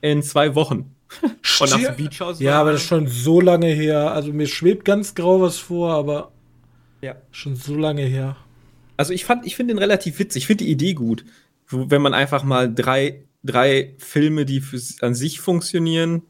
in 0.00 0.22
zwei 0.22 0.54
Wochen. 0.54 0.94
Von 1.42 1.68
nach 1.68 1.78
dem 1.78 1.96
Beach 1.96 2.20
aus 2.22 2.40
ja, 2.40 2.60
aber 2.60 2.72
das 2.72 2.82
ist 2.82 2.88
schon 2.88 3.06
so 3.06 3.40
lange 3.40 3.66
her. 3.66 4.12
Also 4.12 4.32
mir 4.32 4.46
schwebt 4.46 4.84
ganz 4.84 5.14
grau 5.14 5.42
was 5.42 5.58
vor, 5.58 5.92
aber 5.92 6.32
ja. 7.00 7.16
schon 7.32 7.56
so 7.56 7.76
lange 7.76 8.02
her. 8.02 8.36
Also 8.96 9.12
ich 9.12 9.24
fand, 9.24 9.44
ich 9.44 9.56
finde 9.56 9.74
den 9.74 9.78
relativ 9.78 10.18
witzig. 10.18 10.44
Ich 10.44 10.46
finde 10.46 10.64
die 10.64 10.70
Idee 10.70 10.94
gut, 10.94 11.24
wenn 11.68 12.00
man 12.00 12.14
einfach 12.14 12.44
mal 12.44 12.72
drei, 12.72 13.24
drei 13.42 13.94
Filme, 13.98 14.44
die 14.44 14.60
für, 14.60 14.80
an 15.04 15.14
sich 15.14 15.40
funktionieren, 15.40 16.22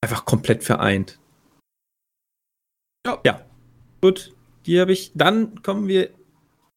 einfach 0.00 0.24
komplett 0.24 0.64
vereint. 0.64 1.18
Ja. 3.06 3.20
Ja. 3.24 3.40
Gut, 4.00 4.34
die 4.66 4.80
habe 4.80 4.92
ich. 4.92 5.12
Dann 5.14 5.62
kommen 5.62 5.88
wir 5.88 6.10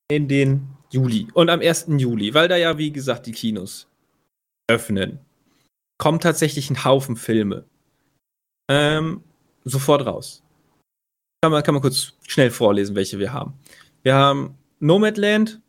in 0.09 0.27
den 0.27 0.67
Juli. 0.91 1.27
Und 1.33 1.49
am 1.49 1.59
1. 1.59 1.87
Juli, 1.97 2.33
weil 2.33 2.47
da 2.47 2.55
ja, 2.55 2.77
wie 2.77 2.91
gesagt, 2.91 3.25
die 3.25 3.31
Kinos 3.31 3.87
öffnen 4.67 5.19
kommt 5.99 6.23
tatsächlich 6.23 6.71
ein 6.71 6.83
Haufen 6.83 7.15
Filme. 7.15 7.65
Ähm, 8.67 9.23
sofort 9.63 10.05
raus. 10.07 10.41
Kann 11.43 11.51
man, 11.51 11.61
kann 11.61 11.75
man 11.75 11.81
kurz 11.81 12.13
schnell 12.27 12.49
vorlesen, 12.49 12.95
welche 12.95 13.19
wir 13.19 13.31
haben. 13.31 13.53
Wir 14.01 14.15
haben 14.15 14.57
Nomadland, 14.79 15.61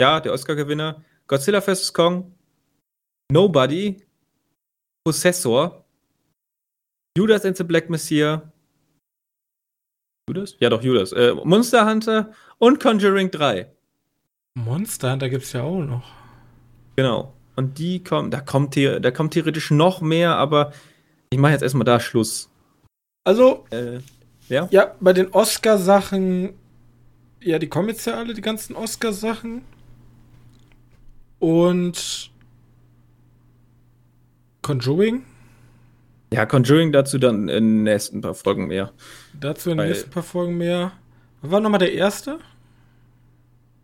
ja, 0.00 0.20
der 0.20 0.32
Oscar-Gewinner, 0.32 1.04
Godzilla 1.26 1.60
vs. 1.60 1.92
Kong, 1.92 2.32
Nobody, 3.30 4.02
Possessor, 5.04 5.84
Judas 7.16 7.44
and 7.44 7.56
the 7.56 7.64
Black 7.64 7.90
Messiah, 7.90 8.52
Judas? 10.28 10.56
Ja, 10.58 10.70
doch, 10.70 10.82
Judas. 10.82 11.12
Äh, 11.12 11.34
Monster 11.44 11.86
Hunter 11.86 12.32
und 12.58 12.80
Conjuring 12.80 13.30
3. 13.30 13.70
Monster 14.54 15.12
Hunter 15.12 15.28
gibt's 15.28 15.52
ja 15.52 15.62
auch 15.62 15.82
noch. 15.82 16.04
Genau. 16.96 17.34
Und 17.56 17.78
die 17.78 18.02
kommen, 18.02 18.30
da 18.30 18.40
kommt, 18.40 18.76
da 18.76 19.10
kommt 19.10 19.34
theoretisch 19.34 19.70
noch 19.70 20.00
mehr, 20.00 20.36
aber 20.36 20.72
ich 21.30 21.38
mache 21.38 21.52
jetzt 21.52 21.62
erstmal 21.62 21.84
da 21.84 22.00
Schluss. 22.00 22.48
Also, 23.24 23.66
äh, 23.70 23.98
ja? 24.48 24.66
ja, 24.70 24.94
bei 24.98 25.12
den 25.12 25.30
Oscar-Sachen, 25.32 26.54
ja, 27.40 27.58
die 27.58 27.68
kommen 27.68 27.88
jetzt 27.88 28.06
ja 28.06 28.14
alle, 28.14 28.34
die 28.34 28.40
ganzen 28.40 28.76
Oscar-Sachen. 28.76 29.62
Und 31.38 32.30
Conjuring. 34.62 35.24
Ja, 36.34 36.46
Conjuring 36.46 36.90
dazu 36.90 37.18
dann 37.18 37.48
in 37.48 37.64
den 37.64 37.82
nächsten 37.84 38.20
paar 38.20 38.34
Folgen 38.34 38.66
mehr. 38.66 38.90
Dazu 39.40 39.70
in 39.70 39.78
den 39.78 39.86
nächsten 39.86 40.10
paar 40.10 40.24
Folgen 40.24 40.56
mehr. 40.56 40.90
Was 41.42 41.50
war 41.52 41.60
nochmal 41.60 41.78
der 41.78 41.92
erste? 41.92 42.40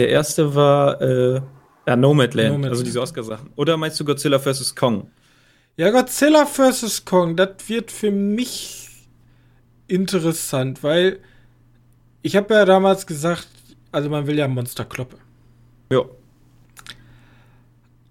Der 0.01 0.09
erste 0.09 0.53
war 0.53 1.01
äh, 1.01 1.41
ja, 1.87 1.95
Nomadland, 1.97 2.49
Nomadland. 2.49 2.73
also 2.73 2.83
diese 2.83 3.01
Oscar-Sachen. 3.01 3.51
Oder 3.55 3.77
meinst 3.77 4.01
du 4.01 4.05
Godzilla 4.05 4.41
vs. 4.41 4.75
Kong? 4.75 5.11
Ja, 5.77 5.91
Godzilla 5.91 6.45
vs. 6.45 7.05
Kong, 7.05 7.37
das 7.37 7.51
wird 7.69 7.93
für 7.93 8.11
mich 8.11 9.07
interessant, 9.87 10.83
weil 10.83 11.21
ich 12.23 12.35
habe 12.35 12.53
ja 12.53 12.65
damals 12.65 13.07
gesagt, 13.07 13.47
also 13.93 14.11
man 14.11 14.27
will 14.27 14.37
ja 14.37 14.49
Monster 14.49 14.85
kloppe. 14.85 15.19
Ja. 15.93 16.03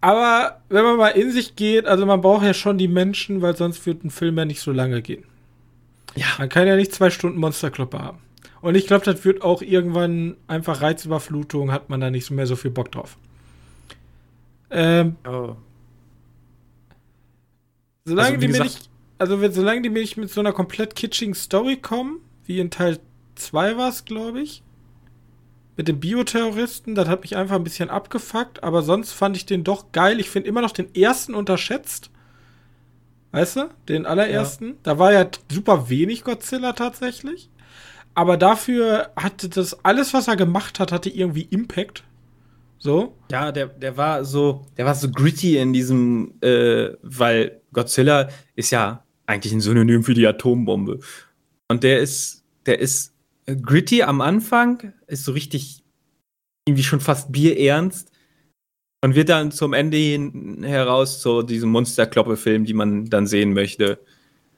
Aber 0.01 0.61
wenn 0.69 0.83
man 0.83 0.97
mal 0.97 1.09
in 1.09 1.31
sich 1.31 1.55
geht, 1.55 1.85
also 1.85 2.05
man 2.05 2.21
braucht 2.21 2.45
ja 2.45 2.53
schon 2.53 2.77
die 2.77 2.87
Menschen, 2.87 3.41
weil 3.41 3.55
sonst 3.55 3.85
wird 3.85 4.03
ein 4.03 4.11
Film 4.11 4.37
ja 4.37 4.45
nicht 4.45 4.61
so 4.61 4.71
lange 4.71 5.01
gehen. 5.01 5.25
Ja. 6.15 6.27
Man 6.37 6.49
kann 6.49 6.67
ja 6.67 6.75
nicht 6.75 6.93
zwei 6.93 7.09
Stunden 7.09 7.39
Monsterkloppe 7.39 7.99
haben. 7.99 8.19
Und 8.61 8.75
ich 8.75 8.87
glaube, 8.87 9.05
das 9.05 9.23
wird 9.25 9.41
auch 9.41 9.61
irgendwann 9.61 10.35
einfach 10.47 10.81
Reizüberflutung, 10.81 11.71
hat 11.71 11.89
man 11.89 12.01
da 12.01 12.09
nicht 12.09 12.29
mehr 12.31 12.47
so 12.47 12.55
viel 12.55 12.71
Bock 12.71 12.91
drauf. 12.91 13.17
Ähm, 14.69 15.15
oh. 15.27 15.55
Solange 18.05 18.35
also, 18.35 18.41
die 18.41 18.47
mir 18.47 18.63
nicht, 18.63 18.89
also 19.17 19.51
solange 19.51 19.81
die 19.81 19.89
mir 19.89 20.01
nicht 20.01 20.17
mit 20.17 20.29
so 20.29 20.39
einer 20.39 20.53
komplett 20.53 20.95
kitschigen 20.95 21.35
Story 21.35 21.77
kommen, 21.77 22.19
wie 22.45 22.59
in 22.59 22.69
Teil 22.69 22.99
2 23.35 23.77
war 23.77 23.89
es, 23.89 24.05
glaube 24.05 24.41
ich, 24.41 24.63
mit 25.79 25.87
dem 25.87 26.01
Bioterroristen, 26.01 26.93
das 26.93 27.07
hat 27.07 27.21
mich 27.21 27.37
einfach 27.37 27.55
ein 27.55 27.63
bisschen 27.63 27.89
abgefuckt, 27.89 28.63
aber 28.63 28.81
sonst 28.81 29.13
fand 29.13 29.37
ich 29.37 29.45
den 29.45 29.63
doch 29.63 29.93
geil. 29.93 30.19
Ich 30.19 30.29
finde 30.29 30.49
immer 30.49 30.59
noch 30.59 30.73
den 30.73 30.93
ersten 30.93 31.33
unterschätzt. 31.33 32.09
Weißt 33.31 33.55
du? 33.55 33.69
Den 33.87 34.05
allerersten. 34.05 34.67
Ja. 34.67 34.75
Da 34.83 34.99
war 34.99 35.13
ja 35.13 35.25
super 35.49 35.89
wenig 35.89 36.25
Godzilla 36.25 36.73
tatsächlich. 36.73 37.49
Aber 38.13 38.35
dafür 38.35 39.11
hatte 39.15 39.47
das, 39.47 39.85
alles, 39.85 40.13
was 40.13 40.27
er 40.27 40.35
gemacht 40.35 40.81
hat, 40.81 40.91
hatte 40.91 41.09
irgendwie 41.09 41.43
Impact. 41.43 42.03
So? 42.77 43.15
Ja, 43.31 43.53
der, 43.53 43.67
der 43.67 43.95
war 43.95 44.25
so, 44.25 44.65
der 44.75 44.85
war 44.85 44.95
so 44.95 45.09
gritty 45.09 45.59
in 45.59 45.71
diesem, 45.71 46.33
äh, 46.41 46.89
weil 47.03 47.61
Godzilla 47.71 48.27
ist 48.53 48.71
ja 48.71 49.05
eigentlich 49.27 49.53
ein 49.53 49.61
Synonym 49.61 50.03
für 50.03 50.13
die 50.13 50.27
Atombombe. 50.27 50.99
Und 51.69 51.85
der 51.85 51.99
ist, 51.99 52.43
der 52.65 52.79
ist 52.79 53.13
gritty 53.55 54.03
am 54.03 54.21
Anfang, 54.21 54.93
ist 55.07 55.25
so 55.25 55.31
richtig 55.31 55.83
irgendwie 56.67 56.83
schon 56.83 56.99
fast 56.99 57.31
bierernst 57.31 58.11
und 59.01 59.15
wird 59.15 59.29
dann 59.29 59.51
zum 59.51 59.73
Ende 59.73 59.97
hin 59.97 60.63
heraus 60.63 61.21
zu 61.21 61.41
diesem 61.41 61.69
Monsterkloppe-Film, 61.71 62.65
die 62.65 62.73
man 62.73 63.05
dann 63.05 63.27
sehen 63.27 63.53
möchte. 63.53 63.99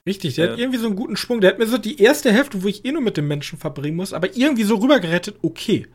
Richtig, 0.06 0.34
der 0.34 0.46
ja. 0.46 0.52
hat 0.52 0.58
irgendwie 0.58 0.78
so 0.78 0.86
einen 0.86 0.96
guten 0.96 1.16
Schwung. 1.16 1.40
Der 1.40 1.50
hat 1.50 1.58
mir 1.58 1.66
so 1.66 1.78
die 1.78 2.00
erste 2.00 2.32
Hälfte, 2.32 2.62
wo 2.62 2.68
ich 2.68 2.84
eh 2.84 2.92
nur 2.92 3.02
mit 3.02 3.16
dem 3.16 3.28
Menschen 3.28 3.58
verbringen 3.58 3.96
muss, 3.96 4.12
aber 4.12 4.36
irgendwie 4.36 4.64
so 4.64 4.76
rübergerettet, 4.76 5.36
okay. 5.42 5.86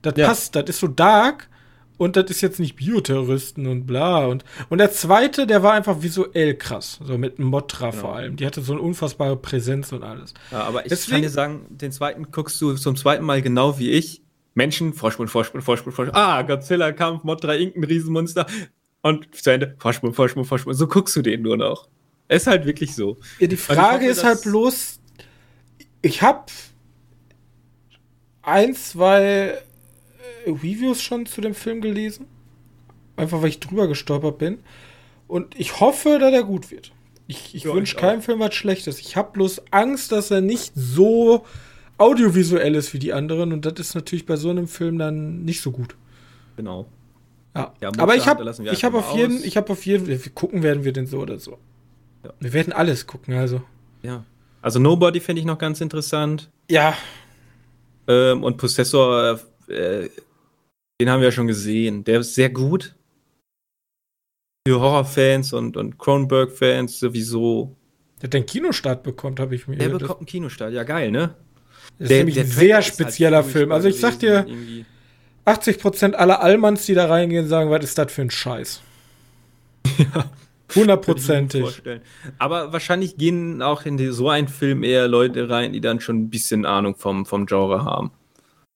Das 0.00 0.14
ja. 0.16 0.26
passt, 0.28 0.56
das 0.56 0.64
ist 0.68 0.80
so 0.80 0.88
dark, 0.88 1.48
und 1.96 2.16
das 2.16 2.30
ist 2.30 2.40
jetzt 2.40 2.58
nicht 2.58 2.76
Bioterroristen 2.76 3.66
und 3.66 3.86
bla. 3.86 4.26
Und, 4.26 4.44
und 4.68 4.78
der 4.78 4.90
zweite, 4.90 5.46
der 5.46 5.62
war 5.62 5.72
einfach 5.72 6.02
visuell 6.02 6.56
krass. 6.56 6.98
So 7.04 7.16
mit 7.18 7.38
Motra 7.38 7.90
genau. 7.90 8.00
vor 8.00 8.16
allem. 8.16 8.36
Die 8.36 8.46
hatte 8.46 8.62
so 8.62 8.72
eine 8.72 8.82
unfassbare 8.82 9.36
Präsenz 9.36 9.92
und 9.92 10.02
alles. 10.02 10.34
Ja, 10.50 10.64
aber 10.64 10.84
ich 10.84 10.88
Deswegen, 10.88 11.12
kann 11.12 11.22
dir 11.22 11.30
sagen, 11.30 11.66
den 11.68 11.92
zweiten 11.92 12.30
guckst 12.32 12.60
du 12.60 12.74
zum 12.74 12.96
zweiten 12.96 13.24
Mal 13.24 13.42
genau 13.42 13.78
wie 13.78 13.90
ich. 13.90 14.22
Menschen, 14.54 14.92
Vorsprung, 14.92 15.28
Vorsprung, 15.28 15.62
Vorsprung, 15.62 15.92
Vorsprung. 15.92 16.16
Ah, 16.16 16.42
Godzilla-Kampf, 16.42 17.24
Motra 17.24 17.54
Inc., 17.54 17.76
ein 17.76 17.84
Riesenmonster. 17.84 18.46
Und 19.02 19.34
zu 19.34 19.50
Ende, 19.50 19.74
Vorsprung, 19.78 20.14
Vorsprung, 20.14 20.44
Vorsprung. 20.44 20.74
So 20.74 20.86
guckst 20.86 21.14
du 21.16 21.22
den 21.22 21.42
nur 21.42 21.56
noch. 21.56 21.88
Ist 22.28 22.46
halt 22.46 22.64
wirklich 22.64 22.94
so. 22.94 23.18
Ja, 23.38 23.46
die 23.46 23.56
Frage 23.56 24.06
hoffe, 24.06 24.06
ist 24.06 24.24
halt 24.24 24.42
bloß, 24.42 25.00
ich 26.02 26.22
hab 26.22 26.50
ein, 28.42 28.74
zwei 28.74 29.58
Reviews 30.46 31.02
schon 31.02 31.26
zu 31.26 31.40
dem 31.40 31.54
Film 31.54 31.80
gelesen. 31.80 32.26
Einfach 33.16 33.42
weil 33.42 33.48
ich 33.48 33.60
drüber 33.60 33.86
gestolpert 33.86 34.38
bin. 34.38 34.58
Und 35.28 35.58
ich 35.58 35.80
hoffe, 35.80 36.18
dass 36.18 36.32
er 36.32 36.42
gut 36.42 36.70
wird. 36.70 36.92
Ich, 37.26 37.54
ich 37.54 37.64
ja, 37.64 37.74
wünsche 37.74 37.96
keinem 37.96 38.22
Film 38.22 38.40
was 38.40 38.54
Schlechtes. 38.54 38.98
Ich 39.00 39.16
habe 39.16 39.32
bloß 39.32 39.62
Angst, 39.70 40.12
dass 40.12 40.30
er 40.30 40.40
nicht 40.40 40.72
so 40.74 41.44
audiovisuell 41.96 42.74
ist 42.74 42.92
wie 42.92 42.98
die 42.98 43.12
anderen. 43.12 43.52
Und 43.52 43.64
das 43.64 43.74
ist 43.78 43.94
natürlich 43.94 44.26
bei 44.26 44.36
so 44.36 44.50
einem 44.50 44.68
Film 44.68 44.98
dann 44.98 45.44
nicht 45.44 45.60
so 45.60 45.70
gut. 45.70 45.96
Genau. 46.56 46.86
Ja, 47.54 47.72
ja 47.80 47.90
aber 47.98 48.16
ich 48.16 48.26
habe 48.26 48.44
ich 48.72 48.84
hab 48.84 48.94
auf 48.94 49.14
jeden, 49.16 49.42
ich 49.44 49.56
habe 49.56 49.72
auf 49.72 49.86
jeden, 49.86 50.34
gucken 50.34 50.62
werden 50.62 50.84
wir 50.84 50.92
den 50.92 51.06
so 51.06 51.20
oder 51.20 51.38
so. 51.38 51.58
Ja. 52.24 52.30
Wir 52.40 52.52
werden 52.52 52.72
alles 52.72 53.06
gucken, 53.06 53.34
also. 53.34 53.62
Ja. 54.02 54.24
Also 54.60 54.78
Nobody 54.78 55.20
finde 55.20 55.40
ich 55.40 55.46
noch 55.46 55.58
ganz 55.58 55.80
interessant. 55.80 56.50
Ja. 56.70 56.96
Ähm, 58.08 58.42
und 58.42 58.56
Possessor 58.56 59.40
äh, 59.68 60.08
den 61.00 61.10
haben 61.10 61.20
wir 61.20 61.28
ja 61.28 61.32
schon 61.32 61.46
gesehen. 61.46 62.04
Der 62.04 62.20
ist 62.20 62.34
sehr 62.34 62.50
gut. 62.50 62.94
Für 64.66 64.80
Horrorfans 64.80 65.52
und, 65.52 65.76
und 65.76 65.98
Cronenberg-Fans 65.98 66.98
sowieso. 66.98 67.76
Der 68.20 68.28
hat 68.28 68.34
den 68.34 68.46
Kinostart 68.46 69.02
bekommt, 69.02 69.40
habe 69.40 69.54
ich 69.54 69.68
mir 69.68 69.76
Der 69.76 69.90
bekommt 69.90 70.20
einen 70.20 70.26
Kinostart, 70.26 70.72
ja 70.72 70.84
geil, 70.84 71.10
ne? 71.10 71.34
Das 71.98 72.08
der, 72.08 72.18
ist 72.18 72.24
nämlich 72.24 72.40
ein 72.40 72.46
sehr 72.46 72.82
spezieller 72.82 73.42
halt 73.42 73.46
Film. 73.46 73.72
Also 73.72 73.88
ich 73.88 74.00
sag 74.00 74.18
dir, 74.18 74.46
irgendwie. 74.46 74.86
80% 75.44 76.12
aller 76.14 76.40
Allmanns, 76.40 76.86
die 76.86 76.94
da 76.94 77.06
reingehen, 77.06 77.46
sagen, 77.46 77.70
was 77.70 77.84
ist 77.84 77.98
das 77.98 78.10
für 78.10 78.22
ein 78.22 78.30
Scheiß? 78.30 78.82
Ja. 79.98 80.30
Hundertprozentig. 80.74 81.82
Aber 82.38 82.72
wahrscheinlich 82.72 83.16
gehen 83.16 83.62
auch 83.62 83.84
in 83.84 84.12
so 84.12 84.28
einen 84.28 84.48
Film 84.48 84.82
eher 84.82 85.06
Leute 85.06 85.48
rein, 85.48 85.72
die 85.72 85.80
dann 85.80 86.00
schon 86.00 86.16
ein 86.22 86.30
bisschen 86.30 86.64
Ahnung 86.64 86.96
vom, 86.96 87.26
vom 87.26 87.46
Genre 87.46 87.84
haben. 87.84 88.10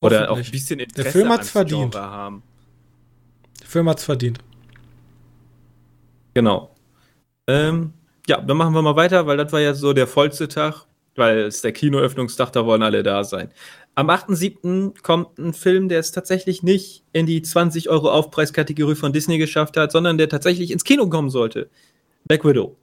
Oder 0.00 0.30
auch 0.30 0.36
ein 0.36 0.50
bisschen 0.50 0.80
Interesse 0.80 1.02
Der 1.02 1.12
Film 1.12 1.28
hat's 1.28 1.50
verdient. 1.50 1.94
haben. 1.94 2.42
Der 3.60 3.66
Film 3.66 3.88
hat's 3.88 4.04
verdient. 4.04 4.38
Genau. 6.34 6.74
Ähm, 7.48 7.92
ja, 8.28 8.40
dann 8.40 8.56
machen 8.56 8.74
wir 8.74 8.82
mal 8.82 8.96
weiter, 8.96 9.26
weil 9.26 9.36
das 9.36 9.52
war 9.52 9.60
ja 9.60 9.74
so 9.74 9.92
der 9.92 10.06
vollste 10.06 10.46
Tag, 10.46 10.86
weil 11.16 11.38
es 11.38 11.62
der 11.62 11.72
Kinoöffnungstag, 11.72 12.52
da 12.52 12.64
wollen 12.64 12.82
alle 12.82 13.02
da 13.02 13.24
sein. 13.24 13.50
Am 13.96 14.10
8.7. 14.10 15.02
kommt 15.02 15.38
ein 15.38 15.52
Film, 15.52 15.88
der 15.88 15.98
es 15.98 16.12
tatsächlich 16.12 16.62
nicht 16.62 17.02
in 17.12 17.26
die 17.26 17.42
20 17.42 17.88
Euro 17.88 18.10
Aufpreiskategorie 18.12 18.94
von 18.94 19.12
Disney 19.12 19.38
geschafft 19.38 19.76
hat, 19.76 19.90
sondern 19.90 20.18
der 20.18 20.28
tatsächlich 20.28 20.70
ins 20.70 20.84
Kino 20.84 21.08
kommen 21.08 21.30
sollte. 21.30 21.68
Black 22.28 22.44
Widow. 22.44 22.76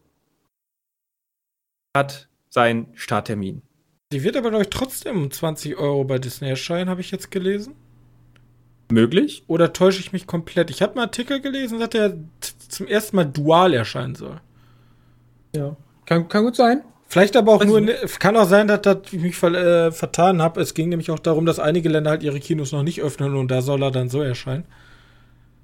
Hat 1.95 2.27
seinen 2.49 2.87
Starttermin. 2.95 3.61
Die 4.11 4.23
wird 4.23 4.37
aber, 4.37 4.49
glaube 4.49 4.63
ich, 4.63 4.69
trotzdem 4.69 5.31
20 5.31 5.77
Euro 5.77 6.03
bei 6.03 6.19
Disney 6.19 6.49
erscheinen, 6.49 6.89
habe 6.89 7.01
ich 7.01 7.11
jetzt 7.11 7.31
gelesen. 7.31 7.75
Möglich? 8.91 9.43
Oder 9.47 9.73
täusche 9.73 9.99
ich 9.99 10.13
mich 10.13 10.27
komplett? 10.27 10.69
Ich 10.69 10.81
habe 10.81 10.93
einen 10.93 11.01
Artikel 11.01 11.41
gelesen, 11.41 11.79
dass 11.79 11.89
der 11.89 12.17
zum 12.69 12.87
ersten 12.87 13.15
Mal 13.15 13.25
dual 13.25 13.73
erscheinen 13.73 14.15
soll. 14.15 14.39
Ja. 15.55 15.75
Kann, 16.05 16.27
kann 16.27 16.43
gut 16.43 16.55
sein. 16.55 16.83
Vielleicht 17.07 17.35
aber 17.35 17.53
auch 17.53 17.61
Weiß 17.61 17.67
nur, 17.67 17.77
in, 17.77 17.89
kann 18.19 18.35
auch 18.37 18.47
sein, 18.47 18.67
dass, 18.67 18.81
dass 18.81 18.97
ich 19.11 19.19
mich 19.19 19.35
ver, 19.35 19.53
äh, 19.53 19.91
vertan 19.91 20.41
habe. 20.41 20.61
Es 20.61 20.73
ging 20.73 20.89
nämlich 20.89 21.09
auch 21.09 21.19
darum, 21.19 21.45
dass 21.45 21.59
einige 21.59 21.89
Länder 21.89 22.11
halt 22.11 22.23
ihre 22.23 22.39
Kinos 22.39 22.71
noch 22.71 22.83
nicht 22.83 23.01
öffnen 23.01 23.35
und 23.35 23.49
da 23.49 23.61
soll 23.61 23.83
er 23.83 23.91
dann 23.91 24.09
so 24.09 24.21
erscheinen. 24.21 24.65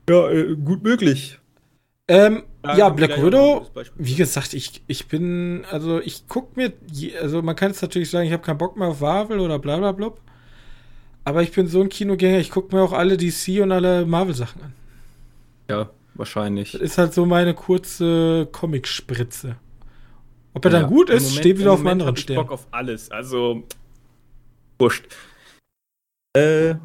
Ja, 0.10 0.30
äh, 0.30 0.56
gut 0.56 0.84
möglich. 0.84 1.40
Ähm, 2.08 2.44
ja, 2.64 2.78
ja 2.78 2.90
Black 2.90 3.22
Widow, 3.22 3.68
wie 3.96 4.16
gesagt, 4.16 4.54
ich, 4.54 4.84
ich 4.88 5.08
bin, 5.08 5.66
also 5.72 6.00
ich 6.00 6.28
guck 6.28 6.56
mir, 6.58 6.74
also 7.22 7.42
man 7.42 7.56
kann 7.56 7.72
jetzt 7.72 7.82
natürlich 7.82 8.10
sagen, 8.10 8.28
ich 8.28 8.34
habe 8.34 8.44
keinen 8.44 8.58
Bock 8.58 8.78
mehr 8.78 8.90
auf 8.90 9.02
Marvel 9.02 9.40
oder 9.40 9.60
bla 9.60 9.78
bla 9.78 9.92
bla. 9.92 10.14
Aber 11.24 11.44
ich 11.44 11.52
bin 11.52 11.68
so 11.68 11.82
ein 11.82 11.90
Kinogänger, 11.90 12.40
ich 12.40 12.50
gucke 12.50 12.76
mir 12.76 12.82
auch 12.82 12.94
alle 12.94 13.18
DC 13.18 13.62
und 13.62 13.72
alle 13.72 14.06
Marvel-Sachen 14.06 14.62
an. 14.64 14.74
Ja, 15.70 15.90
wahrscheinlich. 16.16 16.72
Das 16.72 16.82
ist 16.82 16.98
halt 16.98 17.14
so 17.14 17.26
meine 17.26 17.54
kurze 17.54 18.48
Comic-Spritze. 18.52 19.56
Ob 20.54 20.66
er 20.66 20.72
ja, 20.72 20.80
dann 20.80 20.90
gut 20.90 21.10
ist, 21.10 21.24
Moment, 21.24 21.40
steht 21.40 21.60
wieder 21.60 21.74
auf 21.74 21.80
einem 21.80 21.90
anderen 21.90 22.18
Stern. 22.18 22.38
Ich 22.38 22.44
Bock 22.44 22.52
auf 22.52 22.68
alles, 22.72 23.10
also 23.12 23.64
wurscht. 24.80 25.06
Äh, 26.34 26.76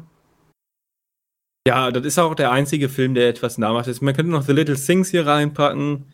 ja, 1.67 1.91
das 1.91 2.05
ist 2.05 2.17
auch 2.17 2.33
der 2.33 2.51
einzige 2.51 2.87
Film, 2.87 3.13
der 3.13 3.27
etwas 3.27 3.57
namhaft 3.57 3.89
ist. 3.89 4.01
Man 4.01 4.15
könnte 4.15 4.31
noch 4.31 4.43
The 4.43 4.53
Little 4.53 4.77
Things 4.77 5.09
hier 5.09 5.27
reinpacken. 5.27 6.05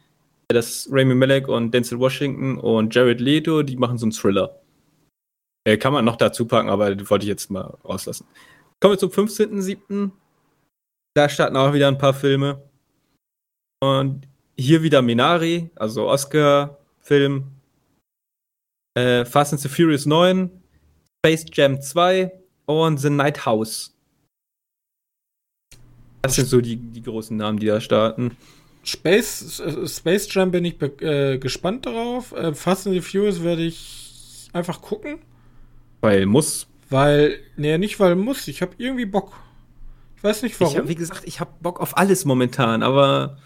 Das 0.47 0.89
Rami 0.91 1.14
Malek 1.14 1.47
und 1.47 1.72
Denzel 1.72 1.99
Washington 1.99 2.58
und 2.58 2.93
Jared 2.93 3.22
Leto, 3.22 3.62
die 3.62 3.78
machen 3.78 3.99
so 3.99 4.06
einen 4.06 4.14
Thriller. 4.14 4.60
Äh, 5.64 5.78
kann 5.78 5.93
man 5.93 6.06
noch 6.06 6.16
dazu 6.16 6.47
packen, 6.47 6.70
aber 6.70 6.95
das 6.95 7.08
wollte 7.08 7.26
ich 7.26 7.30
jetzt 7.30 7.51
mal 7.51 7.78
rauslassen. 7.86 8.26
Kommen 8.80 8.95
wir 8.95 8.97
zum 8.97 9.12
15.07. 9.12 10.10
Da 11.14 11.30
starten 11.30 11.56
auch 11.56 11.72
wieder 11.72 11.88
ein 11.88 11.99
paar 11.99 12.16
Filme. 12.16 12.60
Und 13.80 14.28
hier 14.58 14.82
wieder 14.82 15.04
Minari, 15.04 15.70
also 15.76 16.10
Oscar 16.10 16.80
Film. 16.99 17.51
Äh, 18.95 19.24
Fast 19.24 19.54
and 19.54 19.62
the 19.62 19.70
Furious 19.70 20.08
9, 20.08 20.49
Space 21.20 21.45
Jam 21.54 21.80
2 21.80 22.32
und 22.66 22.97
The 22.97 23.12
Night 23.12 23.45
House. 23.45 23.95
Das 26.24 26.36
sind 26.36 26.48
so 26.48 26.62
die, 26.62 26.78
die 26.78 27.04
großen 27.04 27.36
Namen, 27.36 27.60
die 27.60 27.68
da 27.68 27.82
starten. 27.82 28.32
Space, 28.84 29.62
Space 29.86 30.28
Jam 30.34 30.52
bin 30.52 30.66
ich 30.66 30.82
äh, 31.02 31.38
gespannt 31.38 31.86
darauf. 31.86 32.32
Äh, 32.32 32.54
Fast 32.54 32.88
and 32.88 32.96
the 32.96 33.02
Furious 33.02 33.44
werde 33.44 33.64
ich 33.64 34.50
einfach 34.54 34.82
gucken. 34.82 35.20
Weil 36.02 36.26
muss. 36.26 36.68
Weil, 36.90 37.40
nee, 37.58 37.78
nicht 37.78 38.00
weil 38.00 38.16
muss. 38.16 38.48
Ich 38.48 38.62
habe 38.62 38.74
irgendwie 38.78 39.06
Bock. 39.06 39.34
Ich 40.16 40.24
weiß 40.24 40.44
nicht 40.44 40.60
warum. 40.62 40.74
Ich 40.74 40.80
hab, 40.80 40.88
wie 40.88 40.96
gesagt, 40.96 41.24
ich 41.26 41.42
habe 41.42 41.52
Bock 41.62 41.82
auf 41.82 41.98
alles 41.98 42.24
momentan, 42.24 42.84
aber 42.84 43.38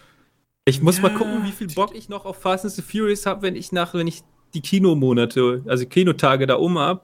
ich 0.66 0.82
muss 0.82 0.98
ja, 0.98 1.04
mal 1.04 1.14
gucken, 1.14 1.46
wie 1.46 1.52
viel 1.52 1.68
Bock 1.68 1.96
ich 1.96 2.10
noch 2.10 2.26
auf 2.26 2.42
Fast 2.42 2.66
and 2.66 2.74
the 2.74 2.82
Furious 2.84 3.26
habe, 3.26 3.42
wenn 3.42 3.56
ich 3.56 3.72
nach, 3.72 3.96
wenn 3.96 4.06
ich 4.06 4.22
die 4.54 4.62
Kinomonate, 4.62 5.64
also 5.66 5.86
Kinotage 5.88 6.46
da 6.46 6.56
um 6.56 6.78
habe. 6.78 7.02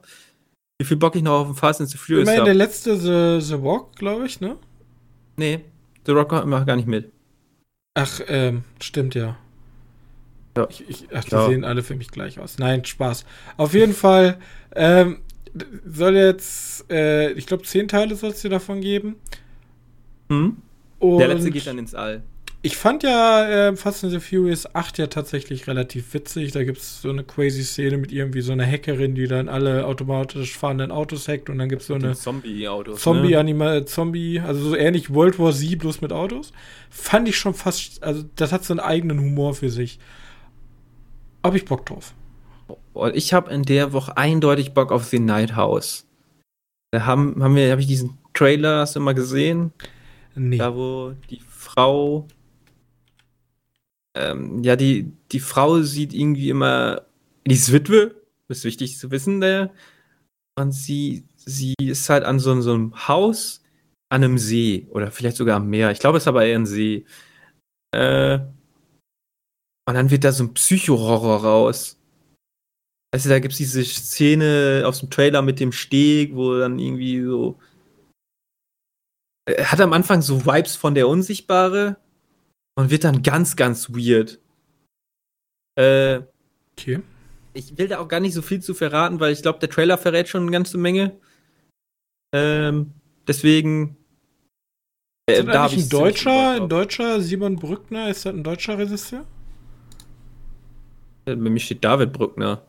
Wie 0.78 0.84
viel 0.84 0.96
Bock 0.96 1.16
ich 1.16 1.22
noch 1.22 1.48
auf 1.48 1.58
Fast 1.58 1.80
and 1.80 1.90
the 1.90 1.98
Furious 1.98 2.28
habe. 2.28 2.44
der 2.44 2.54
letzte 2.54 2.96
The, 2.96 3.44
the 3.44 3.54
Rock, 3.54 3.96
glaube 3.96 4.26
ich, 4.26 4.40
ne? 4.40 4.56
Nee, 5.36 5.60
The 6.06 6.12
Rock 6.12 6.32
macht 6.46 6.66
gar 6.66 6.76
nicht 6.76 6.88
mit. 6.88 7.10
Ach, 7.94 8.20
ähm, 8.26 8.64
stimmt 8.80 9.14
ja. 9.14 9.36
ja. 10.56 10.66
Ich, 10.68 10.88
ich, 10.88 11.08
ach, 11.14 11.24
die 11.24 11.30
ja. 11.30 11.46
sehen 11.46 11.64
alle 11.64 11.82
für 11.82 11.94
mich 11.94 12.08
gleich 12.08 12.38
aus. 12.40 12.58
Nein, 12.58 12.84
Spaß. 12.84 13.24
Auf 13.56 13.74
jeden 13.74 13.94
Fall, 13.94 14.38
ähm, 14.74 15.18
soll 15.86 16.16
jetzt, 16.16 16.90
äh, 16.90 17.30
ich 17.32 17.46
glaube, 17.46 17.62
zehn 17.62 17.88
Teile 17.88 18.16
soll 18.16 18.30
es 18.30 18.42
dir 18.42 18.50
davon 18.50 18.80
geben. 18.80 19.16
Hm? 20.28 20.56
Der 21.00 21.28
letzte 21.28 21.50
geht 21.50 21.66
dann 21.66 21.78
ins 21.78 21.94
All. 21.94 22.22
Ich 22.64 22.78
fand 22.78 23.02
ja 23.02 23.46
äh, 23.46 23.76
Fast 23.76 24.04
and 24.04 24.12
the 24.14 24.20
Furious 24.20 24.74
8 24.74 24.96
ja 24.96 25.06
tatsächlich 25.08 25.66
relativ 25.66 26.14
witzig. 26.14 26.52
Da 26.52 26.64
gibt 26.64 26.78
es 26.78 27.02
so 27.02 27.10
eine 27.10 27.22
crazy 27.22 27.62
Szene 27.62 27.98
mit 27.98 28.10
irgendwie 28.10 28.40
so 28.40 28.52
einer 28.52 28.64
Hackerin, 28.64 29.14
die 29.14 29.26
dann 29.26 29.50
alle 29.50 29.84
automatisch 29.84 30.56
fahrenden 30.56 30.90
Autos 30.90 31.28
hackt 31.28 31.50
und 31.50 31.58
dann 31.58 31.68
gibt 31.68 31.82
es 31.82 31.88
so 31.88 31.94
eine 31.94 32.14
Zombie-Autos. 32.14 33.02
Zombie-Anima, 33.02 33.64
ne? 33.66 33.84
Zombie, 33.84 34.40
also 34.40 34.70
so 34.70 34.76
ähnlich 34.76 35.12
World 35.12 35.38
War 35.38 35.52
Z, 35.52 35.78
bloß 35.78 36.00
mit 36.00 36.10
Autos. 36.10 36.54
Fand 36.88 37.28
ich 37.28 37.36
schon 37.36 37.52
fast, 37.52 38.02
also 38.02 38.24
das 38.34 38.50
hat 38.50 38.64
so 38.64 38.72
einen 38.72 38.80
eigenen 38.80 39.20
Humor 39.20 39.52
für 39.52 39.68
sich. 39.68 39.98
Hab 41.42 41.54
ich 41.54 41.66
Bock 41.66 41.84
drauf. 41.84 42.14
Ich 43.12 43.34
habe 43.34 43.52
in 43.52 43.64
der 43.64 43.92
Woche 43.92 44.16
eindeutig 44.16 44.72
Bock 44.72 44.90
auf 44.90 45.04
The 45.04 45.18
Night 45.18 45.54
House. 45.54 46.06
Da 46.92 47.04
haben, 47.04 47.44
haben 47.44 47.56
wir, 47.56 47.70
habe 47.70 47.82
ich 47.82 47.88
diesen 47.88 48.16
Trailer, 48.32 48.78
hast 48.78 48.96
du 48.96 49.00
mal 49.00 49.12
gesehen? 49.12 49.74
Nee. 50.34 50.56
Da, 50.56 50.74
wo 50.74 51.12
die 51.28 51.42
Frau 51.46 52.26
ähm, 54.14 54.62
ja, 54.62 54.76
die, 54.76 55.12
die 55.32 55.40
Frau 55.40 55.82
sieht 55.82 56.12
irgendwie 56.12 56.50
immer, 56.50 57.02
die 57.46 57.54
ist 57.54 57.72
Witwe, 57.72 58.14
ist 58.48 58.64
wichtig 58.64 58.98
zu 58.98 59.10
wissen, 59.10 59.40
der. 59.40 59.72
Und 60.56 60.72
sie, 60.72 61.26
sie 61.36 61.74
ist 61.80 62.08
halt 62.08 62.24
an 62.24 62.38
so, 62.38 62.60
so 62.60 62.74
einem 62.74 63.08
Haus 63.08 63.62
an 64.10 64.22
einem 64.22 64.38
See 64.38 64.86
oder 64.90 65.10
vielleicht 65.10 65.36
sogar 65.36 65.56
am 65.56 65.68
Meer. 65.68 65.90
Ich 65.90 65.98
glaube, 65.98 66.18
es 66.18 66.24
ist 66.24 66.28
aber 66.28 66.44
eher 66.44 66.58
ein 66.58 66.66
See. 66.66 67.04
Äh, 67.92 68.38
und 69.86 69.94
dann 69.94 70.10
wird 70.10 70.24
da 70.24 70.32
so 70.32 70.44
ein 70.44 70.54
Psycho-Horror 70.54 71.42
raus. 71.42 71.98
Also 73.12 73.28
da 73.28 73.38
gibt 73.38 73.52
es 73.52 73.58
diese 73.58 73.84
Szene 73.84 74.84
aus 74.86 75.00
dem 75.00 75.10
Trailer 75.10 75.42
mit 75.42 75.60
dem 75.60 75.72
Steg, 75.72 76.34
wo 76.34 76.58
dann 76.58 76.78
irgendwie 76.78 77.22
so. 77.22 77.58
Er 79.46 79.70
hat 79.70 79.80
am 79.80 79.92
Anfang 79.92 80.22
so 80.22 80.46
Vibes 80.46 80.74
von 80.74 80.94
der 80.94 81.06
Unsichtbare, 81.06 81.96
und 82.76 82.90
wird 82.90 83.04
dann 83.04 83.22
ganz, 83.22 83.56
ganz 83.56 83.90
weird. 83.90 84.40
Äh, 85.76 86.22
okay. 86.72 87.02
Ich 87.52 87.78
will 87.78 87.88
da 87.88 87.98
auch 87.98 88.08
gar 88.08 88.20
nicht 88.20 88.34
so 88.34 88.42
viel 88.42 88.60
zu 88.60 88.74
verraten, 88.74 89.20
weil 89.20 89.32
ich 89.32 89.42
glaube, 89.42 89.60
der 89.60 89.70
Trailer 89.70 89.98
verrät 89.98 90.28
schon 90.28 90.42
eine 90.42 90.50
ganze 90.50 90.78
Menge. 90.78 91.16
Ähm, 92.34 92.92
deswegen. 93.28 93.96
Äh, 95.30 95.40
ist 95.40 95.46
da 95.46 95.66
ein 95.66 95.88
Deutscher, 95.88 96.50
ein 96.62 96.68
Deutscher 96.68 97.20
Simon 97.20 97.56
Brückner? 97.56 98.10
Ist 98.10 98.26
das 98.26 98.34
ein 98.34 98.44
deutscher 98.44 98.76
Regisseur? 98.76 99.24
Bei 101.24 101.36
mir 101.36 101.60
steht 101.60 101.82
David 101.82 102.12
Brückner. 102.12 102.62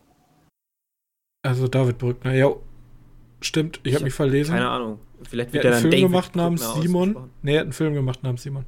Also 1.44 1.68
David 1.68 1.98
Brückner, 1.98 2.34
ja. 2.34 2.56
Stimmt, 3.42 3.82
ich, 3.84 3.90
ich 3.90 3.96
habe 3.96 4.06
mich 4.06 4.14
verlesen. 4.14 4.54
Keine 4.54 4.70
Ahnung. 4.70 5.00
Vielleicht 5.24 5.54
wird 5.54 5.66
er 5.66 5.72
hat 5.72 5.76
einen 5.76 5.82
Film 5.82 5.92
David 5.92 6.06
gemacht 6.06 6.36
namens 6.36 6.74
Simon. 6.76 7.30
Nee, 7.42 7.56
er 7.56 7.60
hat 7.60 7.66
einen 7.66 7.74
Film 7.74 7.94
gemacht 7.94 8.24
namens 8.24 8.44
Simon. 8.44 8.66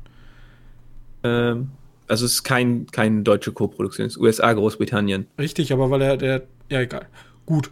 Ähm, 1.28 1.69
also 2.07 2.25
es 2.25 2.34
ist 2.34 2.43
kein, 2.43 2.88
keine 2.88 3.23
deutsche 3.23 3.51
Co-Produktion, 3.51 4.07
es 4.07 4.15
ist 4.15 4.21
USA, 4.21 4.53
Großbritannien. 4.53 5.28
Richtig, 5.38 5.73
aber 5.73 5.89
weil 5.89 6.01
er 6.01 6.17
der. 6.17 6.43
Ja, 6.69 6.82
egal. 6.82 7.07
Gut. 7.45 7.71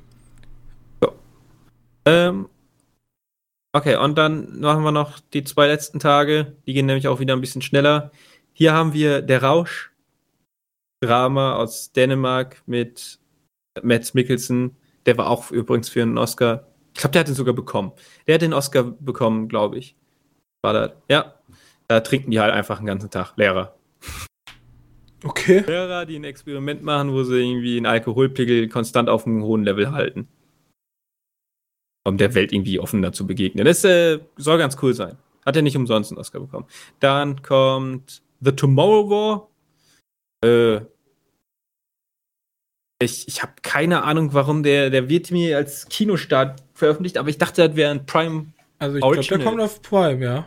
So. 1.01 1.13
Ähm, 2.05 2.49
okay, 3.73 3.95
und 3.95 4.17
dann 4.17 4.59
machen 4.59 4.83
wir 4.83 4.91
noch 4.91 5.19
die 5.19 5.43
zwei 5.43 5.67
letzten 5.67 5.99
Tage. 5.99 6.53
Die 6.65 6.73
gehen 6.73 6.85
nämlich 6.85 7.07
auch 7.07 7.19
wieder 7.19 7.33
ein 7.33 7.41
bisschen 7.41 7.61
schneller. 7.61 8.11
Hier 8.53 8.73
haben 8.73 8.93
wir 8.93 9.21
Der 9.21 9.41
Rausch. 9.41 9.91
Drama 11.01 11.55
aus 11.55 11.91
Dänemark 11.91 12.63
mit 12.65 13.19
Matt 13.83 14.15
Mikkelsen. 14.15 14.75
Der 15.05 15.17
war 15.17 15.29
auch 15.29 15.51
übrigens 15.51 15.89
für 15.89 16.01
einen 16.01 16.17
Oscar. 16.17 16.67
Ich 16.93 17.01
glaube, 17.01 17.11
der 17.11 17.19
hat 17.21 17.27
den 17.27 17.35
sogar 17.35 17.53
bekommen. 17.53 17.91
Der 18.25 18.35
hat 18.35 18.41
den 18.41 18.53
Oscar 18.53 18.83
bekommen, 18.83 19.49
glaube 19.49 19.77
ich. 19.77 19.95
War 20.61 20.73
das? 20.73 20.91
Ja, 21.09 21.35
da 21.87 21.99
trinken 22.01 22.31
die 22.31 22.39
halt 22.39 22.53
einfach 22.53 22.77
den 22.77 22.87
ganzen 22.87 23.09
Tag. 23.09 23.33
Lehrer. 23.35 23.75
Okay. 25.23 25.63
Lehrer, 25.65 26.05
die 26.05 26.17
ein 26.17 26.23
Experiment 26.23 26.83
machen, 26.83 27.11
wo 27.11 27.23
sie 27.23 27.41
irgendwie 27.41 27.77
einen 27.77 27.85
Alkoholpegel 27.85 28.69
konstant 28.69 29.09
auf 29.09 29.25
einem 29.25 29.43
hohen 29.43 29.63
Level 29.63 29.91
halten. 29.91 30.27
Um 32.07 32.17
der 32.17 32.35
Welt 32.35 32.53
irgendwie 32.53 32.79
offener 32.79 33.11
zu 33.11 33.25
begegnen. 33.25 33.65
Das 33.65 33.83
äh, 33.83 34.19
soll 34.37 34.59
ganz 34.59 34.77
cool 34.81 34.93
sein. 34.93 35.17
Hat 35.43 35.55
er 35.55 35.63
nicht 35.63 35.75
umsonst 35.75 36.11
einen 36.11 36.19
Oscar 36.19 36.39
bekommen. 36.39 36.67
Dann 36.99 37.41
kommt 37.41 38.21
The 38.41 38.51
Tomorrow 38.51 39.09
War. 39.09 39.49
Äh, 40.43 40.85
ich 43.01 43.27
ich 43.27 43.41
habe 43.41 43.53
keine 43.61 44.03
Ahnung, 44.03 44.33
warum 44.33 44.63
der, 44.63 44.89
der 44.89 45.09
wird 45.09 45.31
mir 45.31 45.57
als 45.57 45.87
Kinostart 45.89 46.63
veröffentlicht, 46.73 47.17
aber 47.17 47.29
ich 47.29 47.37
dachte, 47.37 47.67
das 47.67 47.75
wäre 47.75 47.91
ein 47.91 48.05
Prime. 48.05 48.47
Also 48.77 48.97
ich 48.97 49.01
glaube, 49.01 49.23
der 49.23 49.39
kommt 49.39 49.61
auf 49.61 49.81
Prime, 49.81 50.23
ja. 50.23 50.45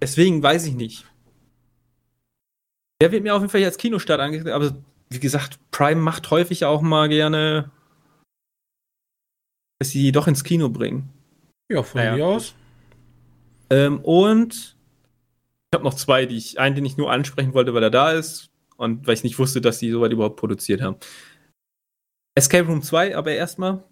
Deswegen 0.00 0.42
weiß 0.42 0.66
ich 0.66 0.74
nicht. 0.74 1.04
Der 3.00 3.12
wird 3.12 3.22
mir 3.22 3.34
auf 3.34 3.40
jeden 3.40 3.50
Fall 3.50 3.64
als 3.64 3.78
Kinostart 3.78 4.20
angesehen, 4.20 4.52
aber 4.52 4.76
wie 5.10 5.20
gesagt, 5.20 5.58
Prime 5.70 6.00
macht 6.00 6.30
häufig 6.30 6.64
auch 6.64 6.82
mal 6.82 7.08
gerne, 7.08 7.70
dass 9.78 9.90
sie 9.90 10.12
doch 10.12 10.26
ins 10.26 10.44
Kino 10.44 10.68
bringen. 10.68 11.08
Ja, 11.70 11.82
von 11.82 12.00
naja. 12.00 12.16
mir 12.16 12.26
aus. 12.26 12.54
Ähm, 13.70 14.00
und 14.00 14.76
ich 15.70 15.76
habe 15.76 15.84
noch 15.84 15.94
zwei, 15.94 16.26
die 16.26 16.36
ich, 16.36 16.58
einen, 16.58 16.74
den 16.74 16.84
ich 16.84 16.96
nur 16.96 17.10
ansprechen 17.10 17.54
wollte, 17.54 17.74
weil 17.74 17.82
er 17.82 17.90
da 17.90 18.12
ist 18.12 18.50
und 18.76 19.06
weil 19.06 19.14
ich 19.14 19.24
nicht 19.24 19.38
wusste, 19.38 19.60
dass 19.60 19.78
die 19.78 19.90
soweit 19.90 20.12
überhaupt 20.12 20.36
produziert 20.36 20.80
haben. 20.80 20.96
Escape 22.34 22.66
Room 22.66 22.82
2, 22.82 23.16
aber 23.16 23.32
erstmal. 23.32 23.84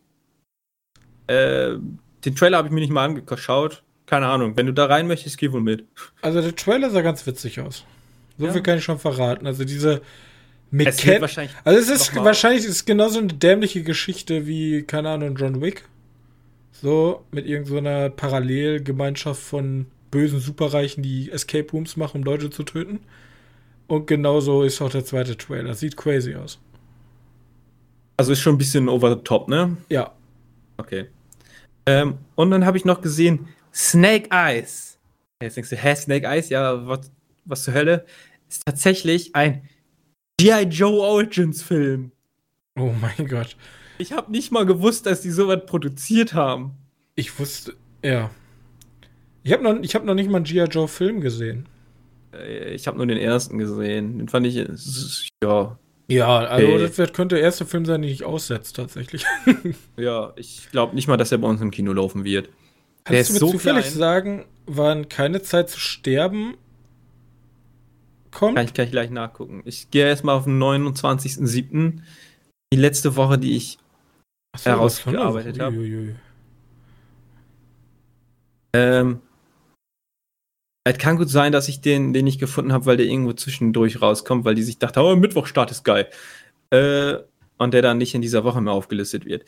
Äh, 1.26 1.76
den 2.24 2.34
Trailer 2.34 2.58
habe 2.58 2.68
ich 2.68 2.74
mir 2.74 2.80
nicht 2.80 2.92
mal 2.92 3.04
angeschaut 3.04 3.84
keine 4.06 4.26
Ahnung. 4.26 4.56
Wenn 4.56 4.66
du 4.66 4.72
da 4.72 4.86
rein 4.86 5.06
möchtest, 5.06 5.38
geh 5.38 5.52
wohl 5.52 5.60
mit. 5.60 5.84
Also 6.22 6.40
der 6.40 6.54
Trailer 6.54 6.90
sah 6.90 7.02
ganz 7.02 7.26
witzig 7.26 7.60
aus. 7.60 7.84
So 8.38 8.46
Ja. 8.46 8.52
viel 8.52 8.62
kann 8.62 8.78
ich 8.78 8.84
schon 8.84 8.98
verraten. 8.98 9.46
Also 9.46 9.64
diese 9.64 10.02
Es 10.72 11.06
wahrscheinlich. 11.20 11.54
Also 11.64 11.78
es 11.80 11.88
ist 11.88 12.16
wahrscheinlich 12.16 12.64
ist 12.64 12.86
genauso 12.86 13.18
eine 13.18 13.28
dämliche 13.28 13.82
Geschichte 13.82 14.46
wie, 14.46 14.82
keine 14.82 15.10
Ahnung, 15.10 15.36
John 15.36 15.60
Wick. 15.60 15.84
So, 16.72 17.24
mit 17.30 17.46
irgendeiner 17.46 18.10
Parallelgemeinschaft 18.10 19.40
von 19.42 19.86
bösen 20.10 20.40
Superreichen, 20.40 21.02
die 21.02 21.30
Escape 21.30 21.70
Rooms 21.72 21.96
machen, 21.96 22.18
um 22.18 22.24
Leute 22.24 22.50
zu 22.50 22.64
töten. 22.64 23.00
Und 23.86 24.06
genauso 24.06 24.62
ist 24.62 24.82
auch 24.82 24.90
der 24.90 25.04
zweite 25.04 25.36
Trailer. 25.36 25.74
Sieht 25.74 25.96
crazy 25.96 26.34
aus. 26.34 26.58
Also 28.16 28.32
ist 28.32 28.40
schon 28.40 28.54
ein 28.56 28.58
bisschen 28.58 28.88
over 28.88 29.10
the 29.14 29.22
top, 29.22 29.48
ne? 29.48 29.76
Ja. 29.88 30.12
Okay. 30.76 31.06
Ähm, 31.86 32.18
und 32.34 32.50
dann 32.50 32.66
habe 32.66 32.76
ich 32.76 32.84
noch 32.84 33.00
gesehen 33.00 33.48
Snake 33.76 34.28
Eyes. 34.30 34.98
Jetzt 35.42 35.56
denkst 35.56 35.70
du, 35.70 35.76
hä, 35.76 35.94
Snake 35.94 36.26
Eyes? 36.26 36.48
Ja, 36.48 36.86
was, 36.86 37.10
was 37.44 37.62
zur 37.64 37.74
Hölle? 37.74 38.06
Ist 38.48 38.62
tatsächlich 38.64 39.34
ein 39.34 39.68
G.I. 40.40 40.62
Joe 40.64 41.00
Origins 41.00 41.62
Film. 41.62 42.10
Oh 42.78 42.92
mein 43.00 43.28
Gott. 43.28 43.56
Ich 43.98 44.12
habe 44.12 44.30
nicht 44.30 44.50
mal 44.52 44.64
gewusst, 44.66 45.06
dass 45.06 45.20
die 45.22 45.30
sowas 45.30 45.60
produziert 45.66 46.32
haben. 46.34 46.72
Ich 47.14 47.38
wusste, 47.38 47.74
ja. 48.02 48.30
Ich 49.42 49.52
habe 49.52 49.62
noch, 49.62 49.76
ich 49.82 49.94
hab 49.94 50.04
noch 50.04 50.14
nicht 50.14 50.28
mal 50.30 50.36
einen 50.36 50.44
G.I. 50.44 50.64
Joe 50.64 50.88
Film 50.88 51.20
gesehen. 51.20 51.66
Äh, 52.32 52.74
Ich 52.74 52.86
habe 52.86 52.96
nur 52.96 53.06
den 53.06 53.18
ersten 53.18 53.58
gesehen. 53.58 54.18
Den 54.18 54.28
fand 54.28 54.46
ich, 54.46 54.56
äh, 54.56 54.68
ja, 55.42 55.78
Ja, 56.08 56.38
also 56.38 56.66
Hey. 56.66 56.78
das 56.80 56.96
wird, 56.98 57.14
könnte 57.14 57.34
der 57.36 57.44
erste 57.44 57.64
Film 57.66 57.84
sein, 57.84 58.02
den 58.02 58.10
ich 58.10 58.24
aussetzt, 58.24 58.76
tatsächlich. 58.76 59.24
ja, 59.96 60.32
ich 60.36 60.68
glaube 60.70 60.94
nicht 60.94 61.08
mal, 61.08 61.16
dass 61.16 61.32
er 61.32 61.38
bei 61.38 61.48
uns 61.48 61.60
im 61.60 61.70
Kino 61.70 61.92
laufen 61.92 62.24
wird. 62.24 62.48
Der 63.08 63.16
Kannst 63.16 63.30
du 63.30 63.32
mir 63.34 63.38
so 63.40 63.50
zufällig 63.52 63.84
klein. 63.86 63.98
sagen, 63.98 64.44
wann 64.66 65.08
keine 65.08 65.42
Zeit 65.42 65.70
zu 65.70 65.78
sterben 65.78 66.56
kommt? 68.32 68.56
Kann 68.56 68.66
ich 68.66 68.74
gleich, 68.74 68.90
gleich 68.90 69.10
nachgucken. 69.10 69.62
Ich 69.64 69.90
gehe 69.90 70.06
erstmal 70.06 70.36
auf 70.36 70.44
den 70.44 70.58
29.07. 70.60 72.00
Die 72.72 72.76
letzte 72.78 73.14
Woche, 73.16 73.38
die 73.38 73.56
ich 73.56 73.78
so, 74.56 74.70
herausgearbeitet 74.70 75.56
das 75.56 75.62
hab. 75.66 75.72
kann 75.72 75.74
doch- 75.74 75.80
Uiuiui. 75.82 76.14
Ähm, 78.74 79.20
es 80.84 80.98
kann 80.98 81.16
gut 81.16 81.28
sein, 81.30 81.52
dass 81.52 81.68
ich 81.68 81.80
den, 81.80 82.12
den 82.12 82.24
nicht 82.24 82.38
gefunden 82.40 82.72
habe, 82.72 82.86
weil 82.86 82.96
der 82.96 83.06
irgendwo 83.06 83.32
zwischendurch 83.32 84.00
rauskommt, 84.02 84.44
weil 84.44 84.54
die 84.54 84.62
sich 84.62 84.78
dachte, 84.78 85.00
oh, 85.02 85.16
Mittwochstart 85.16 85.70
ist 85.70 85.84
geil. 85.84 86.08
Äh, 86.70 87.16
und 87.58 87.72
der 87.74 87.82
dann 87.82 87.98
nicht 87.98 88.14
in 88.14 88.22
dieser 88.22 88.44
Woche 88.44 88.60
mehr 88.60 88.72
aufgelistet 88.74 89.24
wird. 89.24 89.44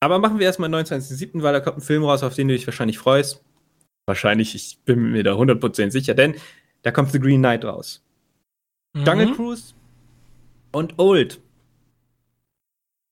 Aber 0.00 0.18
machen 0.18 0.38
wir 0.38 0.46
erstmal 0.46 0.72
29.07., 0.74 1.42
weil 1.42 1.52
da 1.52 1.60
kommt 1.60 1.78
ein 1.78 1.82
Film 1.82 2.04
raus, 2.04 2.22
auf 2.22 2.34
den 2.34 2.48
du 2.48 2.54
dich 2.54 2.66
wahrscheinlich 2.66 2.98
freust. 2.98 3.42
Wahrscheinlich, 4.06 4.54
ich 4.54 4.78
bin 4.84 5.10
mir 5.10 5.24
da 5.24 5.34
100% 5.34 5.90
sicher, 5.90 6.14
denn 6.14 6.34
da 6.82 6.90
kommt 6.92 7.12
The 7.12 7.18
Green 7.18 7.40
Knight 7.40 7.64
raus. 7.64 8.02
Jungle 8.96 9.26
Mhm. 9.28 9.34
Cruise 9.34 9.74
und 10.72 10.98
Old. 10.98 11.40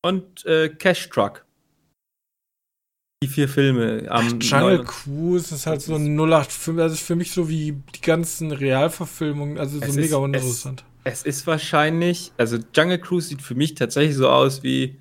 Und 0.05 0.45
äh, 0.45 0.69
Cash 0.69 1.09
Truck. 1.09 1.45
Die 3.23 3.29
vier 3.29 3.49
Filme 3.49 4.05
am 4.11 4.39
Jungle 4.41 4.77
9. 4.79 4.87
Cruise 4.87 5.55
ist 5.55 5.67
halt 5.67 5.81
so 5.81 5.95
ein 5.95 6.15
0815, 6.15 6.79
also 6.79 6.95
ist 6.95 7.03
für 7.07 7.17
mich 7.17 7.33
so 7.33 7.49
wie 7.49 7.73
die 7.95 8.01
ganzen 8.03 8.53
Realverfilmungen, 8.53 9.59
also 9.59 9.79
so 9.79 9.85
Es 9.85 9.95
mega 9.95 10.07
ist- 10.09 10.13
uninteressant. 10.23 10.85
Es 11.07 11.23
ist 11.23 11.47
wahrscheinlich, 11.47 12.33
also 12.39 12.59
Jungle 12.75 12.99
Cruise 12.99 13.29
sieht 13.29 13.43
für 13.43 13.55
mich 13.55 13.75
tatsächlich 13.75 14.17
so 14.17 14.29
aus 14.29 14.63
wie 14.63 14.97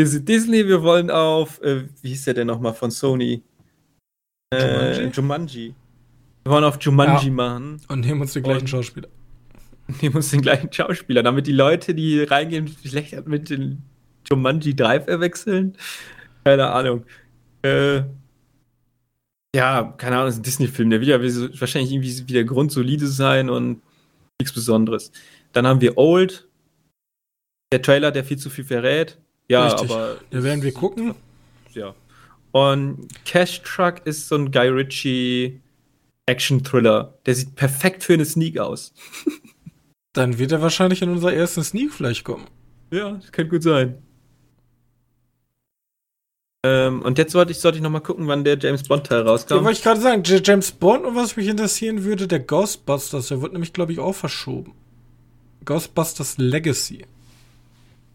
wir 0.00 0.06
sind 0.06 0.26
Disney, 0.26 0.66
wir 0.66 0.82
wollen 0.82 1.10
auf, 1.10 1.60
äh, 1.60 1.84
wie 2.00 2.08
hieß 2.08 2.24
der 2.24 2.32
denn 2.34 2.46
nochmal 2.46 2.72
von 2.72 2.90
Sony? 2.90 3.42
Äh, 4.50 4.94
Jumanji? 5.10 5.10
Jumanji. 5.14 5.74
Wir 6.44 6.52
wollen 6.52 6.64
auf 6.64 6.78
Jumanji 6.80 7.26
Ja. 7.26 7.32
machen. 7.32 7.82
Und 7.88 8.00
nehmen 8.00 8.22
uns 8.22 8.32
die 8.32 8.40
gleichen 8.40 8.62
Und- 8.62 8.68
Schauspieler. 8.70 9.08
Nehmen 10.00 10.14
uns 10.16 10.30
den 10.30 10.40
gleichen 10.40 10.72
Schauspieler, 10.72 11.22
damit 11.22 11.46
die 11.46 11.52
Leute, 11.52 11.94
die 11.94 12.22
reingehen, 12.22 12.66
vielleicht 12.68 13.26
mit 13.26 13.50
den 13.50 13.82
Jumanji 14.30 14.74
Drive 14.74 15.04
verwechseln. 15.04 15.76
Keine 16.44 16.70
Ahnung. 16.70 17.04
Äh, 17.62 18.04
ja, 19.54 19.92
keine 19.98 20.16
Ahnung, 20.16 20.28
das 20.28 20.34
ist 20.36 20.40
ein 20.40 20.44
Disney-Film. 20.44 20.88
Der 20.90 21.00
wird 21.02 21.10
ja 21.10 21.20
wahrscheinlich 21.60 21.92
irgendwie 21.92 22.26
wieder 22.26 22.44
grundsolide 22.44 23.06
sein 23.06 23.50
und 23.50 23.82
nichts 24.40 24.54
Besonderes. 24.54 25.12
Dann 25.52 25.66
haben 25.66 25.82
wir 25.82 25.98
Old. 25.98 26.48
Der 27.72 27.82
Trailer, 27.82 28.12
der 28.12 28.24
viel 28.24 28.38
zu 28.38 28.48
viel 28.48 28.64
verrät. 28.64 29.18
Ja, 29.50 29.66
Richtig. 29.66 29.90
aber. 29.90 30.16
Da 30.30 30.42
werden 30.44 30.62
wir 30.62 30.72
gucken. 30.72 31.14
Ja. 31.72 31.94
Und 32.52 33.08
Cash 33.24 33.62
Truck 33.62 33.96
ist 34.06 34.28
so 34.28 34.36
ein 34.36 34.50
Guy 34.52 34.68
Ritchie 34.68 35.60
Action-Thriller. 36.26 37.14
Der 37.26 37.34
sieht 37.34 37.56
perfekt 37.56 38.04
für 38.04 38.14
eine 38.14 38.24
Sneak 38.24 38.58
aus. 38.58 38.92
Dann 40.12 40.38
wird 40.38 40.52
er 40.52 40.62
wahrscheinlich 40.62 41.02
in 41.02 41.10
unser 41.10 41.32
ersten 41.32 41.62
Sneak 41.64 41.92
vielleicht 41.92 42.24
kommen. 42.24 42.46
Ja, 42.92 43.10
das 43.12 43.30
könnte 43.32 43.50
gut 43.50 43.62
sein. 43.64 43.98
Ähm, 46.64 47.02
und 47.02 47.16
jetzt 47.18 47.32
sollte 47.32 47.52
ich, 47.52 47.58
sollte 47.58 47.78
ich 47.78 47.82
noch 47.82 47.90
mal 47.90 48.00
gucken, 48.00 48.26
wann 48.28 48.44
der 48.44 48.58
James 48.58 48.82
Bond-Teil 48.82 49.20
Ja, 49.20 49.24
rauskommt. 49.30 49.64
wollte 49.64 49.78
ich 49.78 49.82
gerade 49.82 50.00
sagen, 50.00 50.22
J- 50.24 50.46
James 50.46 50.72
Bond 50.72 51.04
und 51.06 51.16
was 51.16 51.36
mich 51.36 51.48
interessieren 51.48 52.04
würde, 52.04 52.28
der 52.28 52.40
Ghostbusters, 52.40 53.28
der 53.28 53.40
wird 53.40 53.52
nämlich, 53.52 53.72
glaube 53.72 53.92
ich, 53.92 53.98
auch 53.98 54.14
verschoben. 54.14 54.74
Ghostbusters 55.64 56.36
Legacy. 56.38 57.06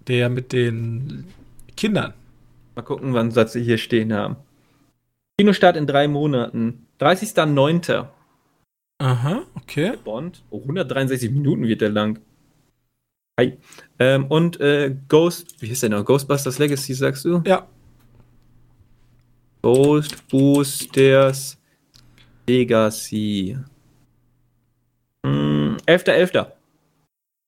Der 0.08 0.30
mit 0.30 0.54
den 0.54 1.26
Kindern. 1.76 2.14
Mal 2.76 2.84
gucken, 2.84 3.14
wann 3.14 3.32
sie 3.32 3.64
hier 3.64 3.78
stehen 3.78 4.14
haben. 4.14 4.36
Kinostart 5.40 5.78
in 5.78 5.88
drei 5.88 6.08
Monaten. 6.08 6.88
30.09. 7.00 8.08
Aha, 9.00 9.44
okay. 9.56 9.98
Bond. 10.04 10.44
Oh, 10.50 10.62
163 10.62 11.32
Minuten 11.32 11.68
wird 11.68 11.82
der 11.82 11.90
lang. 11.90 12.20
Hi. 13.40 13.58
Ähm, 14.00 14.28
und 14.28 14.60
äh, 14.62 14.96
Ghost, 15.10 15.62
wie 15.62 15.68
hieß 15.68 15.82
der 15.82 15.90
noch? 15.90 16.06
Ghostbusters 16.06 16.58
Legacy, 16.58 16.94
sagst 16.94 17.26
du? 17.26 17.42
Ja, 17.46 17.68
Ghostbusters 19.66 21.58
Legacy. 22.48 23.58
Hm, 25.26 25.78
11.11. 25.88 26.52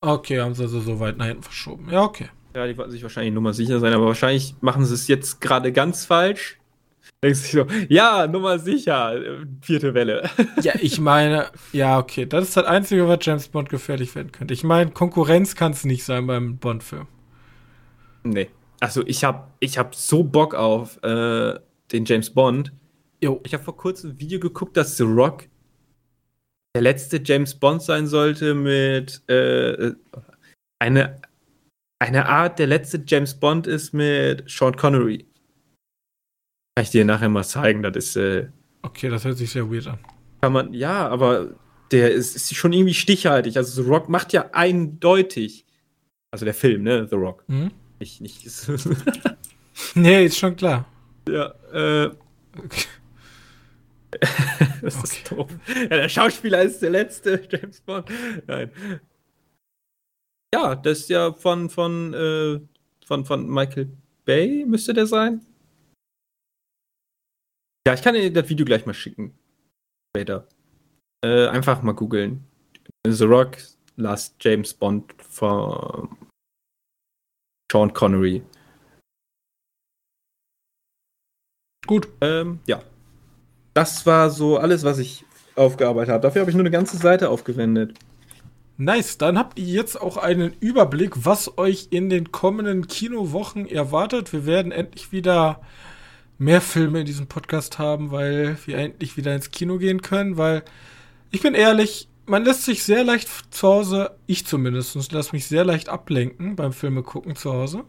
okay, 0.02 0.42
haben 0.42 0.56
sie 0.56 0.64
also 0.64 0.80
so 0.80 1.00
weit 1.00 1.18
nach 1.18 1.28
hinten 1.28 1.44
verschoben. 1.44 1.88
Ja, 1.92 2.02
okay. 2.02 2.30
Ja, 2.58 2.66
die 2.66 2.76
wollten 2.76 2.90
sich 2.90 3.04
wahrscheinlich 3.04 3.36
Nummer 3.36 3.54
sicher 3.54 3.80
sein, 3.80 3.94
aber 3.94 4.08
wahrscheinlich 4.08 4.56
machen 4.62 4.84
sie 4.84 4.96
es 4.96 5.08
jetzt 5.08 5.42
gerade 5.42 5.72
ganz 5.72 6.06
falsch. 6.06 6.58
Denkst 7.22 7.52
du 7.52 7.58
so, 7.60 7.68
ja, 7.88 8.26
Nummer 8.26 8.58
sicher, 8.58 9.16
äh, 9.16 9.46
vierte 9.62 9.94
Welle. 9.94 10.28
Ja, 10.64 10.74
ich 10.82 11.00
meine, 11.00 11.52
ja, 11.72 12.00
okay. 12.00 12.26
Das 12.26 12.46
ist 12.46 12.58
das 12.58 12.66
Einzige, 12.66 13.08
was 13.08 13.20
James 13.22 13.48
Bond 13.50 13.70
gefährlich 13.70 14.16
werden 14.16 14.32
könnte. 14.32 14.56
Ich 14.56 14.64
meine, 14.64 14.90
Konkurrenz 14.90 15.56
kann 15.56 15.74
es 15.74 15.86
nicht 15.86 16.04
sein 16.04 16.26
beim 16.26 16.58
Bond-Film. 16.58 17.06
nee. 18.24 18.50
Also 18.80 19.06
ich 19.06 19.24
hab, 19.24 19.56
ich 19.60 19.78
hab 19.78 19.94
so 19.94 20.24
Bock 20.24 20.56
auf 20.56 20.98
äh, 21.04 21.60
den 21.92 22.06
James 22.06 22.32
Bond. 22.32 22.74
Jo. 23.22 23.40
Ich 23.46 23.54
habe 23.54 23.64
vor 23.64 23.78
kurzem 23.78 24.12
ein 24.12 24.20
Video 24.20 24.40
geguckt, 24.40 24.76
dass 24.78 24.98
The 24.98 25.04
Rock 25.04 25.44
der 26.74 26.82
letzte 26.82 27.22
James 27.24 27.54
Bond 27.54 27.84
sein 27.84 28.08
sollte 28.08 28.56
mit 28.56 29.22
äh, 29.30 29.92
eine, 30.80 31.22
eine 32.00 32.28
Art, 32.28 32.60
der 32.60 32.68
letzte 32.68 33.04
James 33.06 33.34
Bond 33.40 33.68
ist 33.68 33.94
mit 33.94 34.50
Sean 34.50 34.76
Connery. 34.76 35.26
Kann 36.76 36.84
ich 36.84 36.92
dir 36.92 37.06
nachher 37.06 37.30
mal 37.30 37.44
zeigen, 37.44 37.82
das 37.84 37.96
ist, 37.96 38.16
äh, 38.18 38.50
Okay, 38.84 39.10
das 39.10 39.26
hört 39.26 39.38
sich 39.38 39.52
sehr 39.52 39.70
weird 39.72 39.88
an. 39.88 40.00
kann 40.42 40.54
man, 40.54 40.74
ja, 40.74 41.08
aber 41.10 41.56
der 41.92 42.12
ist, 42.12 42.36
ist 42.36 42.56
schon 42.56 42.74
irgendwie 42.74 42.94
stichhaltig. 42.94 43.58
Also 43.58 43.82
The 43.82 43.90
Rock 43.90 44.08
macht 44.10 44.32
ja 44.34 44.50
eindeutig, 44.54 45.66
also 46.32 46.46
der 46.46 46.54
Film, 46.54 46.84
ne, 46.84 47.08
The 47.10 47.16
Rock. 47.16 47.44
Hm? 47.48 47.72
Nicht, 48.00 48.22
nicht, 48.22 48.46
Nee, 49.96 50.26
ist 50.26 50.38
schon 50.38 50.56
klar. 50.56 50.86
ja, 51.28 51.54
äh, 51.74 52.12
Okay. 52.58 52.86
das 54.82 55.04
ist 55.04 55.32
doof. 55.32 55.48
Ja, 55.68 55.88
der 55.98 56.10
Schauspieler 56.10 56.62
ist 56.64 56.82
der 56.82 56.90
letzte 56.92 57.42
James 57.52 57.82
Bond. 57.82 58.08
Nein. 58.48 58.72
Ja, 60.54 60.76
das 60.76 61.00
ist 61.00 61.10
ja 61.10 61.34
von, 61.34 61.70
von, 61.70 62.14
äh, 62.14 62.60
von, 63.06 63.26
von 63.26 63.50
Michael 63.50 63.92
Bay, 64.26 64.66
müsste 64.66 64.94
der 64.94 65.08
sein. 65.08 65.46
Ja, 67.88 67.94
ich 67.94 68.02
kann 68.02 68.16
dir 68.16 68.32
das 68.32 68.50
Video 68.50 68.66
gleich 68.66 68.86
mal 68.86 68.94
schicken. 68.94 69.38
Später. 70.16 70.48
Äh, 71.24 71.48
einfach 71.48 71.82
mal 71.84 71.94
googeln. 71.94 72.46
The 73.08 73.24
Rock, 73.24 73.58
Last 73.96 74.36
James 74.40 74.74
Bond 74.74 75.14
von 75.22 76.10
Sean 77.72 77.94
Connery. 77.94 78.44
Gut. 81.86 82.08
Ähm, 82.22 82.60
ja. 82.68 82.84
Das 83.74 84.06
war 84.06 84.30
so 84.30 84.58
alles, 84.58 84.84
was 84.84 85.00
ich 85.00 85.26
aufgearbeitet 85.56 86.14
habe. 86.14 86.22
Dafür 86.22 86.42
habe 86.42 86.52
ich 86.52 86.56
nur 86.56 86.64
eine 86.66 86.72
ganze 86.72 86.98
Seite 86.98 87.30
aufgewendet. 87.30 87.98
Nice, 88.80 89.18
dann 89.18 89.40
habt 89.40 89.58
ihr 89.58 89.66
jetzt 89.66 90.00
auch 90.00 90.18
einen 90.18 90.54
Überblick, 90.60 91.26
was 91.26 91.58
euch 91.58 91.88
in 91.90 92.10
den 92.10 92.32
kommenden 92.32 92.88
Kinowochen 92.88 93.68
erwartet. 93.68 94.34
Wir 94.34 94.46
werden 94.46 94.72
endlich 94.72 95.12
wieder 95.12 95.62
mehr 96.38 96.62
Filme 96.62 97.00
in 97.00 97.08
diesem 97.08 97.26
Podcast 97.26 97.80
haben, 97.80 98.12
weil 98.12 98.56
wir 98.66 98.78
endlich 98.78 99.18
wieder 99.18 99.34
ins 99.34 99.50
Kino 99.50 99.80
gehen 99.80 100.04
können, 100.04 100.38
weil 100.38 100.64
ich 101.32 101.42
bin 101.42 101.56
ehrlich, 101.56 102.08
man 102.28 102.44
lässt 102.44 102.66
sich 102.66 102.84
sehr 102.84 103.04
leicht 103.04 103.28
zu 103.50 103.68
Hause, 103.68 104.12
ich 104.28 104.46
zumindest, 104.46 105.12
lasse 105.12 105.34
mich 105.34 105.48
sehr 105.48 105.66
leicht 105.66 105.90
ablenken 105.90 106.56
beim 106.56 106.72
Filme 106.72 107.02
gucken 107.02 107.36
zu 107.36 107.52
Hause. 107.54 107.84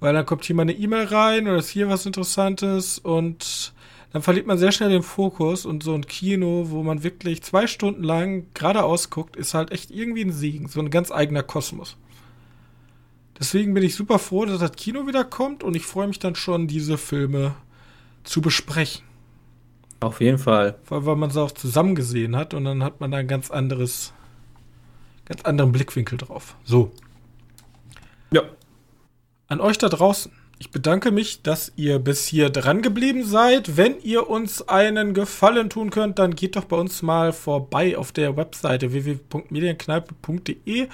Weil 0.00 0.14
dann 0.14 0.24
kommt 0.24 0.44
hier 0.44 0.56
mal 0.56 0.62
eine 0.62 0.72
E-Mail 0.72 1.06
rein 1.06 1.46
oder 1.46 1.58
ist 1.58 1.68
hier 1.68 1.90
was 1.90 2.06
Interessantes 2.06 2.98
und 2.98 3.74
dann 4.16 4.22
verliert 4.22 4.46
man 4.46 4.56
sehr 4.56 4.72
schnell 4.72 4.88
den 4.88 5.02
Fokus 5.02 5.66
und 5.66 5.82
so 5.82 5.92
ein 5.92 6.06
Kino, 6.06 6.70
wo 6.70 6.82
man 6.82 7.02
wirklich 7.02 7.42
zwei 7.42 7.66
Stunden 7.66 8.02
lang 8.02 8.46
geradeaus 8.54 9.10
guckt, 9.10 9.36
ist 9.36 9.52
halt 9.52 9.72
echt 9.72 9.90
irgendwie 9.90 10.22
ein 10.22 10.32
Segen, 10.32 10.68
so 10.68 10.80
ein 10.80 10.88
ganz 10.88 11.12
eigener 11.12 11.42
Kosmos. 11.42 11.98
Deswegen 13.38 13.74
bin 13.74 13.82
ich 13.82 13.94
super 13.94 14.18
froh, 14.18 14.46
dass 14.46 14.58
das 14.58 14.72
Kino 14.72 15.06
wieder 15.06 15.22
kommt 15.22 15.62
und 15.62 15.76
ich 15.76 15.84
freue 15.84 16.08
mich 16.08 16.18
dann 16.18 16.34
schon, 16.34 16.66
diese 16.66 16.96
Filme 16.96 17.56
zu 18.24 18.40
besprechen. 18.40 19.04
Auf 20.00 20.22
jeden 20.22 20.38
Fall. 20.38 20.78
Weil, 20.88 21.04
weil 21.04 21.16
man 21.16 21.28
sie 21.28 21.42
auch 21.42 21.52
zusammen 21.52 21.94
gesehen 21.94 22.36
hat 22.36 22.54
und 22.54 22.64
dann 22.64 22.82
hat 22.82 23.00
man 23.00 23.10
da 23.10 23.18
ein 23.18 23.28
ganz 23.28 23.50
anderes, 23.50 24.14
ganz 25.26 25.42
anderen 25.42 25.72
Blickwinkel 25.72 26.16
drauf. 26.16 26.56
So. 26.64 26.90
Ja. 28.30 28.44
An 29.48 29.60
euch 29.60 29.76
da 29.76 29.90
draußen. 29.90 30.32
Ich 30.58 30.70
bedanke 30.70 31.10
mich, 31.10 31.42
dass 31.42 31.72
ihr 31.76 31.98
bis 31.98 32.26
hier 32.26 32.48
dran 32.48 32.80
geblieben 32.80 33.24
seid. 33.24 33.76
Wenn 33.76 34.00
ihr 34.00 34.30
uns 34.30 34.66
einen 34.66 35.12
Gefallen 35.12 35.68
tun 35.68 35.90
könnt, 35.90 36.18
dann 36.18 36.34
geht 36.34 36.56
doch 36.56 36.64
bei 36.64 36.78
uns 36.78 37.02
mal 37.02 37.34
vorbei 37.34 37.98
auf 37.98 38.10
der 38.10 38.38
Webseite 38.38 38.90
www.medienkneipe.de 38.90 40.88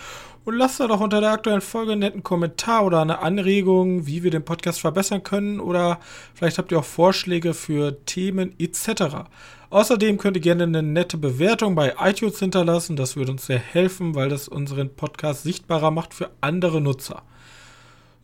und 0.44 0.56
lasst 0.56 0.80
da 0.80 0.88
doch 0.88 0.98
unter 0.98 1.20
der 1.20 1.30
aktuellen 1.30 1.60
Folge 1.60 1.92
einen 1.92 2.00
netten 2.00 2.24
Kommentar 2.24 2.84
oder 2.84 3.02
eine 3.02 3.20
Anregung, 3.20 4.04
wie 4.04 4.24
wir 4.24 4.32
den 4.32 4.44
Podcast 4.44 4.80
verbessern 4.80 5.22
können 5.22 5.60
oder 5.60 6.00
vielleicht 6.34 6.58
habt 6.58 6.72
ihr 6.72 6.80
auch 6.80 6.84
Vorschläge 6.84 7.54
für 7.54 8.04
Themen 8.04 8.56
etc. 8.58 9.28
Außerdem 9.70 10.18
könnt 10.18 10.36
ihr 10.36 10.42
gerne 10.42 10.64
eine 10.64 10.82
nette 10.82 11.18
Bewertung 11.18 11.76
bei 11.76 11.94
iTunes 12.00 12.40
hinterlassen. 12.40 12.96
Das 12.96 13.14
würde 13.14 13.30
uns 13.30 13.46
sehr 13.46 13.60
helfen, 13.60 14.16
weil 14.16 14.28
das 14.28 14.48
unseren 14.48 14.92
Podcast 14.92 15.44
sichtbarer 15.44 15.92
macht 15.92 16.14
für 16.14 16.30
andere 16.40 16.80
Nutzer. 16.80 17.22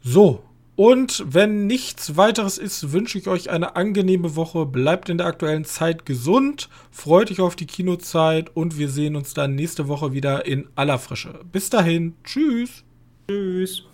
So, 0.03 0.43
und 0.79 1.25
wenn 1.27 1.67
nichts 1.67 2.17
weiteres 2.17 2.57
ist, 2.57 2.93
wünsche 2.93 3.19
ich 3.19 3.27
euch 3.27 3.51
eine 3.51 3.75
angenehme 3.75 4.37
Woche. 4.37 4.65
Bleibt 4.65 5.09
in 5.09 5.19
der 5.19 5.27
aktuellen 5.27 5.65
Zeit 5.65 6.07
gesund, 6.07 6.69
freut 6.93 7.33
euch 7.33 7.41
auf 7.41 7.57
die 7.57 7.67
Kinozeit 7.67 8.55
und 8.55 8.79
wir 8.79 8.89
sehen 8.89 9.17
uns 9.17 9.35
dann 9.35 9.57
nächste 9.57 9.89
Woche 9.89 10.13
wieder 10.13 10.47
in 10.47 10.69
aller 10.77 11.01
Frische. 11.01 11.41
Bis 11.51 11.69
dahin, 11.69 12.15
tschüss. 12.23 12.85
Tschüss. 13.29 13.88